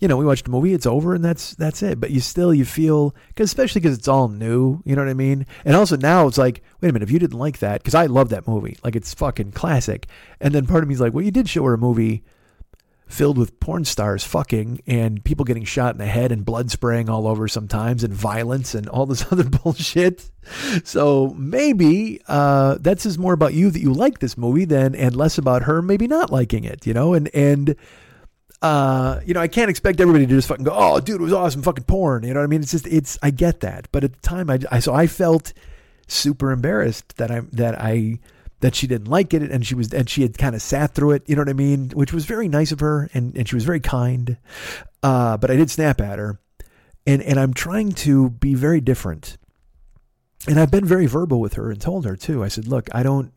[0.00, 2.00] you know, we watched a movie, it's over, and that's that's it.
[2.00, 5.14] But you still you feel, cause especially because it's all new, you know what I
[5.14, 5.46] mean.
[5.64, 8.06] And also now it's like, wait a minute, if you didn't like that, because I
[8.06, 10.06] love that movie, like it's fucking classic.
[10.40, 12.24] And then part of me is like, well, you did show her a movie
[13.14, 17.08] filled with porn stars fucking and people getting shot in the head and blood spraying
[17.08, 20.28] all over sometimes and violence and all this other bullshit.
[20.82, 25.14] So maybe uh, that's just more about you that you like this movie than and
[25.14, 27.76] less about her maybe not liking it, you know, and and
[28.60, 31.34] uh, you know, I can't expect everybody to just fucking go, oh, dude, it was
[31.34, 32.24] awesome, fucking porn.
[32.24, 32.62] You know what I mean?
[32.62, 35.52] It's just, it's, I get that, but at the time, I, I so I felt
[36.06, 38.20] super embarrassed that I that I
[38.64, 41.10] that she didn't like it, and she was, and she had kind of sat through
[41.10, 41.28] it.
[41.28, 41.90] You know what I mean?
[41.90, 44.38] Which was very nice of her, and and she was very kind.
[45.02, 46.40] Uh, but I did snap at her,
[47.06, 49.36] and and I'm trying to be very different.
[50.48, 52.42] And I've been very verbal with her and told her too.
[52.42, 53.34] I said, look, I don't.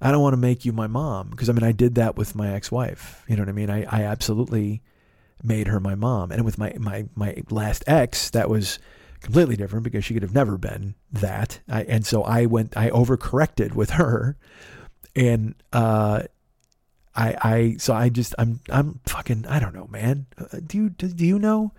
[0.00, 2.34] I don't want to make you my mom because I mean I did that with
[2.34, 3.22] my ex-wife.
[3.28, 3.68] You know what I mean?
[3.68, 4.80] I, I absolutely
[5.42, 6.32] made her my mom.
[6.32, 8.78] And with my, my, my last ex, that was
[9.24, 11.60] completely different because she could have never been that.
[11.68, 14.36] I, and so I went, I overcorrected with her.
[15.16, 16.22] And, uh,
[17.16, 20.26] I, I, so I just, I'm, I'm fucking, I don't know, man.
[20.36, 21.72] Uh, do you, do, do you know?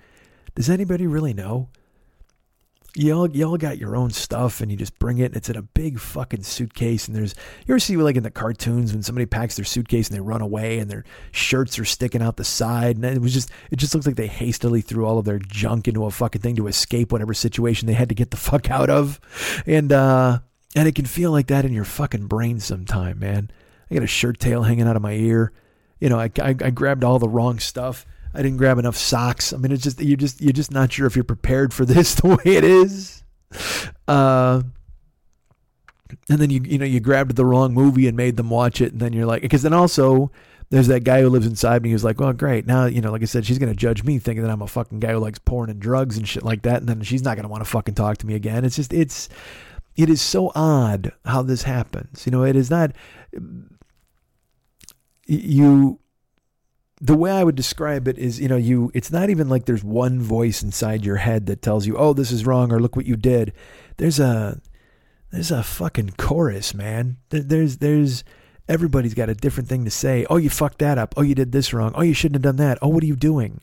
[0.55, 1.69] Does anybody really know?
[2.95, 5.61] Y'all y'all got your own stuff and you just bring it and it's in a
[5.61, 7.35] big fucking suitcase and there's
[7.65, 10.41] you ever see like in the cartoons when somebody packs their suitcase and they run
[10.41, 13.93] away and their shirts are sticking out the side and it was just it just
[13.93, 17.11] looks like they hastily threw all of their junk into a fucking thing to escape
[17.11, 19.19] whatever situation they had to get the fuck out of.
[19.65, 20.39] And uh
[20.73, 23.51] and it can feel like that in your fucking brain sometime man.
[23.91, 25.51] I got a shirt tail hanging out of my ear.
[25.99, 28.05] You know i, I, I grabbed all the wrong stuff
[28.35, 29.53] I didn't grab enough socks.
[29.53, 32.15] I mean, it's just you just you're just not sure if you're prepared for this
[32.15, 33.23] the way it is.
[34.07, 34.61] Uh,
[36.29, 38.91] and then you you know you grabbed the wrong movie and made them watch it,
[38.91, 40.31] and then you're like, because then also
[40.69, 42.65] there's that guy who lives inside me who's like, well, great.
[42.65, 44.67] Now, you know, like I said, she's going to judge me thinking that I'm a
[44.67, 46.79] fucking guy who likes porn and drugs and shit like that.
[46.79, 48.65] And then she's not going to want to fucking talk to me again.
[48.65, 49.29] It's just, it's,
[49.95, 52.25] it is so odd how this happens.
[52.25, 52.91] You know, it is not,
[55.27, 55.99] you,
[57.01, 59.83] the way I would describe it is, you know, you it's not even like there's
[59.83, 63.05] one voice inside your head that tells you, "Oh, this is wrong," or "Look what
[63.05, 63.53] you did."
[63.97, 64.61] There's a
[65.31, 67.17] there's a fucking chorus, man.
[67.29, 68.23] There's there's
[68.69, 70.25] everybody's got a different thing to say.
[70.29, 71.13] Oh, you fucked that up.
[71.17, 71.91] Oh, you did this wrong.
[71.95, 72.79] Oh, you shouldn't have done that.
[72.81, 73.61] Oh, what are you doing?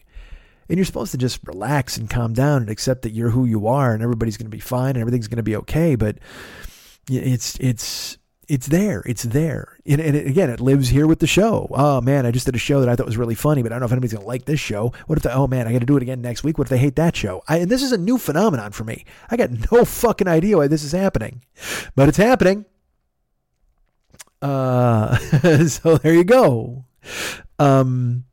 [0.68, 3.66] And you're supposed to just relax and calm down and accept that you're who you
[3.66, 5.96] are and everybody's going to be fine and everything's going to be okay.
[5.96, 6.18] But
[7.10, 8.18] it's it's
[8.52, 9.02] it's there.
[9.06, 9.78] It's there.
[9.86, 11.68] And, and it, again, it lives here with the show.
[11.70, 13.76] Oh man, I just did a show that I thought was really funny, but I
[13.76, 14.92] don't know if anybody's gonna like this show.
[15.06, 16.58] What if the oh man, I got to do it again next week?
[16.58, 17.42] What if they hate that show?
[17.48, 19.06] I, and this is a new phenomenon for me.
[19.30, 21.42] I got no fucking idea why this is happening,
[21.96, 22.66] but it's happening.
[24.42, 25.16] Uh,
[25.66, 26.84] so there you go.
[27.58, 28.24] Um,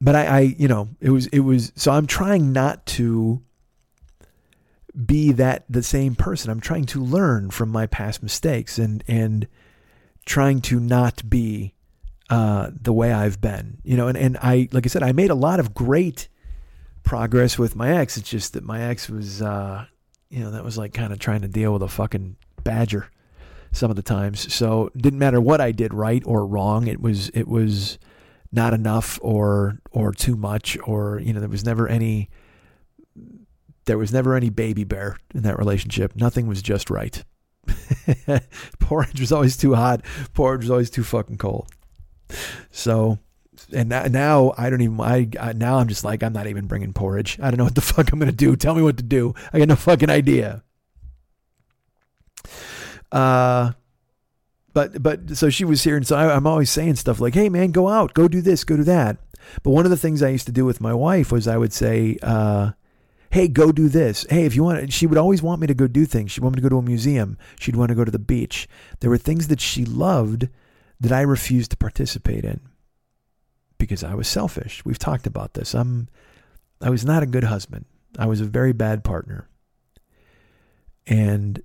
[0.00, 1.72] but I, I, you know, it was, it was.
[1.74, 3.42] So I'm trying not to
[5.06, 6.50] be that the same person.
[6.50, 9.46] I'm trying to learn from my past mistakes and and
[10.24, 11.74] trying to not be
[12.30, 13.78] uh, the way I've been.
[13.82, 16.28] You know, and, and I like I said, I made a lot of great
[17.02, 18.16] progress with my ex.
[18.16, 19.86] It's just that my ex was uh,
[20.32, 23.10] you know, that was like kind of trying to deal with a fucking badger
[23.70, 24.52] some of the times.
[24.52, 26.86] So didn't matter what I did right or wrong.
[26.86, 27.98] It was it was
[28.50, 32.30] not enough or or too much or you know, there was never any
[33.84, 36.14] there was never any baby bear in that relationship.
[36.16, 37.22] Nothing was just right.
[38.78, 40.04] porridge was always too hot.
[40.34, 41.68] Porridge was always too fucking cold.
[42.70, 43.18] So,
[43.72, 45.00] and now I don't even.
[45.00, 47.38] I, I now I'm just like I'm not even bringing porridge.
[47.40, 48.56] I don't know what the fuck I'm gonna do.
[48.56, 49.34] Tell me what to do.
[49.52, 50.62] I got no fucking idea.
[53.10, 53.72] Uh,
[54.72, 57.48] but but so she was here, and so I, I'm always saying stuff like, "Hey
[57.48, 59.18] man, go out, go do this, go do that."
[59.62, 61.72] But one of the things I used to do with my wife was I would
[61.72, 62.72] say, uh,
[63.32, 64.26] hey, go do this.
[64.28, 66.30] Hey, if you want, she would always want me to go do things.
[66.30, 67.38] She'd want me to go to a museum.
[67.58, 68.68] She'd want to go to the beach.
[69.00, 70.48] There were things that she loved
[71.00, 72.60] that I refused to participate in
[73.78, 74.84] because I was selfish.
[74.84, 75.74] We've talked about this.
[75.74, 76.08] I'm,
[76.82, 77.86] I was not a good husband.
[78.18, 79.48] I was a very bad partner.
[81.06, 81.62] And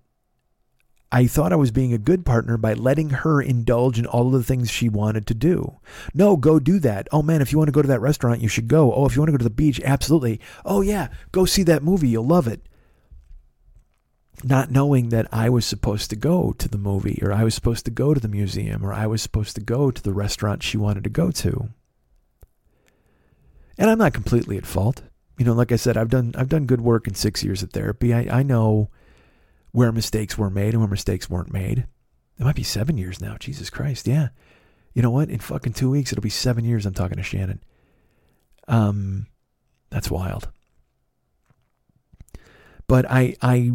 [1.12, 4.34] I thought I was being a good partner by letting her indulge in all of
[4.34, 5.80] the things she wanted to do.
[6.14, 7.08] No, go do that.
[7.14, 8.94] Oh man, if you want to go to that restaurant, you should go.
[8.94, 10.42] Oh, if you want to go to the beach, absolutely.
[10.66, 12.10] Oh yeah, go see that movie.
[12.10, 12.62] You'll love it.
[14.44, 17.86] not knowing that I was supposed to go to the movie or I was supposed
[17.86, 20.78] to go to the museum or I was supposed to go to the restaurant she
[20.78, 21.70] wanted to go to.
[23.78, 25.02] And I'm not completely at fault.
[25.38, 27.72] You know, like I said, I've done I've done good work in six years of
[27.72, 28.14] therapy.
[28.14, 28.90] I, I know
[29.78, 31.86] where mistakes were made and where mistakes weren't made.
[32.40, 33.38] It might be seven years now.
[33.38, 34.08] Jesus Christ.
[34.08, 34.30] Yeah.
[34.96, 35.30] You know what?
[35.30, 37.64] In fucking two weeks, it'll be seven years I'm talking to Shannon.
[38.68, 39.28] Um,
[39.92, 40.50] that's wild.
[42.88, 43.74] But I, I,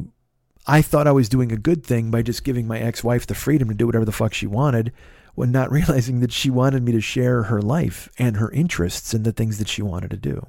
[0.66, 3.68] I thought I was doing a good thing by just giving my ex-wife the freedom
[3.68, 4.92] to do whatever the fuck she wanted,
[5.36, 9.24] when not realizing that she wanted me to share her life and her interests and
[9.24, 10.48] the things that she wanted to do.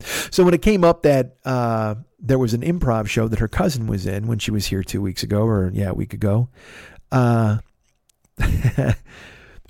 [0.00, 3.86] So when it came up that uh, there was an improv show that her cousin
[3.86, 6.48] was in when she was here two weeks ago, or yeah, a week ago,
[7.12, 7.58] uh,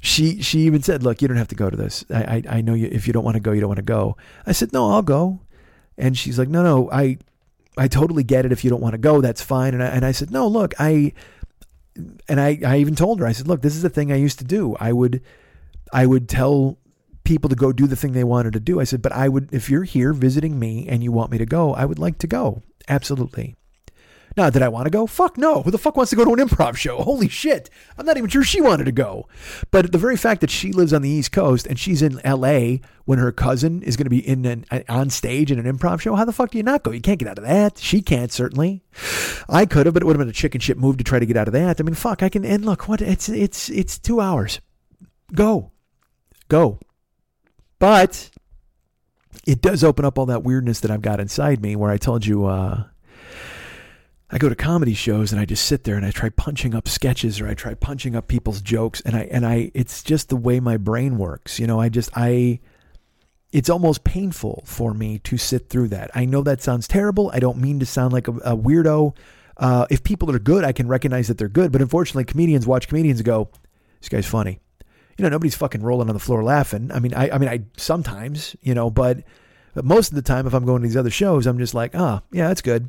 [0.00, 2.04] she she even said, "Look, you don't have to go to this.
[2.10, 2.88] I I, I know you.
[2.90, 4.16] If you don't want to go, you don't want to go."
[4.46, 5.40] I said, "No, I'll go."
[5.96, 7.18] And she's like, "No, no, I
[7.76, 8.52] I totally get it.
[8.52, 10.74] If you don't want to go, that's fine." And I, and I said, "No, look,
[10.78, 11.12] I."
[12.28, 14.38] And I, I even told her, I said, look, this is the thing I used
[14.40, 14.76] to do.
[14.78, 15.22] I would,
[15.94, 16.76] I would tell
[17.26, 18.80] people to go do the thing they wanted to do.
[18.80, 21.46] I said, but I would, if you're here visiting me and you want me to
[21.46, 22.62] go, I would like to go.
[22.88, 23.56] Absolutely.
[24.36, 25.06] Now, did I want to go?
[25.06, 25.62] Fuck no.
[25.62, 26.98] Who the fuck wants to go to an improv show?
[26.98, 27.70] Holy shit.
[27.96, 29.28] I'm not even sure she wanted to go.
[29.70, 32.86] But the very fact that she lives on the East Coast and she's in LA
[33.06, 36.00] when her cousin is going to be in an, uh, on stage in an improv
[36.00, 36.90] show, how the fuck do you not go?
[36.90, 37.78] You can't get out of that.
[37.78, 38.82] She can't, certainly.
[39.48, 41.26] I could have, but it would have been a chicken shit move to try to
[41.26, 41.80] get out of that.
[41.80, 44.60] I mean, fuck, I can, and look, what, it's, it's, it's two hours.
[45.32, 45.72] Go.
[46.48, 46.78] Go.
[47.78, 48.30] But
[49.46, 52.26] it does open up all that weirdness that I've got inside me where I told
[52.26, 52.84] you, uh,
[54.28, 56.88] I go to comedy shows and I just sit there and I try punching up
[56.88, 60.36] sketches or I try punching up people's jokes and I and I it's just the
[60.36, 61.60] way my brain works.
[61.60, 62.58] You know, I just I
[63.52, 66.10] it's almost painful for me to sit through that.
[66.12, 67.30] I know that sounds terrible.
[67.32, 69.16] I don't mean to sound like a, a weirdo.
[69.56, 71.70] Uh, if people are good, I can recognize that they're good.
[71.70, 73.48] But unfortunately, comedians watch comedians go,
[74.00, 74.58] "This guy's funny."
[75.18, 76.90] You know, nobody's fucking rolling on the floor laughing.
[76.92, 79.22] I mean, I, I mean, I sometimes, you know, but
[79.76, 81.92] but most of the time, if I'm going to these other shows, I'm just like,
[81.94, 82.88] ah, oh, yeah, that's good.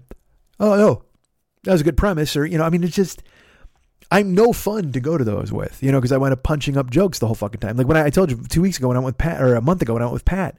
[0.58, 1.04] Oh, no,
[1.64, 2.36] that was a good premise.
[2.38, 3.24] Or, you know, I mean, it's just,
[4.10, 6.78] I'm no fun to go to those with, you know, because I wind up punching
[6.78, 7.76] up jokes the whole fucking time.
[7.76, 9.56] Like when I, I, told you two weeks ago when I went with Pat, or
[9.56, 10.58] a month ago when I went with Pat,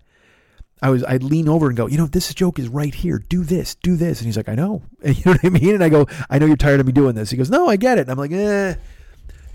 [0.83, 3.19] I was, I'd lean over and go, you know, this joke is right here.
[3.19, 4.21] Do this, do this.
[4.21, 4.83] And he's like, I know.
[5.03, 5.75] And you know what I mean?
[5.75, 7.31] And I go, I know you're tired of me doing this.
[7.31, 8.03] He goes, no, I get it.
[8.03, 8.75] And I'm like, eh.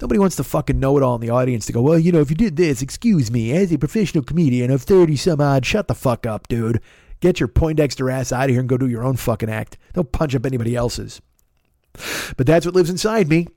[0.03, 2.19] Nobody wants to fucking know it all in the audience to go, well, you know,
[2.19, 5.87] if you did this, excuse me, as a professional comedian of 30 some odd, shut
[5.87, 6.81] the fuck up, dude.
[7.21, 9.77] Get your Poindexter ass out of here and go do your own fucking act.
[9.93, 11.21] Don't punch up anybody else's.
[12.35, 13.47] But that's what lives inside me.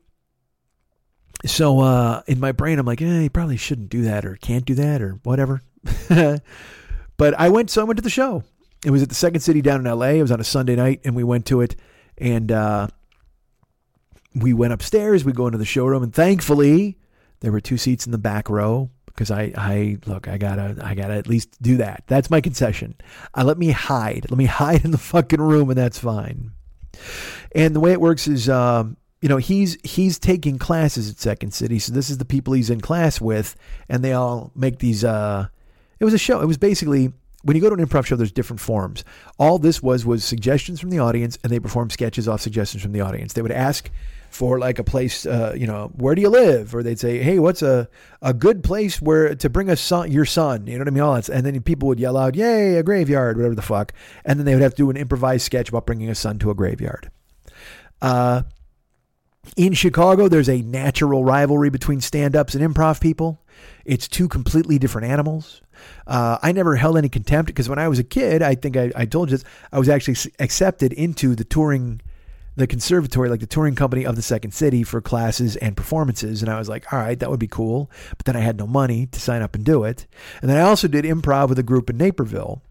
[1.44, 4.64] So uh, in my brain, I'm like, eh, you probably shouldn't do that or can't
[4.64, 5.62] do that or whatever.
[6.08, 8.44] but I went, so I went to the show.
[8.84, 10.10] It was at the Second City down in LA.
[10.10, 11.74] It was on a Sunday night, and we went to it.
[12.18, 12.86] And uh,
[14.36, 15.24] we went upstairs.
[15.24, 16.98] We go into the showroom, and thankfully,
[17.40, 20.94] there were two seats in the back row because I, I look, I gotta, I
[20.94, 22.04] gotta at least do that.
[22.06, 22.96] That's my concession.
[23.34, 24.26] Uh, let me hide.
[24.30, 26.52] Let me hide in the fucking room, and that's fine.
[27.54, 31.54] And the way it works is, um, you know, he's he's taking classes at Second
[31.54, 33.56] City, so this is the people he's in class with,
[33.88, 35.02] and they all make these.
[35.02, 35.48] Uh,
[35.98, 36.42] it was a show.
[36.42, 39.04] It was basically when you go to an improv show, there's different forms.
[39.38, 42.92] All this was was suggestions from the audience, and they perform sketches off suggestions from
[42.92, 43.32] the audience.
[43.32, 43.90] They would ask
[44.36, 46.74] for like a place, uh, you know, where do you live?
[46.74, 47.88] Or they'd say, hey, what's a,
[48.20, 50.66] a good place where to bring a son, your son?
[50.66, 51.02] You know what I mean?
[51.02, 51.28] All that.
[51.30, 53.94] And then people would yell out, yay, a graveyard, whatever the fuck.
[54.26, 56.50] And then they would have to do an improvised sketch about bringing a son to
[56.50, 57.10] a graveyard.
[58.02, 58.42] Uh,
[59.56, 63.42] in Chicago, there's a natural rivalry between stand ups and improv people.
[63.86, 65.62] It's two completely different animals.
[66.06, 68.92] Uh, I never held any contempt because when I was a kid, I think I,
[68.94, 72.02] I told you this, I was actually accepted into the touring
[72.56, 76.42] the conservatory, like the touring company of the Second City for classes and performances.
[76.42, 77.90] And I was like, all right, that would be cool.
[78.16, 80.06] But then I had no money to sign up and do it.
[80.40, 82.62] And then I also did improv with a group in Naperville.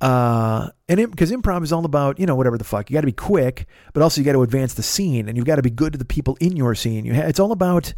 [0.00, 2.90] Uh, and because improv is all about, you know, whatever the fuck.
[2.90, 5.46] You got to be quick, but also you got to advance the scene and you've
[5.46, 7.04] got to be good to the people in your scene.
[7.04, 7.92] You ha- it's all about,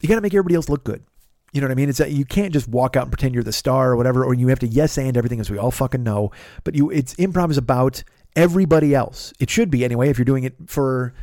[0.00, 1.04] you got to make everybody else look good.
[1.52, 1.88] You know what I mean?
[1.88, 4.34] It's that you can't just walk out and pretend you're the star or whatever, or
[4.34, 6.32] you have to yes and everything as we all fucking know.
[6.64, 8.02] But you, it's improv is about
[8.36, 9.32] everybody else.
[9.38, 10.08] It should be anyway.
[10.10, 11.14] If you're doing it for,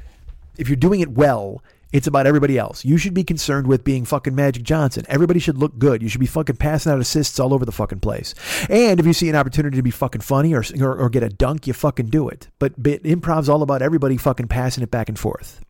[0.58, 2.86] if you're doing it well, it's about everybody else.
[2.86, 5.06] You should be concerned with being fucking Magic Johnson.
[5.10, 6.02] Everybody should look good.
[6.02, 8.34] You should be fucking passing out assists all over the fucking place.
[8.70, 11.30] And if you see an opportunity to be fucking funny or or, or get a
[11.30, 12.48] dunk, you fucking do it.
[12.60, 15.64] But, but improv's all about everybody fucking passing it back and forth.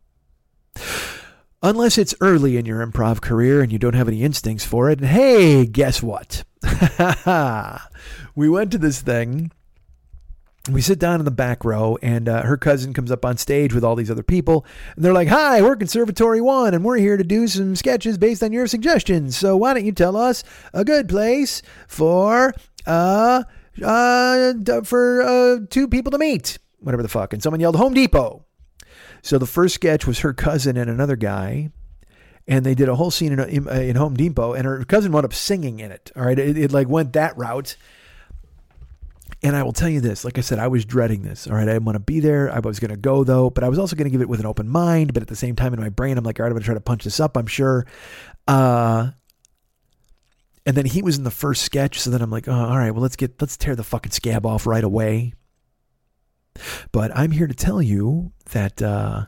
[1.64, 5.00] Unless it's early in your improv career and you don't have any instincts for it.
[5.00, 6.44] And hey, guess what?
[8.34, 9.52] we went to this thing
[10.70, 13.74] we sit down in the back row, and uh, her cousin comes up on stage
[13.74, 14.64] with all these other people,
[14.94, 18.42] and they're like, "Hi, we're Conservatory One, and we're here to do some sketches based
[18.44, 19.36] on your suggestions.
[19.36, 22.54] So why don't you tell us a good place for
[22.86, 23.42] uh
[23.84, 24.52] uh
[24.84, 28.44] for uh two people to meet, whatever the fuck?" And someone yelled, "Home Depot."
[29.20, 31.70] So the first sketch was her cousin and another guy,
[32.46, 35.24] and they did a whole scene in, in, in Home Depot, and her cousin wound
[35.24, 36.12] up singing in it.
[36.14, 37.76] All right, it, it like went that route.
[39.42, 41.46] And I will tell you this, like I said, I was dreading this.
[41.46, 42.50] All right, I didn't want to be there.
[42.50, 44.40] I was going to go though, but I was also going to give it with
[44.40, 45.14] an open mind.
[45.14, 46.66] But at the same time, in my brain, I'm like, all right, I'm going to
[46.66, 47.36] try to punch this up.
[47.36, 47.86] I'm sure.
[48.46, 49.10] Uh,
[50.64, 52.92] and then he was in the first sketch, so then I'm like, oh, all right,
[52.92, 55.34] well, let's get let's tear the fucking scab off right away.
[56.92, 59.26] But I'm here to tell you that uh,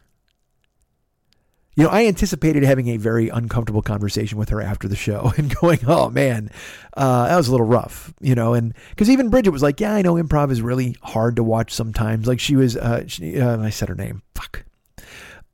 [1.77, 5.55] you know, I anticipated having a very uncomfortable conversation with her after the show and
[5.57, 6.51] going, oh man,
[6.97, 9.95] uh, that was a little rough, you know, and because even Bridget was like, yeah,
[9.95, 12.27] I know improv is really hard to watch sometimes.
[12.27, 14.65] Like she was, uh, she, uh, I said her name, fuck.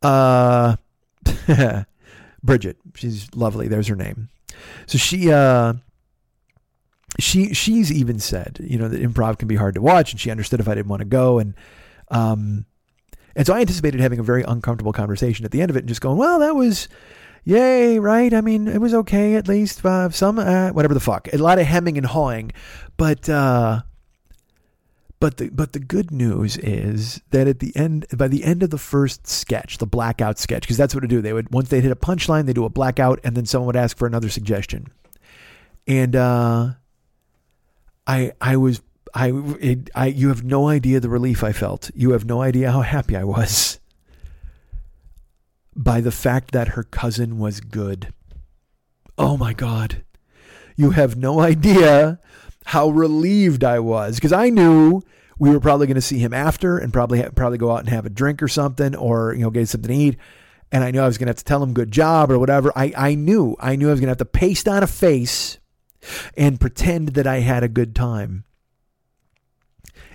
[0.03, 0.77] Uh,
[2.43, 3.69] Bridget, she's lovely.
[3.69, 4.29] There's her name.
[4.87, 5.75] So she, uh,
[7.19, 10.31] she, she's even said, you know, that improv can be hard to watch and she
[10.31, 11.39] understood if I didn't want to go.
[11.39, 11.55] And,
[12.11, 12.67] um,
[13.37, 15.89] and so I anticipated having a very uncomfortable conversation at the end of it and
[15.89, 16.89] just going, well, that was,
[17.45, 18.33] yay, right?
[18.33, 19.85] I mean, it was okay at least.
[19.85, 21.29] Uh, some, uh, whatever the fuck.
[21.33, 22.53] A lot of hemming and hawing.
[22.97, 23.83] But, uh,
[25.21, 28.71] but the but the good news is that at the end by the end of
[28.71, 31.21] the first sketch, the blackout sketch, because that's what it do.
[31.21, 33.77] They would once they hit a punchline, they do a blackout, and then someone would
[33.77, 34.87] ask for another suggestion.
[35.87, 36.71] And uh,
[38.07, 38.81] I I was
[39.15, 41.91] I, it, I, you have no idea the relief I felt.
[41.95, 43.81] You have no idea how happy I was
[45.75, 48.13] by the fact that her cousin was good.
[49.17, 50.05] Oh my God.
[50.77, 52.19] You have no idea
[52.67, 55.03] how relieved I was because I knew
[55.39, 58.07] we were probably going to see him after and probably probably go out and have
[58.07, 60.17] a drink or something or you know get something to eat
[60.71, 62.73] and I knew I was going to have to tell him good job or whatever.
[62.77, 65.59] I I knew I knew I was going to have to paste on a face
[66.37, 68.45] and pretend that I had a good time.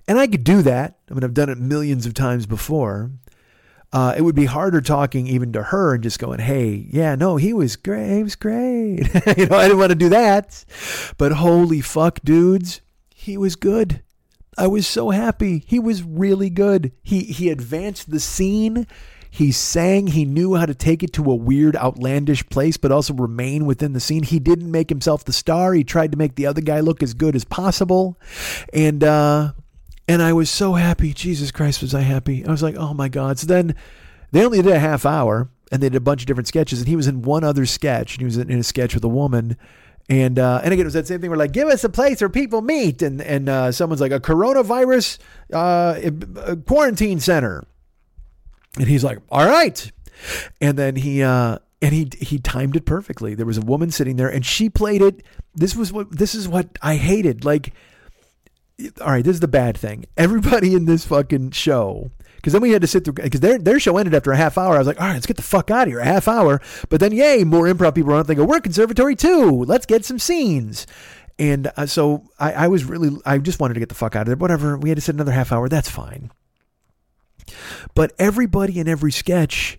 [0.08, 1.00] And I could do that.
[1.10, 3.12] I mean, I've done it millions of times before.
[3.92, 7.38] Uh, it would be harder talking even to her and just going, "Hey, yeah, no,
[7.38, 8.18] he was great.
[8.18, 8.98] He was great."
[9.38, 10.66] you know, I didn't want to do that.
[11.18, 14.02] But holy fuck, dudes, he was good.
[14.58, 15.64] I was so happy.
[15.66, 16.92] He was really good.
[17.04, 18.88] He he advanced the scene.
[19.30, 20.08] He sang.
[20.08, 23.92] He knew how to take it to a weird, outlandish place, but also remain within
[23.92, 24.24] the scene.
[24.24, 25.74] He didn't make himself the star.
[25.74, 28.18] He tried to make the other guy look as good as possible,
[28.74, 29.52] and uh,
[30.08, 31.14] and I was so happy.
[31.14, 32.46] Jesus Christ, was I happy?
[32.46, 33.40] I was like, oh my God.
[33.40, 33.76] So then
[34.32, 36.80] they only did a half hour and they did a bunch of different sketches.
[36.80, 38.14] And he was in one other sketch.
[38.14, 39.58] And he was in, a sketch with a woman.
[40.08, 41.32] And uh, and again, it was that same thing.
[41.32, 44.20] We're like, give us a place where people meet, and and uh, someone's like a
[44.20, 45.18] coronavirus
[45.52, 47.64] uh, quarantine center,
[48.78, 49.92] and he's like, all right,
[50.62, 53.34] and then he uh, and he he timed it perfectly.
[53.34, 55.24] There was a woman sitting there, and she played it.
[55.56, 57.44] This was what this is what I hated.
[57.44, 57.74] Like
[59.02, 60.06] all right, this is the bad thing.
[60.18, 63.80] Everybody in this fucking show, because then we had to sit through, because their, their
[63.80, 64.76] show ended after a half hour.
[64.76, 66.62] I was like, all right, let's get the fuck out of here, a half hour.
[66.90, 68.28] But then, yay, more improv people around.
[68.28, 69.64] They go, we're conservatory Two.
[69.64, 70.86] Let's get some scenes.
[71.38, 74.22] And uh, so I, I was really, I just wanted to get the fuck out
[74.22, 74.36] of there.
[74.36, 74.78] Whatever.
[74.78, 75.68] We had to sit another half hour.
[75.68, 76.32] That's fine.
[77.94, 79.78] But everybody in every sketch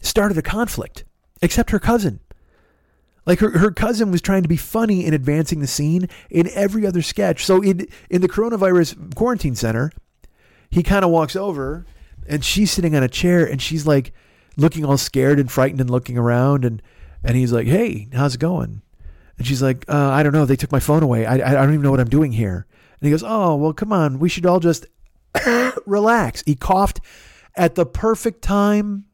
[0.00, 1.04] started a conflict,
[1.42, 2.20] except her cousin.
[3.30, 6.84] Like her, her cousin was trying to be funny in advancing the scene in every
[6.84, 7.46] other sketch.
[7.46, 9.92] So in in the coronavirus quarantine center,
[10.68, 11.86] he kind of walks over
[12.28, 14.12] and she's sitting on a chair and she's like
[14.56, 16.82] looking all scared and frightened and looking around and
[17.22, 18.82] and he's like, "Hey, how's it going?"
[19.38, 20.44] And she's like, uh, "I don't know.
[20.44, 21.24] They took my phone away.
[21.24, 22.66] I I don't even know what I'm doing here."
[23.00, 24.18] And he goes, "Oh, well, come on.
[24.18, 24.86] We should all just
[25.86, 27.00] relax." He coughed
[27.54, 29.04] at the perfect time.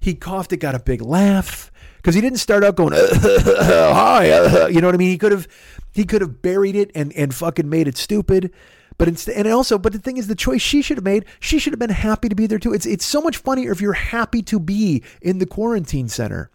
[0.00, 0.52] He coughed.
[0.52, 4.94] It got a big laugh because he didn't start out going hi you know what
[4.94, 5.46] i mean he could have
[5.92, 8.52] he could have buried it and and fucking made it stupid
[8.96, 11.58] but instead and also but the thing is the choice she should have made she
[11.58, 13.92] should have been happy to be there too it's it's so much funnier if you're
[13.92, 16.50] happy to be in the quarantine center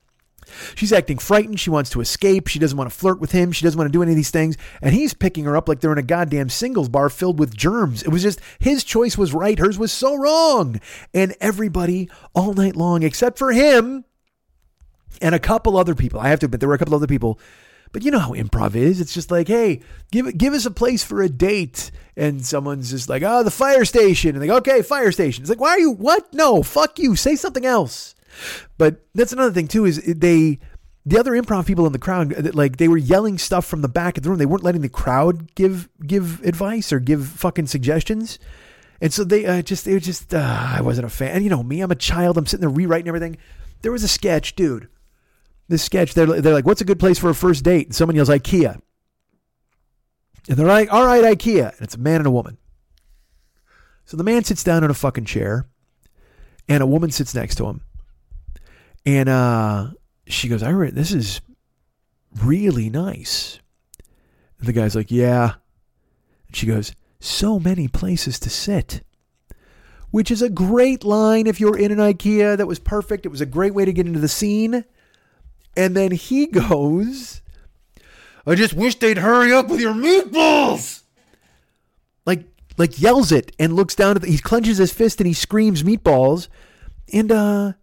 [0.75, 1.59] She's acting frightened.
[1.59, 2.47] She wants to escape.
[2.47, 3.51] She doesn't want to flirt with him.
[3.51, 4.57] She doesn't want to do any of these things.
[4.81, 8.03] And he's picking her up like they're in a goddamn singles bar filled with germs.
[8.03, 9.57] It was just his choice was right.
[9.57, 10.79] Hers was so wrong.
[11.13, 14.05] And everybody all night long, except for him,
[15.21, 16.19] and a couple other people.
[16.19, 17.39] I have to admit, there were a couple other people.
[17.91, 18.99] But you know how improv is.
[18.99, 19.81] It's just like, hey,
[20.11, 21.91] give give us a place for a date.
[22.17, 24.31] And someone's just like, oh, the fire station.
[24.35, 25.43] And they go, okay, fire station.
[25.43, 26.33] It's like, why are you, what?
[26.33, 27.15] No, fuck you.
[27.15, 28.15] Say something else.
[28.79, 30.59] But that's another thing too, is they,
[31.05, 33.89] the other improv people in the crowd, uh, like they were yelling stuff from the
[33.89, 34.39] back of the room.
[34.39, 38.39] They weren't letting the crowd give give advice or give fucking suggestions.
[39.01, 41.35] And so they uh, just they were just uh, I wasn't a fan.
[41.35, 42.37] And you know me, I'm a child.
[42.37, 43.37] I'm sitting there rewriting everything.
[43.81, 44.87] There was a sketch, dude.
[45.73, 48.15] This sketch, they're they're like, "What's a good place for a first date?" And someone
[48.15, 48.79] yells, "IKEA."
[50.47, 52.59] And they're like, "All right, IKEA." And it's a man and a woman.
[54.05, 55.65] So the man sits down in a fucking chair,
[56.69, 57.81] and a woman sits next to him.
[59.03, 59.91] And uh,
[60.27, 61.41] she goes, I read this is
[62.43, 63.59] really nice.
[64.59, 65.55] And the guy's like, Yeah.
[66.47, 69.01] And she goes, So many places to sit.
[70.11, 72.55] Which is a great line if you're in an IKEA.
[72.57, 73.25] That was perfect.
[73.25, 74.85] It was a great way to get into the scene.
[75.75, 77.41] And then he goes,
[78.45, 81.03] I just wish they'd hurry up with your meatballs.
[82.25, 82.45] Like
[82.77, 85.83] like yells it and looks down at the, he clenches his fist and he screams
[85.83, 86.47] meatballs.
[87.11, 87.73] And uh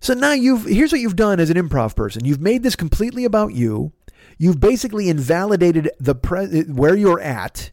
[0.00, 2.24] so now you've here's what you've done as an improv person.
[2.24, 3.92] You've made this completely about you.
[4.38, 7.70] You've basically invalidated the pre- where you're at,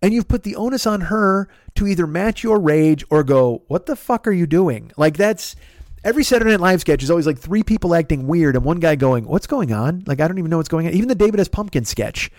[0.00, 3.86] and you've put the onus on her to either match your rage or go, "What
[3.86, 5.56] the fuck are you doing?" Like that's
[6.04, 8.94] every Saturday Night Live sketch is always like three people acting weird and one guy
[8.94, 10.92] going, "What's going on?" Like I don't even know what's going on.
[10.92, 11.48] Even the David S.
[11.48, 12.30] Pumpkin sketch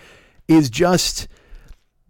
[0.48, 1.28] is just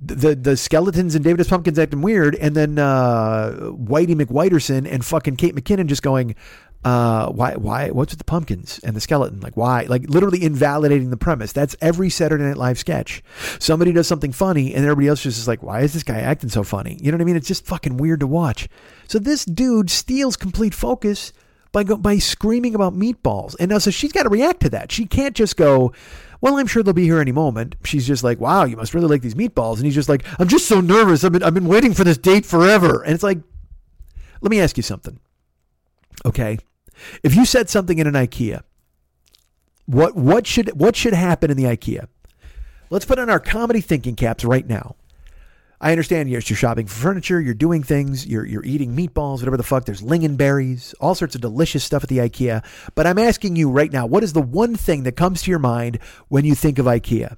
[0.00, 1.48] the the skeletons and David S.
[1.48, 6.34] Pumpkins acting weird, and then uh, Whitey McWhiterson and fucking Kate McKinnon just going,
[6.84, 9.40] uh, why, why, what's with the pumpkins and the skeleton?
[9.40, 9.86] Like, why?
[9.88, 11.52] Like, literally invalidating the premise.
[11.52, 13.22] That's every Saturday Night Live sketch.
[13.58, 16.50] Somebody does something funny, and everybody else just is like, why is this guy acting
[16.50, 16.98] so funny?
[17.00, 17.36] You know what I mean?
[17.36, 18.68] It's just fucking weird to watch.
[19.08, 21.32] So this dude steals complete focus
[21.74, 24.90] by go, by screaming about meatballs, and now so she's got to react to that.
[24.90, 25.92] She can't just go.
[26.40, 27.74] Well, I'm sure they'll be here any moment.
[27.84, 30.48] She's just like, "Wow, you must really like these meatballs," and he's just like, "I'm
[30.48, 31.24] just so nervous.
[31.24, 33.38] I've been I've been waiting for this date forever." And it's like,
[34.44, 35.18] let me ask you something,
[36.26, 36.58] okay?
[37.22, 38.62] If you said something in an IKEA,
[39.86, 42.08] what what should what should happen in the IKEA?
[42.90, 44.96] Let's put on our comedy thinking caps right now.
[45.84, 49.58] I understand yes, you're shopping for furniture, you're doing things, you're you're eating meatballs, whatever
[49.58, 49.84] the fuck.
[49.84, 52.64] There's lingonberries, all sorts of delicious stuff at the IKEA.
[52.94, 55.58] But I'm asking you right now, what is the one thing that comes to your
[55.58, 55.98] mind
[56.28, 57.36] when you think of IKEA?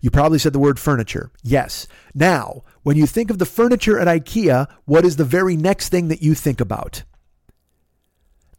[0.00, 1.30] You probably said the word furniture.
[1.44, 1.86] Yes.
[2.12, 6.08] Now, when you think of the furniture at IKEA, what is the very next thing
[6.08, 7.04] that you think about?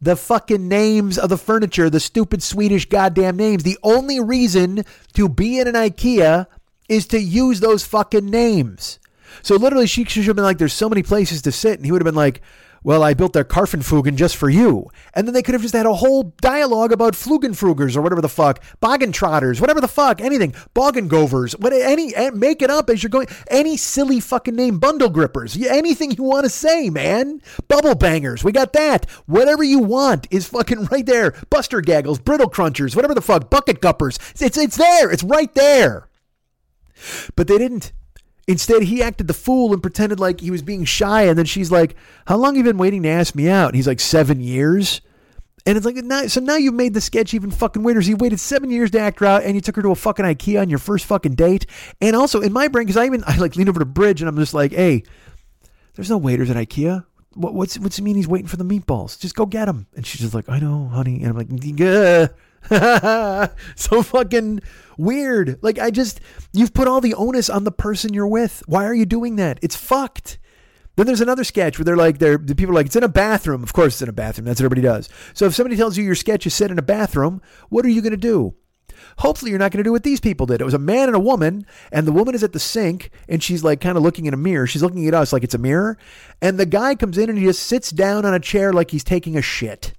[0.00, 3.62] the fucking names of the furniture, the stupid Swedish goddamn names.
[3.62, 6.46] The only reason to be in an IKEA
[6.90, 8.98] is to use those fucking names.
[9.42, 11.92] So literally, she should have been like, "There's so many places to sit," and he
[11.92, 12.42] would have been like,
[12.82, 14.90] well, I built their Karfenfugen just for you.
[15.12, 18.28] And then they could have just had a whole dialogue about Flugenfrugers or whatever the
[18.28, 23.10] fuck, Boggentrotters, whatever the fuck, anything, Boggengovers, what, any, eh, make it up as you're
[23.10, 27.42] going, any silly fucking name, Bundle Grippers, anything you want to say, man.
[27.68, 29.08] Bubble Bangers, we got that.
[29.26, 31.34] Whatever you want is fucking right there.
[31.50, 34.18] Buster Gaggles, Brittle Crunchers, whatever the fuck, Bucket Guppers.
[34.38, 35.10] It's, it's there.
[35.10, 36.09] It's right there.
[37.36, 37.92] But they didn't.
[38.46, 41.22] Instead, he acted the fool and pretended like he was being shy.
[41.22, 41.94] And then she's like,
[42.26, 43.68] How long have you been waiting to ask me out?
[43.68, 45.00] And he's like, Seven years.
[45.66, 48.02] And it's like, so now you've made the sketch even fucking weirder.
[48.02, 50.24] So waited seven years to act her out and you took her to a fucking
[50.24, 51.66] IKEA on your first fucking date.
[52.00, 54.28] And also in my brain, because I even, I like lean over to Bridge and
[54.28, 55.04] I'm just like, Hey,
[55.94, 57.04] there's no waiters at IKEA.
[57.34, 59.20] What, what's, what's it mean he's waiting for the meatballs?
[59.20, 59.86] Just go get them.
[59.94, 61.22] And she's just like, I know, honey.
[61.22, 62.34] And I'm like, Gah.
[63.76, 64.60] so fucking
[64.98, 65.58] weird.
[65.62, 66.20] Like I just
[66.52, 68.62] you've put all the onus on the person you're with.
[68.66, 69.58] Why are you doing that?
[69.62, 70.38] It's fucked.
[70.96, 73.08] Then there's another sketch where they're like, they're the people are like, it's in a
[73.08, 73.62] bathroom.
[73.62, 74.44] Of course, it's in a bathroom.
[74.44, 75.08] That's what everybody does.
[75.34, 78.02] So if somebody tells you your sketch is set in a bathroom, what are you
[78.02, 78.54] going to do?
[79.18, 80.60] Hopefully, you're not going to do what these people did.
[80.60, 83.42] It was a man and a woman, and the woman is at the sink, and
[83.42, 84.66] she's like kind of looking in a mirror.
[84.66, 85.96] She's looking at us like it's a mirror,
[86.42, 89.04] and the guy comes in and he just sits down on a chair like he's
[89.04, 89.94] taking a shit.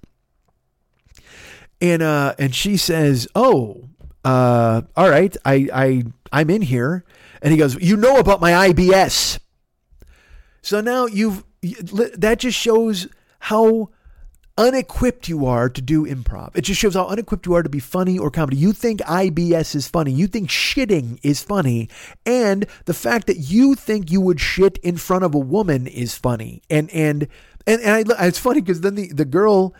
[1.82, 3.88] And uh, and she says, "Oh,
[4.24, 7.04] uh, all right, I I I'm in here."
[7.42, 9.40] And he goes, "You know about my IBS."
[10.62, 11.44] So now you've
[12.16, 13.08] that just shows
[13.40, 13.90] how
[14.56, 16.50] unequipped you are to do improv.
[16.54, 18.58] It just shows how unequipped you are to be funny or comedy.
[18.58, 20.12] You think IBS is funny.
[20.12, 21.88] You think shitting is funny.
[22.26, 26.14] And the fact that you think you would shit in front of a woman is
[26.14, 26.62] funny.
[26.70, 27.26] And and
[27.66, 29.74] and, and I, it's funny because then the, the girl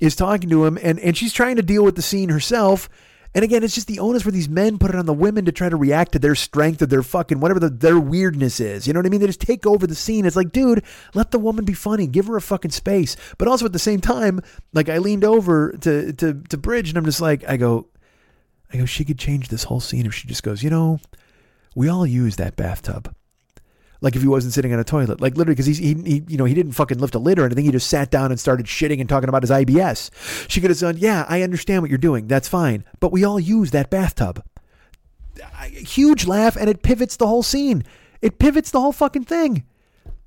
[0.00, 2.88] is talking to him and, and she's trying to deal with the scene herself.
[3.34, 5.52] And again, it's just the onus where these men put it on the women to
[5.52, 8.86] try to react to their strength or their fucking whatever the, their weirdness is.
[8.86, 9.20] You know what I mean?
[9.20, 10.24] They just take over the scene.
[10.24, 10.82] It's like, dude,
[11.12, 12.06] let the woman be funny.
[12.06, 13.14] Give her a fucking space.
[13.36, 14.40] But also at the same time,
[14.72, 17.88] like I leaned over to to to Bridge and I'm just like, I go,
[18.72, 20.98] I go, she could change this whole scene if she just goes, you know,
[21.74, 23.14] we all use that bathtub.
[24.00, 26.44] Like if he wasn't sitting on a toilet, like literally, because he, he, you know,
[26.44, 27.64] he didn't fucking lift a lid or anything.
[27.64, 30.10] He just sat down and started shitting and talking about his IBS.
[30.50, 32.26] She could have said, "Yeah, I understand what you're doing.
[32.26, 34.42] That's fine, but we all use that bathtub."
[35.66, 37.84] Huge laugh, and it pivots the whole scene.
[38.20, 39.64] It pivots the whole fucking thing.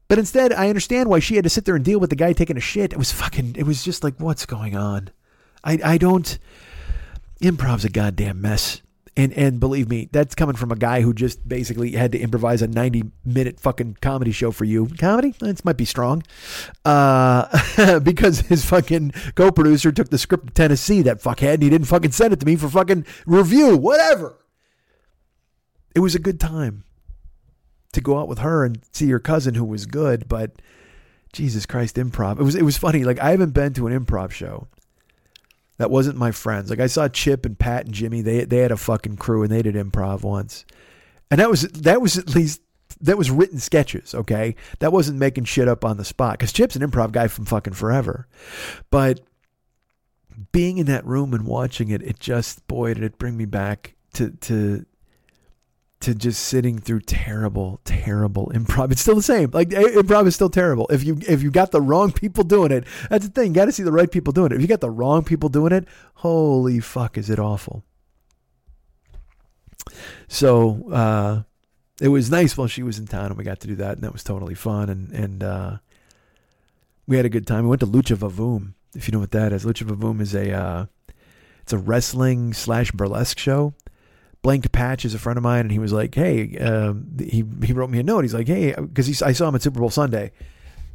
[0.07, 2.33] But instead, I understand why she had to sit there and deal with the guy
[2.33, 2.93] taking a shit.
[2.93, 3.55] It was fucking.
[3.57, 5.11] It was just like, what's going on?
[5.63, 6.37] I I don't.
[7.41, 8.81] Improv's a goddamn mess.
[9.19, 12.61] And and believe me, that's coming from a guy who just basically had to improvise
[12.61, 14.87] a ninety minute fucking comedy show for you.
[14.97, 15.35] Comedy?
[15.39, 16.23] That might be strong,
[16.85, 21.01] uh, because his fucking co producer took the script to Tennessee.
[21.01, 23.75] That fuckhead, and he didn't fucking send it to me for fucking review.
[23.75, 24.37] Whatever.
[25.93, 26.85] It was a good time
[27.91, 30.61] to go out with her and see your cousin who was good, but
[31.33, 32.39] Jesus Christ, improv.
[32.39, 33.03] It was it was funny.
[33.03, 34.67] Like I haven't been to an improv show
[35.79, 36.69] that wasn't my friends.
[36.69, 38.21] Like I saw Chip and Pat and Jimmy.
[38.21, 40.65] They they had a fucking crew and they did improv once,
[41.31, 42.61] and that was that was at least
[43.01, 44.13] that was written sketches.
[44.13, 46.37] Okay, that wasn't making shit up on the spot.
[46.37, 48.27] Because Chip's an improv guy from fucking forever,
[48.91, 49.21] but
[50.51, 53.95] being in that room and watching it, it just boy did it bring me back
[54.13, 54.85] to to
[56.01, 58.91] to just sitting through terrible, terrible improv.
[58.91, 59.49] It's still the same.
[59.51, 60.87] Like improv is still terrible.
[60.89, 63.47] If you if you got the wrong people doing it, that's the thing.
[63.49, 64.55] You got to see the right people doing it.
[64.55, 67.83] If you got the wrong people doing it, holy fuck, is it awful.
[70.27, 71.43] So uh,
[72.01, 74.03] it was nice while she was in town, and we got to do that, and
[74.03, 74.89] that was totally fun.
[74.89, 75.77] And and uh,
[77.07, 77.63] we had a good time.
[77.63, 79.65] We went to Lucha Vavoom, if you know what that is.
[79.65, 80.85] Lucha Vavoom is a uh,
[81.61, 83.73] it's a wrestling slash burlesque show
[84.41, 87.73] Blaine Capatch is a friend of mine, and he was like, "Hey," um, he he
[87.73, 88.23] wrote me a note.
[88.23, 90.31] He's like, "Hey," because I saw him at Super Bowl Sunday.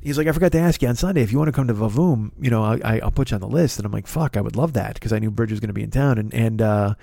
[0.00, 1.74] He's like, "I forgot to ask you on Sunday if you want to come to
[1.74, 2.30] Vavoom.
[2.40, 4.56] You know, I, will put you on the list." And I'm like, "Fuck, I would
[4.56, 6.94] love that," because I knew Bridge was going to be in town, and and uh,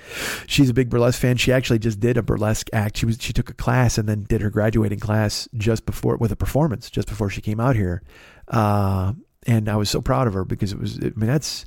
[0.48, 1.38] she's a big burlesque fan.
[1.38, 2.98] She actually just did a burlesque act.
[2.98, 6.32] She was she took a class and then did her graduating class just before with
[6.32, 8.02] a performance just before she came out here.
[8.48, 9.14] Uh,
[9.46, 10.98] and I was so proud of her because it was.
[10.98, 11.66] I mean, that's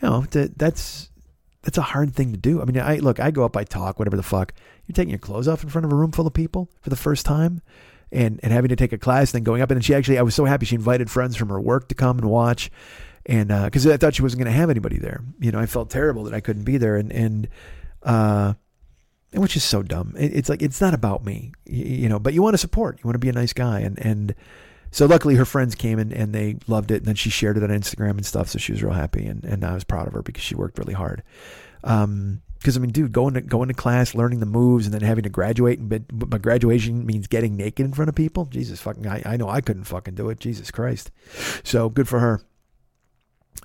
[0.00, 1.10] you know that that's
[1.62, 2.60] that's a hard thing to do.
[2.60, 4.52] I mean, I look, I go up, I talk, whatever the fuck.
[4.86, 6.96] You're taking your clothes off in front of a room full of people for the
[6.96, 7.62] first time,
[8.10, 9.70] and and having to take a class, and then going up.
[9.70, 12.18] And she actually, I was so happy she invited friends from her work to come
[12.18, 12.70] and watch,
[13.26, 15.22] and because uh, I thought she wasn't going to have anybody there.
[15.38, 17.48] You know, I felt terrible that I couldn't be there, and and
[18.02, 18.54] uh,
[19.32, 20.14] which is so dumb.
[20.18, 22.18] It, it's like it's not about me, you, you know.
[22.18, 24.34] But you want to support, you want to be a nice guy, and and
[24.92, 26.98] so luckily her friends came in and they loved it.
[26.98, 28.48] And then she shared it on Instagram and stuff.
[28.48, 29.26] So she was real happy.
[29.26, 31.22] And, and I was proud of her because she worked really hard.
[31.82, 35.00] Um, because I mean, dude, going to going to class, learning the moves, and then
[35.00, 38.44] having to graduate, and my graduation means getting naked in front of people.
[38.44, 40.38] Jesus fucking, I, I know I couldn't fucking do it.
[40.38, 41.10] Jesus Christ.
[41.64, 42.40] So good for her.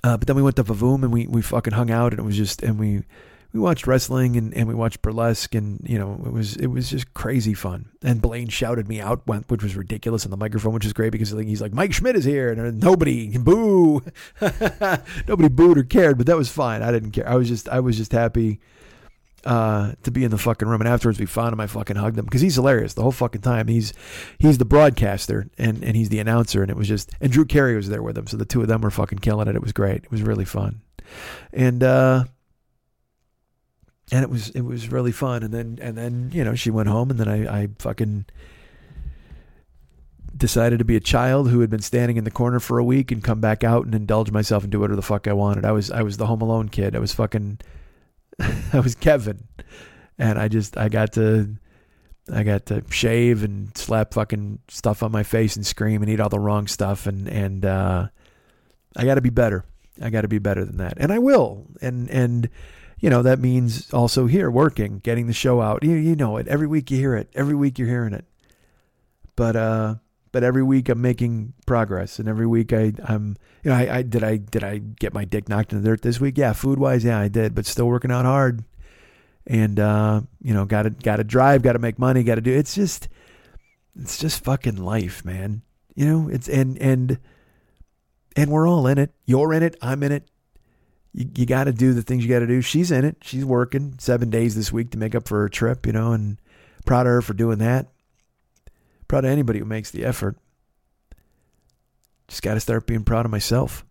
[0.02, 2.24] Uh, but then we went to Vavoom and we we fucking hung out, and it
[2.24, 3.04] was just, and we
[3.52, 6.90] we watched wrestling and, and we watched burlesque and you know it was it was
[6.90, 7.88] just crazy fun.
[8.02, 11.30] And Blaine shouted me out which was ridiculous on the microphone which is great because
[11.30, 12.52] he's like Mike Schmidt is here.
[12.52, 14.02] And nobody boo.
[15.28, 16.82] Nobody booed or cared but that was fine.
[16.82, 17.28] I didn't care.
[17.28, 18.60] I was just I was just happy
[19.44, 20.80] uh, to be in the fucking room.
[20.80, 21.60] And afterwards we found him.
[21.60, 23.68] I fucking hugged him because he's hilarious the whole fucking time.
[23.68, 23.94] He's
[24.38, 26.60] he's the broadcaster and and he's the announcer.
[26.60, 28.26] And it was just and Drew Carey was there with him.
[28.26, 29.56] So the two of them were fucking killing it.
[29.56, 30.04] It was great.
[30.04, 30.82] It was really fun.
[31.52, 32.24] And uh
[34.10, 35.42] and it was it was really fun.
[35.42, 38.26] And then and then you know she went home, and then I I fucking
[40.36, 43.10] decided to be a child who had been standing in the corner for a week
[43.10, 45.64] and come back out and indulge myself and do whatever the fuck I wanted.
[45.64, 46.94] I was I was the Home Alone kid.
[46.94, 47.58] I was fucking
[48.72, 49.44] I was Kevin,
[50.18, 51.56] and I just I got to.
[52.30, 56.20] I got to shave and slap fucking stuff on my face and scream and eat
[56.20, 58.08] all the wrong stuff and and uh,
[58.94, 59.64] I got to be better.
[60.02, 61.66] I got to be better than that, and I will.
[61.80, 62.50] And and
[63.00, 65.84] you know, that means also here working, getting the show out.
[65.84, 66.48] You, you know it.
[66.48, 67.28] Every week you hear it.
[67.34, 68.24] Every week you're hearing it.
[69.36, 69.94] But uh
[70.32, 74.02] but every week I'm making progress and every week I I'm you know, I, I
[74.02, 76.36] did I did I get my dick knocked in the dirt this week?
[76.36, 78.64] Yeah, food wise, yeah, I did, but still working out hard.
[79.46, 83.08] And uh, you know, gotta gotta drive, gotta make money, gotta do it's just
[83.98, 85.62] it's just fucking life, man.
[85.94, 87.18] You know, it's and and
[88.36, 89.12] and we're all in it.
[89.24, 90.28] You're in it, I'm in it
[91.12, 92.60] you, you got to do the things you got to do.
[92.60, 93.16] She's in it.
[93.22, 96.38] She's working seven days this week to make up for her trip, you know, and
[96.84, 97.88] proud of her for doing that.
[99.06, 100.36] Proud of anybody who makes the effort.
[102.28, 103.84] Just got to start being proud of myself.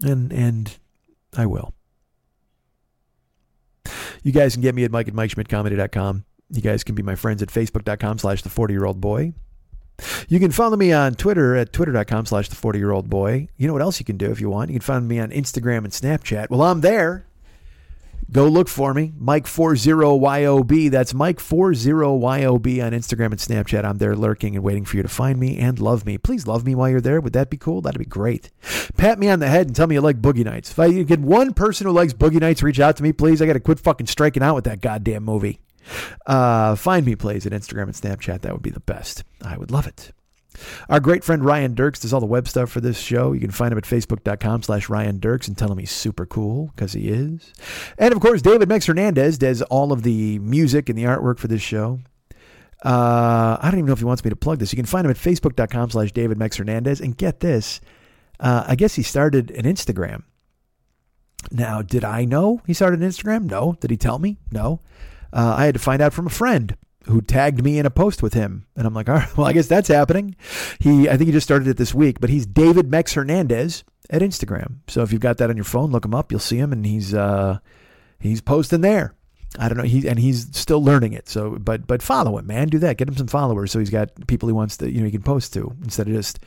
[0.00, 0.76] And, and
[1.36, 1.74] I will.
[4.22, 6.24] You guys can get me at Mike at MikeSchmidtComedy.com.
[6.50, 9.32] You guys can be my friends at Facebook.com slash the 40 year old boy.
[10.28, 13.48] You can follow me on Twitter at twitter.com slash the 40 year old boy.
[13.56, 14.70] You know what else you can do if you want?
[14.70, 16.50] You can find me on Instagram and Snapchat.
[16.50, 17.26] Well, I'm there.
[18.30, 20.90] Go look for me, Mike40YOB.
[20.90, 23.84] That's Mike40YOB on Instagram and Snapchat.
[23.84, 26.16] I'm there lurking and waiting for you to find me and love me.
[26.16, 27.20] Please love me while you're there.
[27.20, 27.82] Would that be cool?
[27.82, 28.50] That'd be great.
[28.96, 30.70] Pat me on the head and tell me you like Boogie Nights.
[30.70, 33.42] If I get one person who likes Boogie Nights, reach out to me, please.
[33.42, 35.60] I got to quit fucking striking out with that goddamn movie.
[36.26, 38.42] Uh, find me, plays at Instagram and Snapchat.
[38.42, 39.24] That would be the best.
[39.42, 40.12] I would love it.
[40.88, 43.32] Our great friend Ryan Dirks does all the web stuff for this show.
[43.32, 46.70] You can find him at facebook.com slash Ryan Dirks and tell him he's super cool
[46.74, 47.52] because he is.
[47.98, 51.48] And of course, David Mex Hernandez does all of the music and the artwork for
[51.48, 52.00] this show.
[52.84, 54.72] Uh, I don't even know if he wants me to plug this.
[54.72, 57.00] You can find him at facebook.com slash David Mex Hernandez.
[57.00, 57.80] And get this,
[58.40, 60.24] uh, I guess he started an Instagram.
[61.50, 63.44] Now, did I know he started an Instagram?
[63.44, 63.76] No.
[63.80, 64.38] Did he tell me?
[64.50, 64.80] No.
[65.32, 66.76] Uh, I had to find out from a friend
[67.06, 68.66] who tagged me in a post with him.
[68.76, 70.36] And I'm like, all right, well, I guess that's happening.
[70.78, 74.22] He, I think he just started it this week, but he's David Mex Hernandez at
[74.22, 74.76] Instagram.
[74.88, 76.30] So if you've got that on your phone, look him up.
[76.30, 77.58] You'll see him, and he's uh,
[78.20, 79.14] he's posting there.
[79.58, 79.84] I don't know.
[79.84, 81.28] He and he's still learning it.
[81.28, 82.68] So, but but follow him, man.
[82.68, 82.96] Do that.
[82.96, 85.22] Get him some followers, so he's got people he wants to, you know, he can
[85.22, 86.40] post to instead of just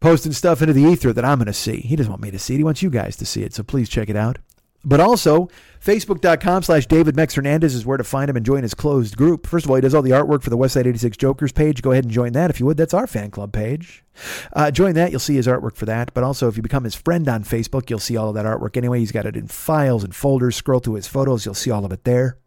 [0.00, 1.80] posting stuff into the ether that I'm going to see.
[1.80, 2.58] He doesn't want me to see it.
[2.58, 3.54] He wants you guys to see it.
[3.54, 4.38] So please check it out.
[4.86, 5.48] But also,
[5.80, 9.44] Facebook.com slash David Mex Hernandez is where to find him and join his closed group.
[9.44, 11.82] First of all, he does all the artwork for the Westside 86 Jokers page.
[11.82, 12.76] Go ahead and join that if you would.
[12.76, 14.04] That's our fan club page.
[14.52, 15.10] Uh, join that.
[15.10, 16.14] You'll see his artwork for that.
[16.14, 18.76] But also, if you become his friend on Facebook, you'll see all of that artwork
[18.76, 19.00] anyway.
[19.00, 20.54] He's got it in files and folders.
[20.54, 21.44] Scroll through his photos.
[21.44, 22.38] You'll see all of it there.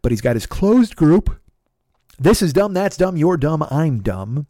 [0.00, 1.38] But he's got his closed group.
[2.18, 2.72] This is dumb.
[2.72, 3.18] That's dumb.
[3.18, 3.66] You're dumb.
[3.70, 4.46] I'm dumb.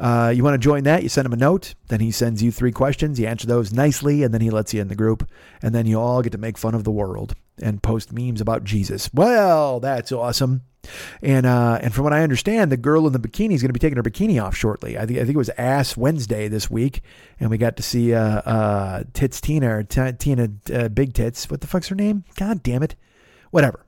[0.00, 1.02] Uh, you want to join that?
[1.02, 1.74] You send him a note.
[1.88, 3.20] Then he sends you three questions.
[3.20, 5.28] You answer those nicely, and then he lets you in the group.
[5.62, 8.64] And then you all get to make fun of the world and post memes about
[8.64, 9.12] Jesus.
[9.12, 10.62] Well, that's awesome.
[11.22, 13.74] And uh, and from what I understand, the girl in the bikini is going to
[13.74, 14.96] be taking her bikini off shortly.
[14.96, 17.02] I think I think it was Ass Wednesday this week,
[17.38, 21.50] and we got to see uh, uh, Tits Tina or T- Tina uh, Big Tits.
[21.50, 22.24] What the fuck's her name?
[22.36, 22.96] God damn it!
[23.50, 23.84] Whatever.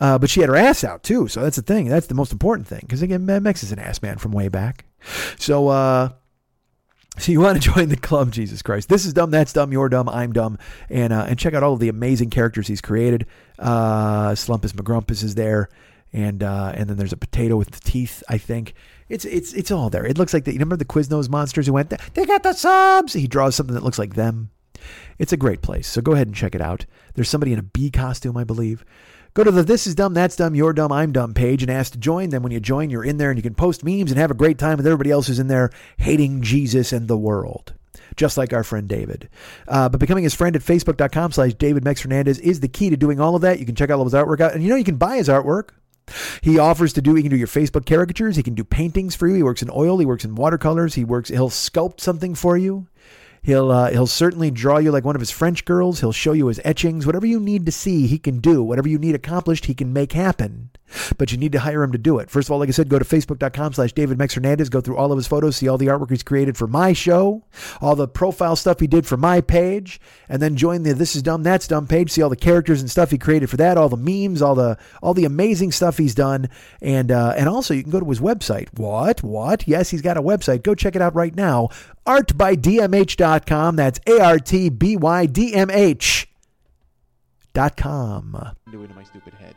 [0.00, 1.88] Uh, but she had her ass out too, so that's the thing.
[1.88, 4.86] That's the most important thing because again, Mex is an ass man from way back.
[5.38, 6.10] So, uh,
[7.18, 8.88] so you want to join the club, Jesus Christ?
[8.88, 9.30] This is dumb.
[9.30, 9.72] That's dumb.
[9.72, 10.08] You're dumb.
[10.08, 10.58] I'm dumb.
[10.88, 13.26] And uh, and check out all of the amazing characters he's created.
[13.58, 15.68] Uh, Slumpus McGrumpus is there,
[16.12, 18.22] and uh, and then there's a potato with the teeth.
[18.28, 18.74] I think
[19.08, 20.06] it's it's it's all there.
[20.06, 21.92] It looks like the, you remember the Quiznos monsters who went.
[22.14, 23.12] They got the subs.
[23.12, 24.50] He draws something that looks like them.
[25.18, 25.86] It's a great place.
[25.86, 26.86] So go ahead and check it out.
[27.14, 28.84] There's somebody in a bee costume, I believe.
[29.34, 31.90] Go to the This Is Dumb, That's Dumb, You're Dumb, I'm Dumb page and ask
[31.90, 32.28] to join.
[32.28, 34.34] Then when you join, you're in there and you can post memes and have a
[34.34, 37.74] great time with everybody else who's in there hating Jesus and the world.
[38.14, 39.28] Just like our friend David.
[39.66, 42.96] Uh, but becoming his friend at facebook.com slash David Mex Hernandez is the key to
[42.96, 43.58] doing all of that.
[43.58, 44.54] You can check out all his artwork out.
[44.54, 45.70] And you know, you can buy his artwork.
[46.40, 48.36] He offers to do, he can do your Facebook caricatures.
[48.36, 49.34] He can do paintings for you.
[49.34, 49.98] He works in oil.
[49.98, 50.94] He works in watercolors.
[50.94, 52.86] He works, he'll sculpt something for you.
[53.44, 56.00] He'll uh, he'll certainly draw you like one of his French girls.
[56.00, 57.04] He'll show you his etchings.
[57.04, 58.62] Whatever you need to see, he can do.
[58.62, 60.70] Whatever you need accomplished, he can make happen.
[61.18, 62.30] But you need to hire him to do it.
[62.30, 64.68] First of all, like I said, go to facebook.com slash David Mex Hernandez.
[64.68, 67.44] Go through all of his photos, see all the artwork he's created for my show,
[67.80, 71.22] all the profile stuff he did for my page, and then join the This Is
[71.22, 72.10] Dumb, That's Dumb page.
[72.10, 74.78] See all the characters and stuff he created for that, all the memes, all the
[75.02, 76.48] all the amazing stuff he's done.
[76.82, 78.68] And uh, and also you can go to his website.
[78.78, 79.22] What?
[79.22, 79.66] What?
[79.66, 80.62] Yes, he's got a website.
[80.62, 81.70] Go check it out right now
[82.06, 83.76] artbydmh.com.
[83.76, 86.28] That's A R T B Y D M H
[87.52, 88.54] dot com.
[88.70, 89.54] Doing my stupid head.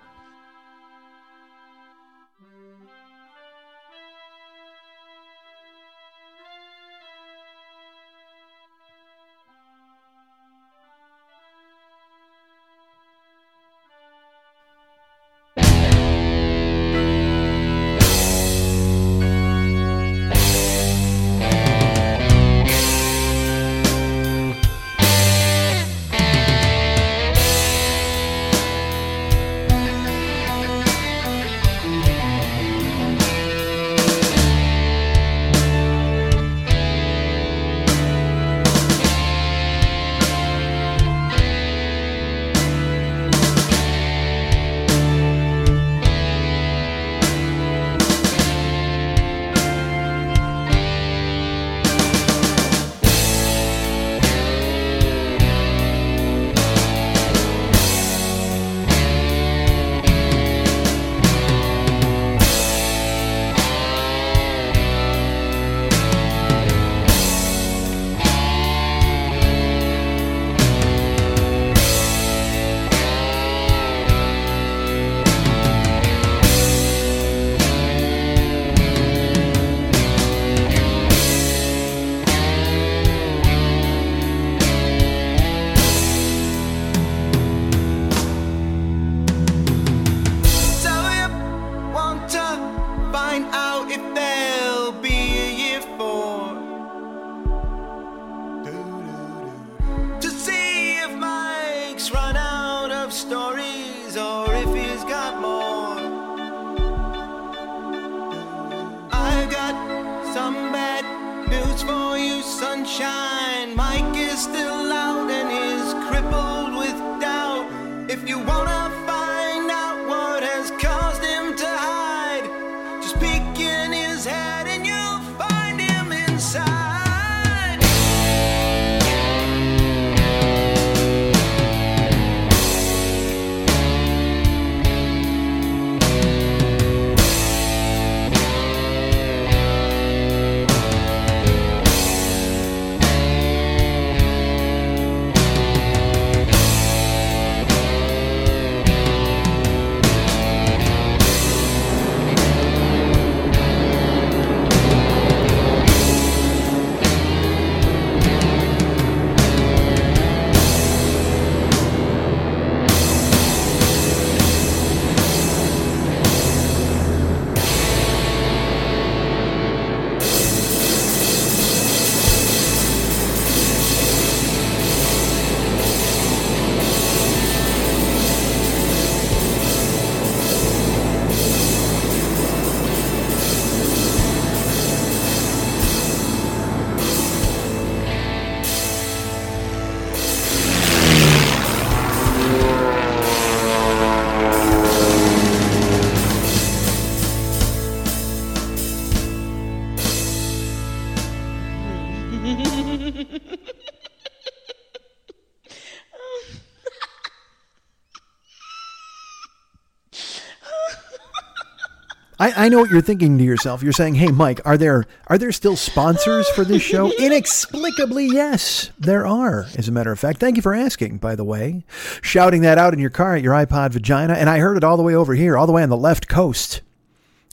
[212.57, 213.83] I, know what you're thinking to yourself.
[213.83, 218.91] You're saying, "Hey, Mike, are there are there still sponsors for this show?" Inexplicably, yes,
[218.99, 219.67] there are.
[219.77, 221.17] As a matter of fact, thank you for asking.
[221.17, 221.85] By the way,
[222.21, 224.97] shouting that out in your car at your iPod vagina, and I heard it all
[224.97, 226.81] the way over here, all the way on the left coast,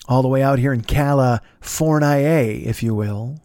[0.08, 3.40] all the way out here in California, if you will,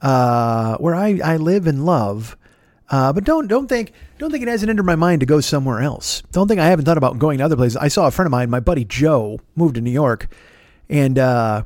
[0.00, 2.36] uh, where I, I live and love.
[2.90, 5.80] Uh, but don't don't think don't think it hasn't entered my mind to go somewhere
[5.80, 6.22] else.
[6.30, 7.78] Don't think I haven't thought about going to other places.
[7.78, 10.28] I saw a friend of mine, my buddy Joe, moved to New York,
[10.92, 11.64] and uh,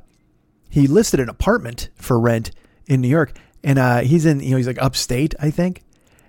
[0.71, 2.53] he listed an apartment for rent
[2.87, 5.83] in New York, and uh, he's in you know he's like upstate, I think,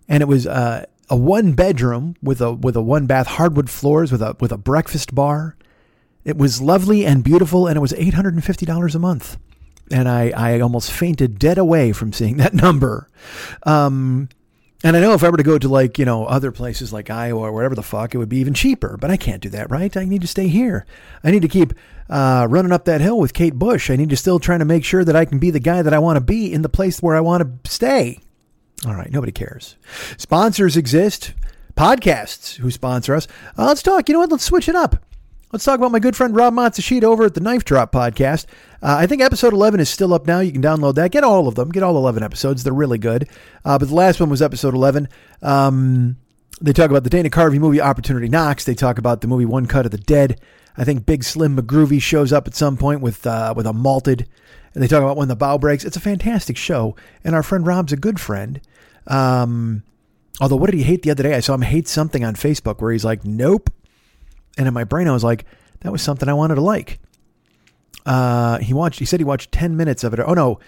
[0.10, 4.11] and it was uh, a one bedroom with a with a one bath hardwood floors
[4.11, 5.56] with a with a breakfast bar.
[6.26, 9.38] It was lovely and beautiful, and it was eight hundred and fifty dollars a month.
[9.90, 13.07] And I, I almost fainted dead away from seeing that number.
[13.64, 14.28] Um,
[14.83, 17.09] and I know if I were to go to like, you know, other places like
[17.09, 18.97] Iowa or wherever the fuck, it would be even cheaper.
[18.97, 19.95] But I can't do that, right?
[19.97, 20.85] I need to stay here.
[21.23, 21.73] I need to keep
[22.09, 23.89] uh, running up that hill with Kate Bush.
[23.89, 25.93] I need to still trying to make sure that I can be the guy that
[25.93, 28.19] I want to be in the place where I want to stay.
[28.85, 29.75] All right, nobody cares.
[30.17, 31.33] Sponsors exist.
[31.75, 33.27] Podcasts who sponsor us.
[33.57, 34.07] Uh, let's talk.
[34.07, 34.31] You know what?
[34.31, 35.03] Let's switch it up.
[35.53, 38.48] Let's talk about my good friend Rob Matsushita over at the Knife Drop podcast.
[38.82, 40.41] Uh, I think episode 11 is still up now.
[40.41, 41.11] You can download that.
[41.11, 41.69] Get all of them.
[41.69, 42.65] Get all 11 episodes.
[42.65, 43.30] They're really good.
[43.64, 45.07] Uh, but the last one was episode 11.
[45.41, 46.18] Um,
[46.60, 48.65] they talk about the Dana Carvey movie Opportunity Knocks.
[48.65, 50.41] They talk about the movie One Cut of the Dead.
[50.76, 54.28] I think Big Slim McGroovy shows up at some point with uh, with a malted.
[54.74, 55.86] And they talk about when the bow breaks.
[55.86, 56.98] It's a fantastic show.
[57.24, 58.60] And our friend Rob's a good friend.
[59.07, 59.84] Um,
[60.41, 61.36] although, what did he hate the other day?
[61.36, 63.69] I saw him hate something on Facebook where he's like, nope.
[64.57, 65.45] And in my brain, I was like,
[65.81, 66.99] that was something I wanted to like.
[68.05, 68.99] Uh, he watched.
[68.99, 70.19] He said he watched ten minutes of it.
[70.19, 70.59] Oh no,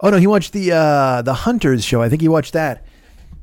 [0.00, 2.02] oh no, he watched the uh, the Hunters show.
[2.02, 2.84] I think he watched that,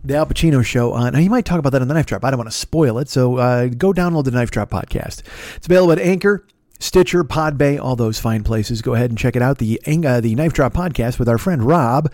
[0.04, 1.14] the Al Pacino show on.
[1.14, 2.26] Now, he might talk about that on the Knife Drop.
[2.26, 5.22] I don't want to spoil it, so uh, go download the Knife Drop podcast.
[5.56, 6.46] It's available at Anchor,
[6.80, 8.82] Stitcher, Podbay, all those fine places.
[8.82, 9.60] Go ahead and check it out.
[9.60, 12.12] The uh, the Knife Drop podcast with our friend Rob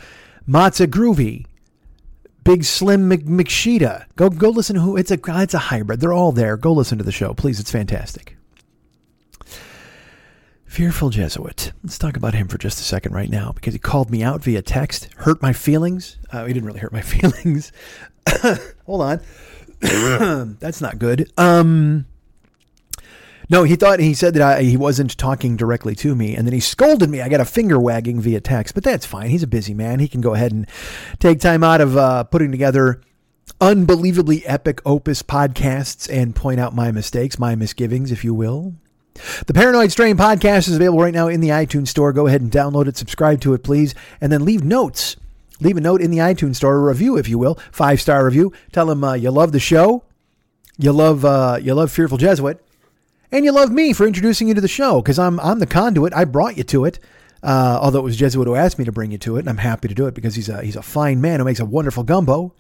[0.48, 1.46] Matza Groovy.
[2.44, 4.06] Big Slim Mc, McSheeta.
[4.16, 6.00] Go go listen to who it's a it's a hybrid.
[6.00, 6.58] They're all there.
[6.58, 7.60] Go listen to the show, please.
[7.60, 8.36] It's fantastic.
[10.66, 11.74] Fearful Jesuit.
[11.84, 14.42] Let's talk about him for just a second right now because he called me out
[14.42, 16.18] via text, hurt my feelings.
[16.32, 17.74] Uh, he didn't really hurt my feelings.
[18.86, 19.20] Hold on.
[20.60, 21.30] That's not good.
[21.38, 22.06] Um,
[23.52, 26.54] no, he thought he said that I, he wasn't talking directly to me, and then
[26.54, 27.20] he scolded me.
[27.20, 29.30] I got a finger wagging via text, but that's fine.
[29.30, 30.00] He's a busy man.
[30.00, 30.66] He can go ahead and
[31.20, 33.02] take time out of uh, putting together
[33.60, 38.74] unbelievably epic opus podcasts and point out my mistakes, my misgivings, if you will.
[39.46, 42.14] The Paranoid Strain podcast is available right now in the iTunes store.
[42.14, 45.18] Go ahead and download it, subscribe to it, please, and then leave notes.
[45.60, 48.54] Leave a note in the iTunes store, a review, if you will, five star review.
[48.72, 50.06] Tell them uh, you love the show,
[50.78, 52.64] you love uh, you love Fearful Jesuit,
[53.32, 56.14] and you love me for introducing you to the show because I'm I'm the conduit.
[56.14, 57.00] I brought you to it.
[57.44, 59.58] Uh, although it was Jesuit who asked me to bring you to it, and I'm
[59.58, 62.04] happy to do it because he's a he's a fine man who makes a wonderful
[62.04, 62.54] gumbo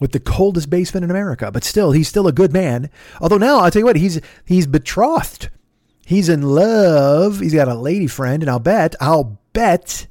[0.00, 1.50] with the coldest basement in America.
[1.50, 2.90] But still, he's still a good man.
[3.20, 5.50] Although now I'll tell you what, he's he's betrothed.
[6.06, 7.40] He's in love.
[7.40, 10.06] He's got a lady friend, and I'll bet, I'll bet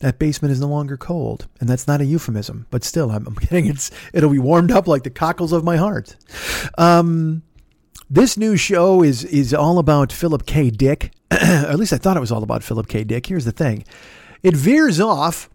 [0.00, 2.66] that basement is no longer cold, and that's not a euphemism.
[2.70, 5.76] But still, I'm, I'm getting it's it'll be warmed up like the cockles of my
[5.76, 6.16] heart.
[6.76, 7.42] Um,
[8.10, 10.70] this new show is is all about Philip K.
[10.70, 11.12] Dick.
[11.30, 13.04] at least I thought it was all about Philip K.
[13.04, 13.26] Dick.
[13.26, 13.84] Here's the thing,
[14.42, 15.48] it veers off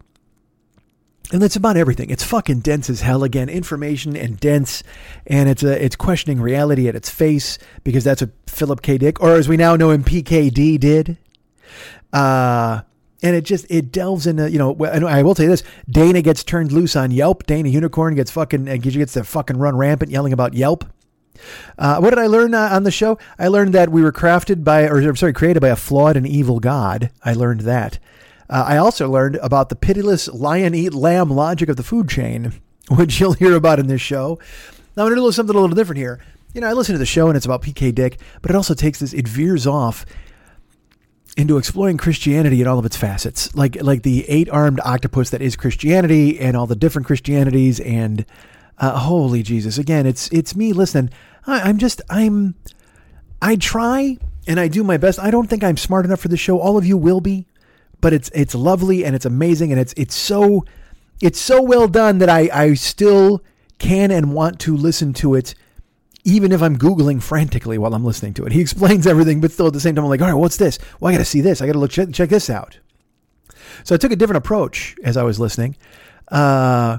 [1.32, 2.10] and it's about everything.
[2.10, 4.82] It's fucking dense as hell again, information and dense,
[5.26, 8.98] and it's a, it's questioning reality at its face because that's what Philip K.
[8.98, 11.18] Dick, or as we now know him, PKD did.
[12.12, 12.80] Uh,
[13.22, 14.74] and it just it delves into you know.
[14.82, 17.46] I will tell you this: Dana gets turned loose on Yelp.
[17.46, 20.84] Dana Unicorn gets fucking uh, gets to fucking run rampant, yelling about Yelp.
[21.78, 23.18] Uh, what did I learn uh, on the show?
[23.38, 26.26] I learned that we were crafted by, or I'm sorry, created by a flawed and
[26.26, 27.10] evil God.
[27.24, 27.98] I learned that.
[28.48, 32.52] Uh, I also learned about the pitiless lion eat lamb logic of the food chain,
[32.88, 34.38] which you'll hear about in this show.
[34.96, 36.20] Now, I'm going to do something a little different here.
[36.52, 38.74] You know, I listen to the show and it's about PK Dick, but it also
[38.74, 40.04] takes this, it veers off
[41.36, 45.40] into exploring Christianity in all of its facets, like like the eight armed octopus that
[45.40, 47.78] is Christianity and all the different Christianities.
[47.78, 48.26] And
[48.80, 51.10] uh, holy Jesus, again, it's it's me listening.
[51.46, 52.56] I, I'm just I'm
[53.40, 55.20] I try and I do my best.
[55.20, 56.58] I don't think I'm smart enough for the show.
[56.58, 57.46] All of you will be
[58.00, 60.64] but it's it's lovely and it's amazing and it's it's so
[61.20, 63.42] it's so well done that I I still
[63.78, 65.54] can and want to listen to it
[66.24, 68.52] even if I'm Googling frantically while I'm listening to it.
[68.60, 70.78] He explains everything, but still at the same time, I'm like, all right, what's this?
[71.00, 71.62] Well, I got to see this.
[71.62, 72.78] I got to look check, check this out.
[73.84, 75.76] So I took a different approach as I was listening.
[76.28, 76.98] Uh,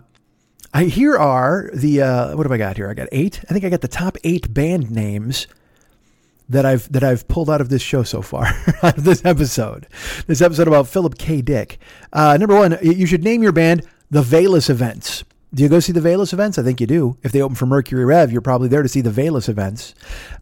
[0.74, 2.90] I here are the uh, what have I got here?
[2.90, 3.44] I got eight.
[3.50, 5.48] I think I got the top eight band names
[6.48, 8.46] that I've that I've pulled out of this show so far,
[8.84, 9.88] out of this episode,
[10.28, 11.42] this episode about Philip K.
[11.42, 11.80] Dick.
[12.14, 15.24] Uh, number one, you should name your band the VALIS Events.
[15.54, 16.58] Do you go see the VALIS events?
[16.58, 17.18] I think you do.
[17.24, 19.94] If they open for Mercury Rev, you're probably there to see the VALIS events.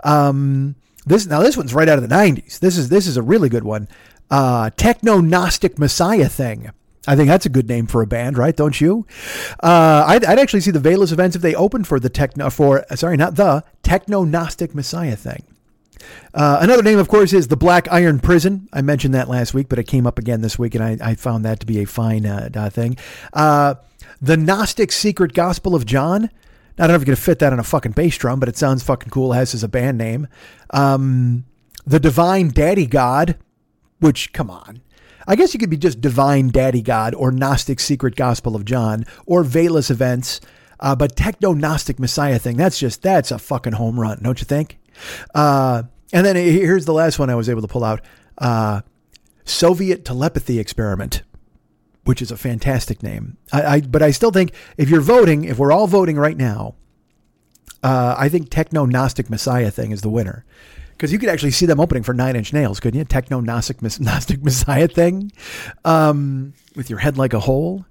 [0.04, 0.76] Um,
[1.06, 2.60] this now this one's right out of the '90s.
[2.60, 3.88] This is this is a really good one.
[4.30, 6.72] Uh, Techno Gnostic Messiah thing.
[7.08, 8.56] I think that's a good name for a band, right?
[8.56, 9.08] Don't you?
[9.64, 12.86] Uh, I'd, I'd, actually see the VALIS events if they opened for the techno for
[12.96, 15.44] sorry, not the Techno Gnostic Messiah thing.
[16.34, 18.68] Uh, another name, of course, is the Black Iron Prison.
[18.74, 21.16] I mentioned that last week, but it came up again this week, and I, I
[21.16, 22.98] found that to be a fine uh, uh thing.
[23.34, 23.76] Uh,
[24.22, 26.30] the Gnostic Secret Gospel of John.
[26.78, 28.48] I don't know if you're going to fit that on a fucking bass drum, but
[28.48, 30.28] it sounds fucking cool as as a band name.
[30.70, 31.46] Um,
[31.86, 33.38] the Divine Daddy God,
[34.00, 34.82] which, come on.
[35.30, 39.06] I guess you could be just Divine Daddy God or Gnostic Secret Gospel of John
[39.28, 40.42] or VALIS Events.
[40.80, 44.46] Uh, but Techno Gnostic Messiah thing, that's just, that's a fucking home run, don't you
[44.46, 44.80] think?
[45.36, 48.02] Uh, and then here's the last one I was able to pull out
[48.40, 48.82] uh,
[49.46, 51.22] Soviet Telepathy Experiment,
[52.06, 53.38] which is a fantastic name.
[53.54, 56.74] I, I, but I still think if you're voting, if we're all voting right now,
[57.84, 60.44] uh, I think Techno Gnostic Messiah thing is the winner.
[61.00, 63.06] Because you could actually see them opening for Nine Inch Nails, couldn't you?
[63.06, 65.32] Techno Gnostic, Gnostic Messiah thing
[65.86, 67.86] um, with your head like a hole.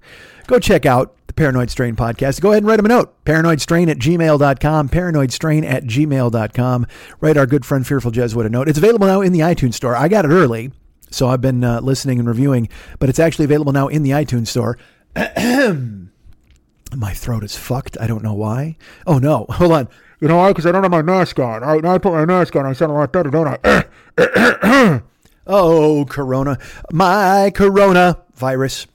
[0.45, 2.39] Go check out the Paranoid Strain podcast.
[2.39, 3.25] Go ahead and write them a note.
[3.25, 4.89] Paranoidstrain at gmail.com.
[4.89, 6.85] Paranoidstrain at gmail.com.
[7.19, 8.69] Write our good friend Fearful Jesuit a note.
[8.69, 9.95] It's available now in the iTunes store.
[9.95, 10.71] I got it early,
[11.09, 12.69] so I've been uh, listening and reviewing,
[12.99, 14.77] but it's actually available now in the iTunes store.
[15.15, 17.97] my throat is fucked.
[17.99, 18.77] I don't know why.
[19.07, 19.47] Oh, no.
[19.49, 19.87] Hold on.
[20.19, 20.49] You know why?
[20.49, 21.63] Because I don't have my mask on.
[21.63, 22.65] I put my mask on.
[22.65, 25.01] I sound a lot better, don't I?
[25.47, 26.59] oh, Corona.
[26.91, 28.87] My Corona virus.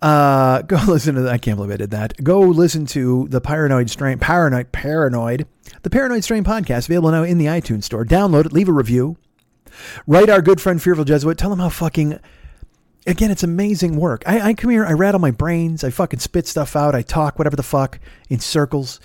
[0.00, 1.22] Uh, go listen to.
[1.22, 2.22] The, I can't believe I did that.
[2.22, 5.46] Go listen to the Paranoid Strain, Paranoid, Paranoid,
[5.82, 8.04] the Paranoid Strain podcast available now in the iTunes store.
[8.04, 9.16] Download it, leave a review,
[10.06, 11.38] write our good friend Fearful Jesuit.
[11.38, 12.18] Tell him how fucking.
[13.08, 14.24] Again, it's amazing work.
[14.26, 17.38] I, I come here, I rattle my brains, I fucking spit stuff out, I talk
[17.38, 18.98] whatever the fuck in circles.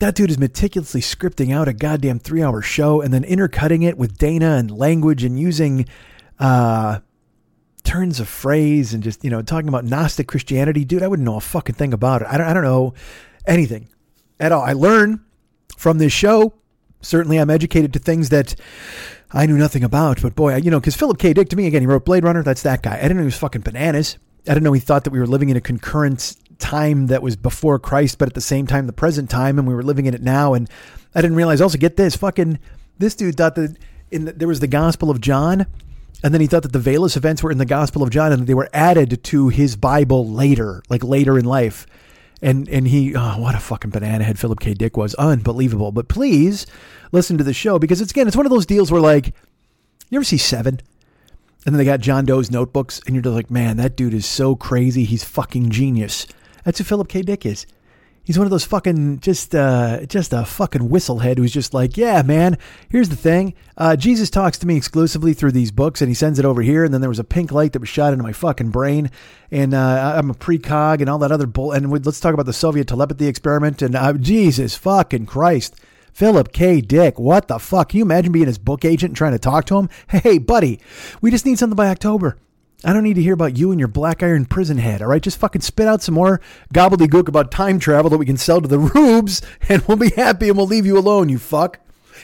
[0.00, 3.96] That dude is meticulously scripting out a goddamn three hour show and then intercutting it
[3.96, 5.86] with Dana and language and using
[6.38, 7.00] uh,
[7.84, 10.84] turns of phrase and just, you know, talking about Gnostic Christianity.
[10.84, 12.28] Dude, I wouldn't know a fucking thing about it.
[12.28, 12.94] I don't, I don't know
[13.46, 13.88] anything
[14.40, 14.62] at all.
[14.62, 15.24] I learn
[15.76, 16.54] from this show.
[17.00, 18.54] Certainly, I'm educated to things that
[19.30, 20.22] I knew nothing about.
[20.22, 21.34] But boy, you know, because Philip K.
[21.34, 22.42] Dick, to me, again, he wrote Blade Runner.
[22.42, 22.96] That's that guy.
[22.96, 24.18] I didn't know he was fucking bananas.
[24.48, 27.36] I didn't know he thought that we were living in a concurrent time that was
[27.36, 30.14] before Christ, but at the same time, the present time, and we were living in
[30.14, 30.54] it now.
[30.54, 30.68] And
[31.14, 32.58] I didn't realize also, get this, fucking,
[32.98, 33.76] this dude thought that
[34.10, 35.66] in the, there was the Gospel of John
[36.24, 38.46] and then he thought that the VALIS events were in the Gospel of John and
[38.46, 41.86] they were added to his Bible later, like later in life.
[42.40, 44.72] And and he, oh, what a fucking banana head Philip K.
[44.72, 45.14] Dick was.
[45.16, 45.92] Unbelievable.
[45.92, 46.66] But please
[47.12, 49.34] listen to the show because it's, again, it's one of those deals where, like,
[50.08, 50.80] you ever see Seven?
[51.66, 54.26] And then they got John Doe's notebooks, and you're just like, man, that dude is
[54.26, 55.04] so crazy.
[55.04, 56.26] He's fucking genius.
[56.64, 57.22] That's who Philip K.
[57.22, 57.66] Dick is.
[58.24, 62.22] He's one of those fucking just uh just a fucking whistlehead who's just like, yeah,
[62.22, 62.56] man.
[62.88, 63.52] Here's the thing.
[63.76, 66.84] Uh, Jesus talks to me exclusively through these books, and he sends it over here.
[66.84, 69.10] And then there was a pink light that was shot into my fucking brain,
[69.50, 71.72] and uh, I'm a precog and all that other bull.
[71.72, 73.82] And we, let's talk about the Soviet telepathy experiment.
[73.82, 75.78] And uh, Jesus fucking Christ,
[76.14, 76.80] Philip K.
[76.80, 77.90] Dick, what the fuck?
[77.90, 79.90] Can you imagine being his book agent and trying to talk to him?
[80.08, 80.80] Hey, buddy,
[81.20, 82.38] we just need something by October.
[82.82, 85.22] I don't need to hear about you and your black iron prison head, all right?
[85.22, 86.40] Just fucking spit out some more
[86.72, 90.48] gobbledygook about time travel that we can sell to the rubes, and we'll be happy
[90.48, 91.78] and we'll leave you alone, you fuck.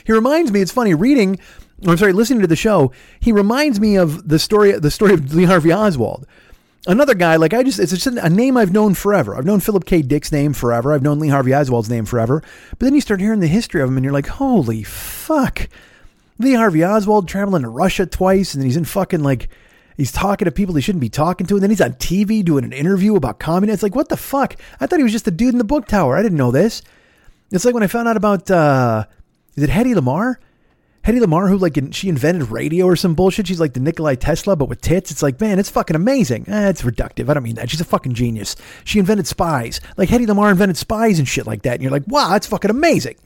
[0.05, 1.39] He reminds me, it's funny, reading,
[1.85, 5.33] I'm sorry, listening to the show, he reminds me of the story, the story of
[5.33, 6.27] Lee Harvey Oswald.
[6.87, 9.35] Another guy, like I just, it's just a name I've known forever.
[9.35, 10.01] I've known Philip K.
[10.01, 10.93] Dick's name forever.
[10.93, 12.43] I've known Lee Harvey Oswald's name forever.
[12.71, 15.69] But then you start hearing the history of him and you're like, holy fuck.
[16.39, 19.47] Lee Harvey Oswald traveling to Russia twice and then he's in fucking like,
[20.01, 22.63] He's talking to people he shouldn't be talking to, and then he's on TV doing
[22.63, 23.75] an interview about communism.
[23.75, 24.55] It's like, what the fuck?
[24.79, 26.17] I thought he was just a dude in the book tower.
[26.17, 26.81] I didn't know this.
[27.51, 29.05] It's like when I found out about uh,
[29.55, 30.37] is it Hedy Lamarr?
[31.05, 33.45] Hedy Lamarr, who like she invented radio or some bullshit.
[33.45, 35.11] She's like the Nikolai Tesla, but with tits.
[35.11, 36.45] It's like, man, it's fucking amazing.
[36.49, 37.29] Eh, it's reductive.
[37.29, 37.69] I don't mean that.
[37.69, 38.55] She's a fucking genius.
[38.83, 39.81] She invented spies.
[39.97, 41.73] Like Hedy Lamarr invented spies and shit like that.
[41.73, 43.17] And you're like, wow, that's fucking amazing.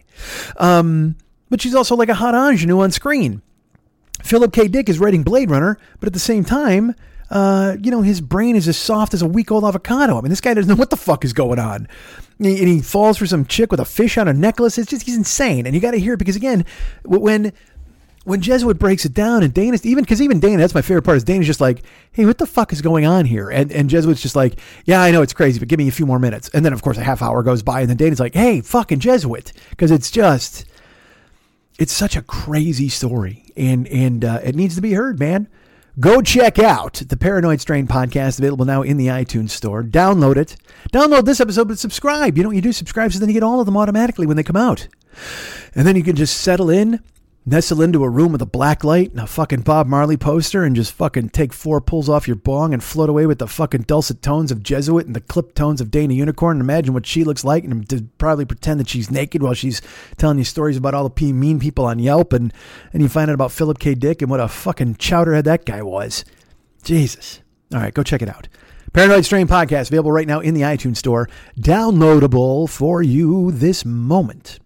[0.58, 1.16] Um,
[1.50, 3.42] but she's also like a hot ingenue on screen.
[4.24, 4.68] Philip K.
[4.68, 6.96] Dick is writing Blade Runner, but at the same time,
[7.30, 10.18] uh, you know, his brain is as soft as a week old avocado.
[10.18, 11.88] I mean, this guy doesn't know what the fuck is going on.
[12.38, 14.78] And he, falls for some chick with a fish on a necklace.
[14.78, 15.66] It's just, he's insane.
[15.66, 16.66] And you got to hear it because, again,
[17.04, 17.54] when.
[18.26, 21.18] When Jesuit breaks it down, and Dana's even because even Dana, that's my favorite part.
[21.18, 24.20] Is Dana's just like, "Hey, what the fuck is going on here?" And and Jesuit's
[24.20, 26.66] just like, "Yeah, I know it's crazy, but give me a few more minutes." And
[26.66, 29.54] then of course a half hour goes by, and then Dana's like, "Hey, fucking Jesuit,"
[29.70, 30.66] because it's just,
[31.78, 35.48] it's such a crazy story, and and uh, it needs to be heard, man.
[35.98, 39.82] Go check out the Paranoid Strain podcast, available now in the iTunes store.
[39.82, 40.58] Download it.
[40.92, 42.36] Download this episode, but subscribe.
[42.36, 42.74] You know what you do?
[42.74, 44.90] Subscribe so then you get all of them automatically when they come out.
[45.74, 47.00] And then you can just settle in,
[47.46, 50.76] nestle into a room with a black light and a fucking Bob Marley poster and
[50.76, 54.22] just fucking take four pulls off your bong and float away with the fucking dulcet
[54.22, 57.44] tones of Jesuit and the clipped tones of Dana Unicorn and imagine what she looks
[57.44, 59.82] like and to probably pretend that she's naked while she's
[60.18, 62.52] telling you stories about all the p- mean people on Yelp and,
[62.94, 63.94] and you find out about Philip K.
[63.94, 66.26] Dick and what a fucking chowderhead that guy was.
[66.84, 67.42] Jesus.
[67.74, 68.48] All right, go check it out.
[68.94, 74.60] Paranoid Strain Podcast, available right now in the iTunes Store, downloadable for you this moment.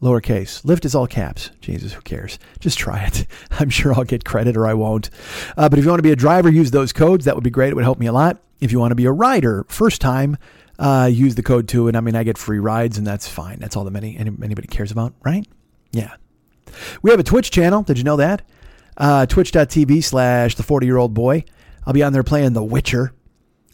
[0.00, 0.62] lowercase.
[0.62, 1.50] Lyft is all caps.
[1.60, 2.38] Jesus, who cares?
[2.60, 3.26] Just try it.
[3.58, 5.10] I'm sure I'll get credit or I won't.
[5.56, 7.24] Uh, but if you want to be a driver, use those codes.
[7.24, 7.70] That would be great.
[7.70, 8.40] It would help me a lot.
[8.60, 10.36] If you want to be a rider, first time,
[10.78, 11.88] uh, use the code too.
[11.88, 13.58] And I mean, I get free rides, and that's fine.
[13.58, 15.46] That's all that many any, anybody cares about, right?
[15.90, 16.14] Yeah.
[17.02, 17.82] We have a Twitch channel.
[17.82, 18.42] Did you know that?
[18.96, 21.44] Uh, Twitch.tv slash the 40 year old boy.
[21.86, 23.12] I'll be on there playing The Witcher.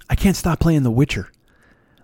[0.08, 1.30] I can't stop playing The Witcher.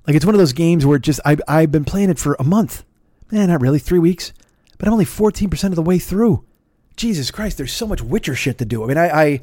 [0.06, 2.44] Like it's one of those games where just I, I've been playing it for a
[2.44, 2.85] month.
[3.32, 4.32] Eh, not really, three weeks.
[4.78, 6.44] But I'm only 14% of the way through.
[6.97, 8.85] Jesus Christ, there's so much Witcher shit to do.
[8.85, 9.40] I mean, I, I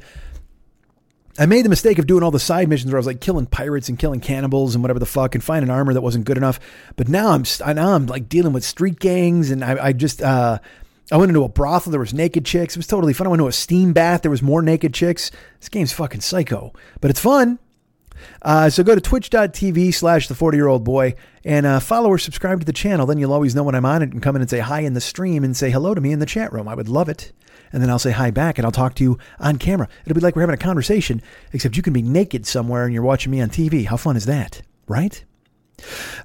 [1.40, 3.48] I made the mistake of doing all the side missions where I was like killing
[3.48, 6.60] pirates and killing cannibals and whatever the fuck and finding armor that wasn't good enough.
[6.96, 7.44] But now I'm
[7.76, 10.60] now I'm like dealing with street gangs and I, I just uh,
[11.14, 11.92] I went into a brothel.
[11.92, 12.76] There was naked chicks.
[12.76, 13.28] It was totally fun.
[13.28, 14.24] I went to a steam bath.
[14.24, 15.30] There was more naked chicks.
[15.60, 17.60] This game's fucking psycho, but it's fun.
[18.42, 21.14] Uh, so go to twitch.tv slash the 40 year old boy
[21.46, 23.06] and uh, follow or subscribe to the channel.
[23.06, 24.96] Then you'll always know when I'm on it and come in and say hi in
[24.96, 26.68] the stream and say hello to me in the chat room.
[26.68, 27.32] I would love it.
[27.72, 29.88] And then I'll say hi back and I'll talk to you on camera.
[30.06, 31.22] It'll be like we're having a conversation,
[31.52, 33.86] except you can be naked somewhere and you're watching me on TV.
[33.86, 34.64] How fun is that?
[34.88, 35.24] Right?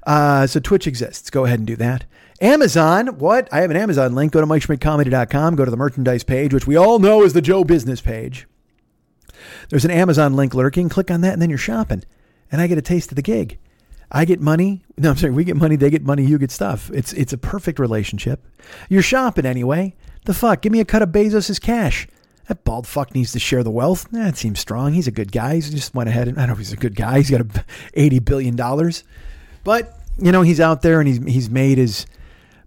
[0.06, 1.28] Uh, so Twitch exists.
[1.28, 2.06] Go ahead and do that.
[2.40, 3.48] Amazon, what?
[3.52, 4.32] I have an Amazon link.
[4.32, 5.56] Go to MikeSchmidtComedy.com.
[5.56, 8.46] Go to the merchandise page, which we all know is the Joe Business page.
[9.70, 10.88] There's an Amazon link lurking.
[10.88, 12.04] Click on that, and then you're shopping.
[12.50, 13.58] And I get a taste of the gig.
[14.10, 14.84] I get money.
[15.00, 15.32] No, I'm sorry.
[15.32, 15.76] We get money.
[15.76, 16.24] They get money.
[16.24, 16.90] You get stuff.
[16.92, 18.44] It's it's a perfect relationship.
[18.88, 19.94] You're shopping anyway.
[20.24, 20.60] The fuck?
[20.62, 22.08] Give me a cut of Bezos' cash.
[22.48, 24.08] That bald fuck needs to share the wealth.
[24.10, 24.94] That seems strong.
[24.94, 25.54] He's a good guy.
[25.54, 27.18] He just went ahead and I don't know if he's a good guy.
[27.18, 29.04] He's got a eighty billion dollars,
[29.62, 32.06] but you know he's out there and he's he's made his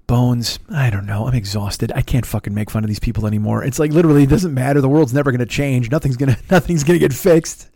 [0.08, 0.60] bones.
[0.70, 1.28] I don't know.
[1.28, 1.92] I'm exhausted.
[1.96, 3.64] I can't fucking make fun of these people anymore.
[3.64, 4.82] It's like literally it doesn't matter.
[4.82, 5.90] The world's never going to change.
[5.90, 7.70] Nothing's going to nothing's going to get fixed.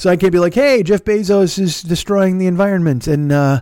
[0.00, 3.60] So I can't be like, "Hey, Jeff Bezos is destroying the environment and uh,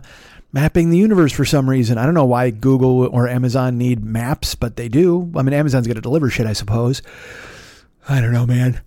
[0.51, 4.55] mapping the universe for some reason." I don't know why Google or Amazon need maps,
[4.55, 5.31] but they do.
[5.35, 7.01] I mean, Amazon's going to deliver shit, I suppose.
[8.09, 8.81] I don't know, man.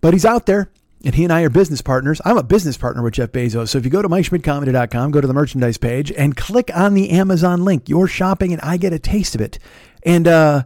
[0.00, 0.70] But he's out there.
[1.04, 2.20] And he and I are business partners.
[2.24, 3.68] I'm a business partner with Jeff Bezos.
[3.68, 7.10] So if you go to MikeSchmidtComedy.com, go to the merchandise page, and click on the
[7.10, 9.58] Amazon link, you're shopping, and I get a taste of it.
[10.04, 10.62] And uh,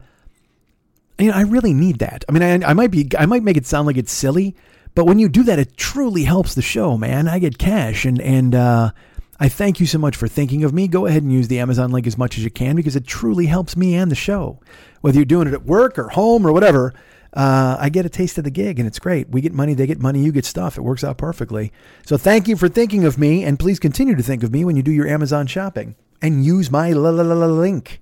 [1.19, 2.25] you know, I really need that.
[2.29, 4.55] I mean, I, I might be, I might make it sound like it's silly,
[4.95, 7.29] but when you do that, it truly helps the show, man.
[7.29, 8.91] I get cash, and and uh,
[9.39, 10.89] I thank you so much for thinking of me.
[10.89, 13.47] Go ahead and use the Amazon link as much as you can because it truly
[13.47, 14.61] helps me and the show.
[15.01, 16.95] Whether you're doing it at work or home or whatever,
[17.37, 19.29] uh, I get a taste of the gig and it's great.
[19.29, 20.79] We get money, they get money, you get stuff.
[20.79, 21.71] It works out perfectly.
[22.07, 24.75] So thank you for thinking of me and please continue to think of me when
[24.75, 28.01] you do your Amazon shopping and use my la la la link.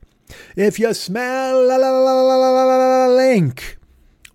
[0.55, 3.77] If you smell la la la la link,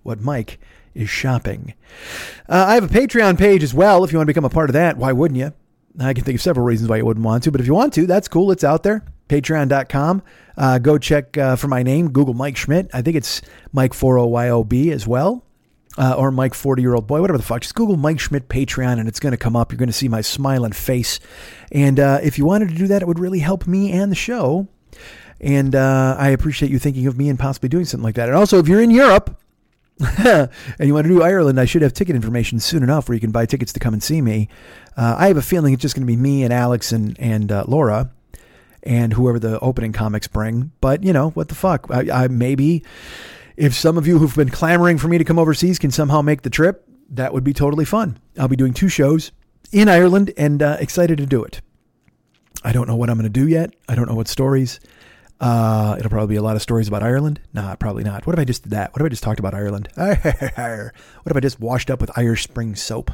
[0.03, 0.59] what Mike
[0.93, 1.75] is shopping.
[2.49, 4.03] Uh, I have a Patreon page as well.
[4.03, 5.53] If you want to become a part of that, why wouldn't you?
[5.97, 7.93] I can think of several reasons why you wouldn't want to, but if you want
[7.93, 8.51] to, that's cool.
[8.51, 9.03] It's out there.
[9.29, 10.21] Patreon.com.
[10.57, 12.89] Uh, go check uh, for my name, Google Mike Schmidt.
[12.93, 13.41] I think it's
[13.71, 15.45] Mike 40YOB as well.
[15.97, 17.61] Uh, or Mike 40 year old boy, whatever the fuck.
[17.61, 19.71] Just Google Mike Schmidt Patreon and it's going to come up.
[19.71, 21.19] You're going to see my smiling face.
[21.71, 24.15] And uh, if you wanted to do that, it would really help me and the
[24.15, 24.67] show.
[25.41, 28.29] And uh, I appreciate you thinking of me and possibly doing something like that.
[28.29, 29.39] And also, if you're in Europe,
[30.17, 30.49] and
[30.79, 33.31] you want to do Ireland, I should have ticket information soon enough where you can
[33.31, 34.47] buy tickets to come and see me.
[34.95, 37.51] Uh, I have a feeling it's just going to be me and Alex and and
[37.51, 38.09] uh, Laura
[38.83, 40.71] and whoever the opening comics bring.
[40.81, 41.87] But you know what the fuck?
[41.89, 42.83] I, I maybe
[43.57, 46.43] if some of you who've been clamoring for me to come overseas can somehow make
[46.43, 48.17] the trip, that would be totally fun.
[48.37, 49.31] I'll be doing two shows
[49.71, 51.61] in Ireland and uh, excited to do it.
[52.63, 53.73] I don't know what I'm going to do yet.
[53.87, 54.79] I don't know what stories.
[55.39, 57.39] Uh, it'll probably be a lot of stories about Ireland.
[57.53, 58.27] Nah, probably not.
[58.27, 58.93] What if I just did that?
[58.93, 59.87] What if I just talked about Ireland?
[59.95, 63.11] what if I just washed up with Irish Spring soap?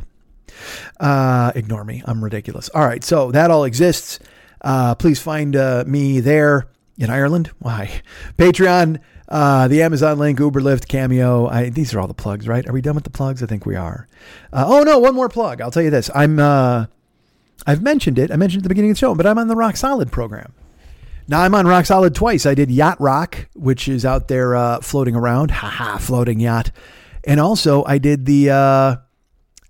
[0.99, 2.01] Uh, ignore me.
[2.05, 2.69] I'm ridiculous.
[2.69, 3.03] All right.
[3.03, 4.19] So that all exists.
[4.61, 6.67] Uh, please find uh, me there
[6.97, 7.51] in Ireland.
[7.59, 8.01] Why?
[8.37, 11.47] Patreon, uh, the Amazon link, Uber, Lyft, Cameo.
[11.47, 12.67] I, these are all the plugs, right?
[12.67, 13.41] Are we done with the plugs?
[13.41, 14.07] I think we are.
[14.53, 15.61] Uh, oh no, one more plug.
[15.61, 16.09] I'll tell you this.
[16.13, 16.39] I'm.
[16.39, 16.85] Uh,
[17.67, 18.31] I've mentioned it.
[18.31, 20.11] I mentioned it at the beginning of the show, but I'm on the Rock Solid
[20.11, 20.53] program.
[21.27, 22.45] Now I'm on Rock Solid twice.
[22.45, 25.49] I did Yacht Rock, which is out there uh, floating around.
[25.49, 26.71] Haha, floating yacht.
[27.23, 28.95] And also I did the uh,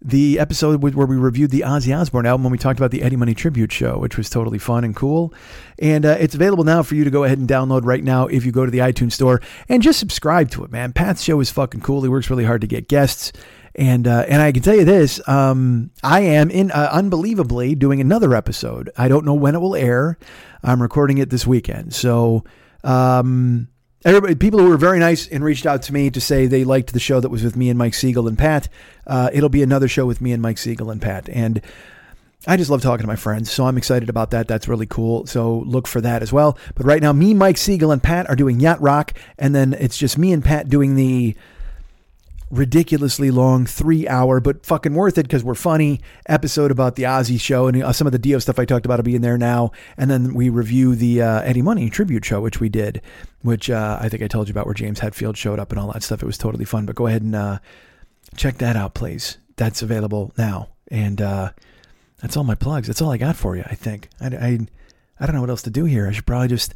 [0.06, 3.16] the episode where we reviewed the Ozzy Osbourne album when we talked about the Eddie
[3.16, 5.34] Money tribute show, which was totally fun and cool.
[5.80, 8.46] And uh, it's available now for you to go ahead and download right now if
[8.46, 10.94] you go to the iTunes store and just subscribe to it, man.
[10.94, 12.04] Pat's show is fucking cool.
[12.04, 13.32] He works really hard to get guests.
[13.74, 18.00] And uh, and I can tell you this, um, I am in uh, unbelievably doing
[18.00, 18.92] another episode.
[18.98, 20.18] I don't know when it will air.
[20.64, 22.46] I'm recording it this weekend, so
[22.86, 23.68] um,
[24.06, 26.94] everybody, people who were very nice and reached out to me to say they liked
[26.94, 28.70] the show that was with me and Mike Siegel and Pat.
[29.06, 31.62] Uh, it'll be another show with me and Mike Siegel and Pat, and
[32.48, 34.48] I just love talking to my friends, so I'm excited about that.
[34.48, 35.26] That's really cool.
[35.26, 36.58] So look for that as well.
[36.76, 39.98] But right now, me, Mike Siegel, and Pat are doing Yacht Rock, and then it's
[39.98, 41.36] just me and Pat doing the
[42.52, 47.40] ridiculously long three hour but fucking worth it because we're funny episode about the Ozzy
[47.40, 49.38] show and uh, some of the Dio stuff I talked about will be in there
[49.38, 53.02] now and then we review the uh, Eddie Money tribute show which we did
[53.46, 55.92] which uh, I think I told you about where James Hetfield showed up and all
[55.92, 56.24] that stuff.
[56.24, 57.60] It was totally fun but go ahead and uh,
[58.36, 59.38] check that out please.
[59.56, 60.70] That's available now.
[60.90, 61.52] And uh,
[62.22, 62.88] that's all my plugs.
[62.88, 64.10] That's all I got for you I think.
[64.20, 64.60] I, I,
[65.20, 66.08] I don't know what else to do here.
[66.08, 66.74] I should probably just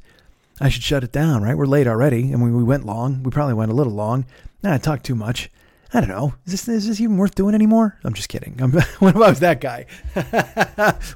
[0.62, 1.58] I should shut it down right?
[1.58, 3.24] We're late already and we, we went long.
[3.24, 4.26] We probably went a little long.
[4.62, 5.50] Nah I talked too much
[5.92, 6.36] I don't know.
[6.46, 7.98] Is this, is this even worth doing anymore?
[8.04, 8.56] I'm just kidding.
[8.62, 9.88] I'm, what if I was that guy?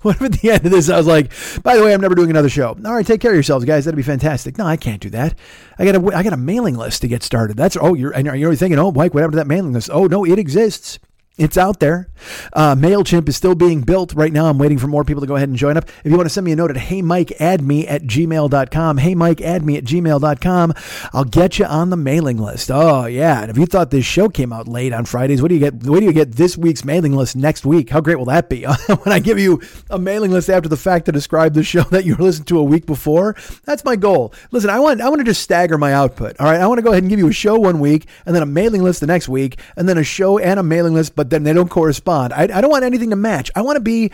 [0.01, 1.31] what if at the end of this I was like,
[1.61, 2.69] by the way, I'm never doing another show.
[2.69, 3.85] All right, take care of yourselves, guys.
[3.85, 4.57] That'd be fantastic.
[4.57, 5.37] No, I can't do that.
[5.77, 7.55] I got a, I got a mailing list to get started.
[7.55, 9.91] That's oh, you're and you're thinking, oh, Mike, what happened to that mailing list?
[9.91, 10.97] Oh no, it exists.
[11.35, 12.09] It's out there.
[12.53, 14.45] Uh, MailChimp is still being built right now.
[14.45, 15.89] I'm waiting for more people to go ahead and join up.
[16.03, 20.73] If you want to send me a note at heymikeaddme at gmail.com, heymikeaddme at gmail.com,
[21.11, 22.69] I'll get you on the mailing list.
[22.69, 23.41] Oh, yeah.
[23.41, 25.73] And if you thought this show came out late on Fridays, what do you get?
[25.83, 27.89] What do you get this week's mailing list next week?
[27.89, 28.63] How great will that be?
[28.87, 32.05] when I give you a mailing list after the fact to describe the show that
[32.05, 33.35] you listened to a week before,
[33.65, 34.35] that's my goal.
[34.51, 36.39] Listen, I want, I want to just stagger my output.
[36.39, 36.61] All right.
[36.61, 38.45] I want to go ahead and give you a show one week and then a
[38.45, 41.43] mailing list the next week and then a show and a mailing list, but then
[41.43, 42.33] they don't correspond.
[42.33, 43.51] I, I don't want anything to match.
[43.55, 44.11] I want to be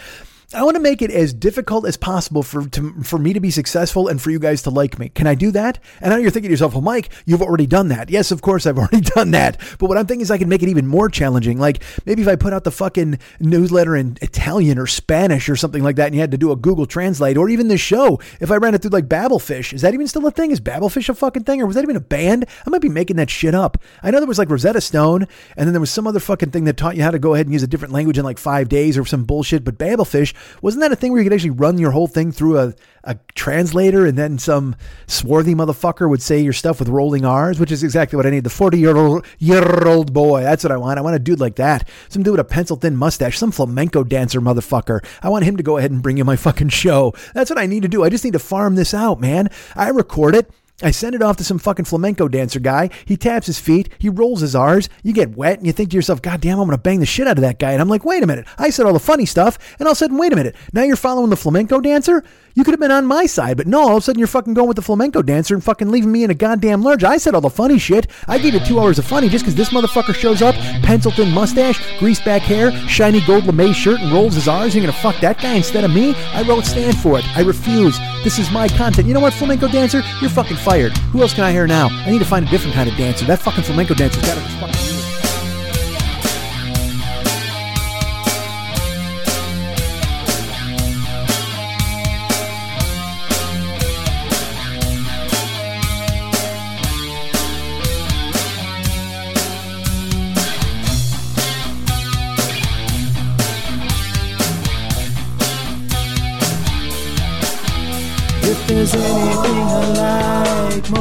[0.52, 3.52] I want to make it as difficult as possible for to, for me to be
[3.52, 5.10] successful and for you guys to like me.
[5.10, 5.78] Can I do that?
[6.02, 8.10] And now you're thinking to yourself, well, Mike, you've already done that.
[8.10, 9.62] Yes, of course, I've already done that.
[9.78, 11.60] But what I'm thinking is I can make it even more challenging.
[11.60, 15.84] Like maybe if I put out the fucking newsletter in Italian or Spanish or something
[15.84, 18.50] like that, and you had to do a Google Translate, or even this show, if
[18.50, 20.50] I ran it through like Babelfish, is that even still a thing?
[20.50, 22.48] Is Babelfish a fucking thing, or was that even a band?
[22.66, 23.78] I might be making that shit up.
[24.02, 26.64] I know there was like Rosetta Stone, and then there was some other fucking thing
[26.64, 28.68] that taught you how to go ahead and use a different language in like five
[28.68, 29.64] days or some bullshit.
[29.64, 32.60] But Babelfish wasn't that a thing where you could actually run your whole thing through
[32.60, 34.76] a, a translator and then some
[35.08, 38.44] swarthy motherfucker would say your stuff with rolling R's, which is exactly what I need.
[38.44, 40.42] The 40 year old year old boy.
[40.42, 41.00] That's what I want.
[41.00, 41.88] I want a dude like that.
[42.10, 45.06] Some dude with a pencil thin mustache, some flamenco dancer motherfucker.
[45.22, 47.14] I want him to go ahead and bring you my fucking show.
[47.34, 48.04] That's what I need to do.
[48.04, 49.50] I just need to farm this out, man.
[49.76, 50.52] I record it.
[50.82, 52.90] I send it off to some fucking flamenco dancer guy.
[53.06, 53.90] He taps his feet.
[53.98, 54.88] He rolls his R's.
[55.04, 57.06] You get wet and you think to yourself, God damn, I'm going to bang the
[57.06, 57.72] shit out of that guy.
[57.72, 58.48] And I'm like, wait a minute.
[58.58, 59.58] I said all the funny stuff.
[59.78, 60.56] And all of a sudden, wait a minute.
[60.72, 62.24] Now you're following the flamenco dancer?
[62.56, 64.54] You could have been on my side, but no, all of a sudden you're fucking
[64.54, 67.04] going with the flamenco dancer and fucking leaving me in a goddamn lurch.
[67.04, 68.08] I said all the funny shit.
[68.28, 71.32] I gave you two hours of funny just because this motherfucker shows up, pencil thin
[71.32, 74.76] mustache, greased back hair, shiny gold lame shirt, and rolls his R's.
[74.76, 76.16] You're gonna fuck that guy instead of me?
[76.34, 77.38] I won't stand for it.
[77.38, 77.98] I refuse.
[78.24, 79.08] This is my content.
[79.08, 80.02] You know what, flamenco dancer?
[80.20, 80.98] You're fucking fired.
[81.14, 81.88] Who else can I hire now?
[81.90, 83.26] I need to find a different kind of dancer.
[83.26, 84.89] That fucking flamenco dancer's got to fucking.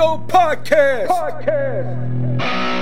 [0.00, 1.08] Podcast.
[1.08, 2.79] Podcast.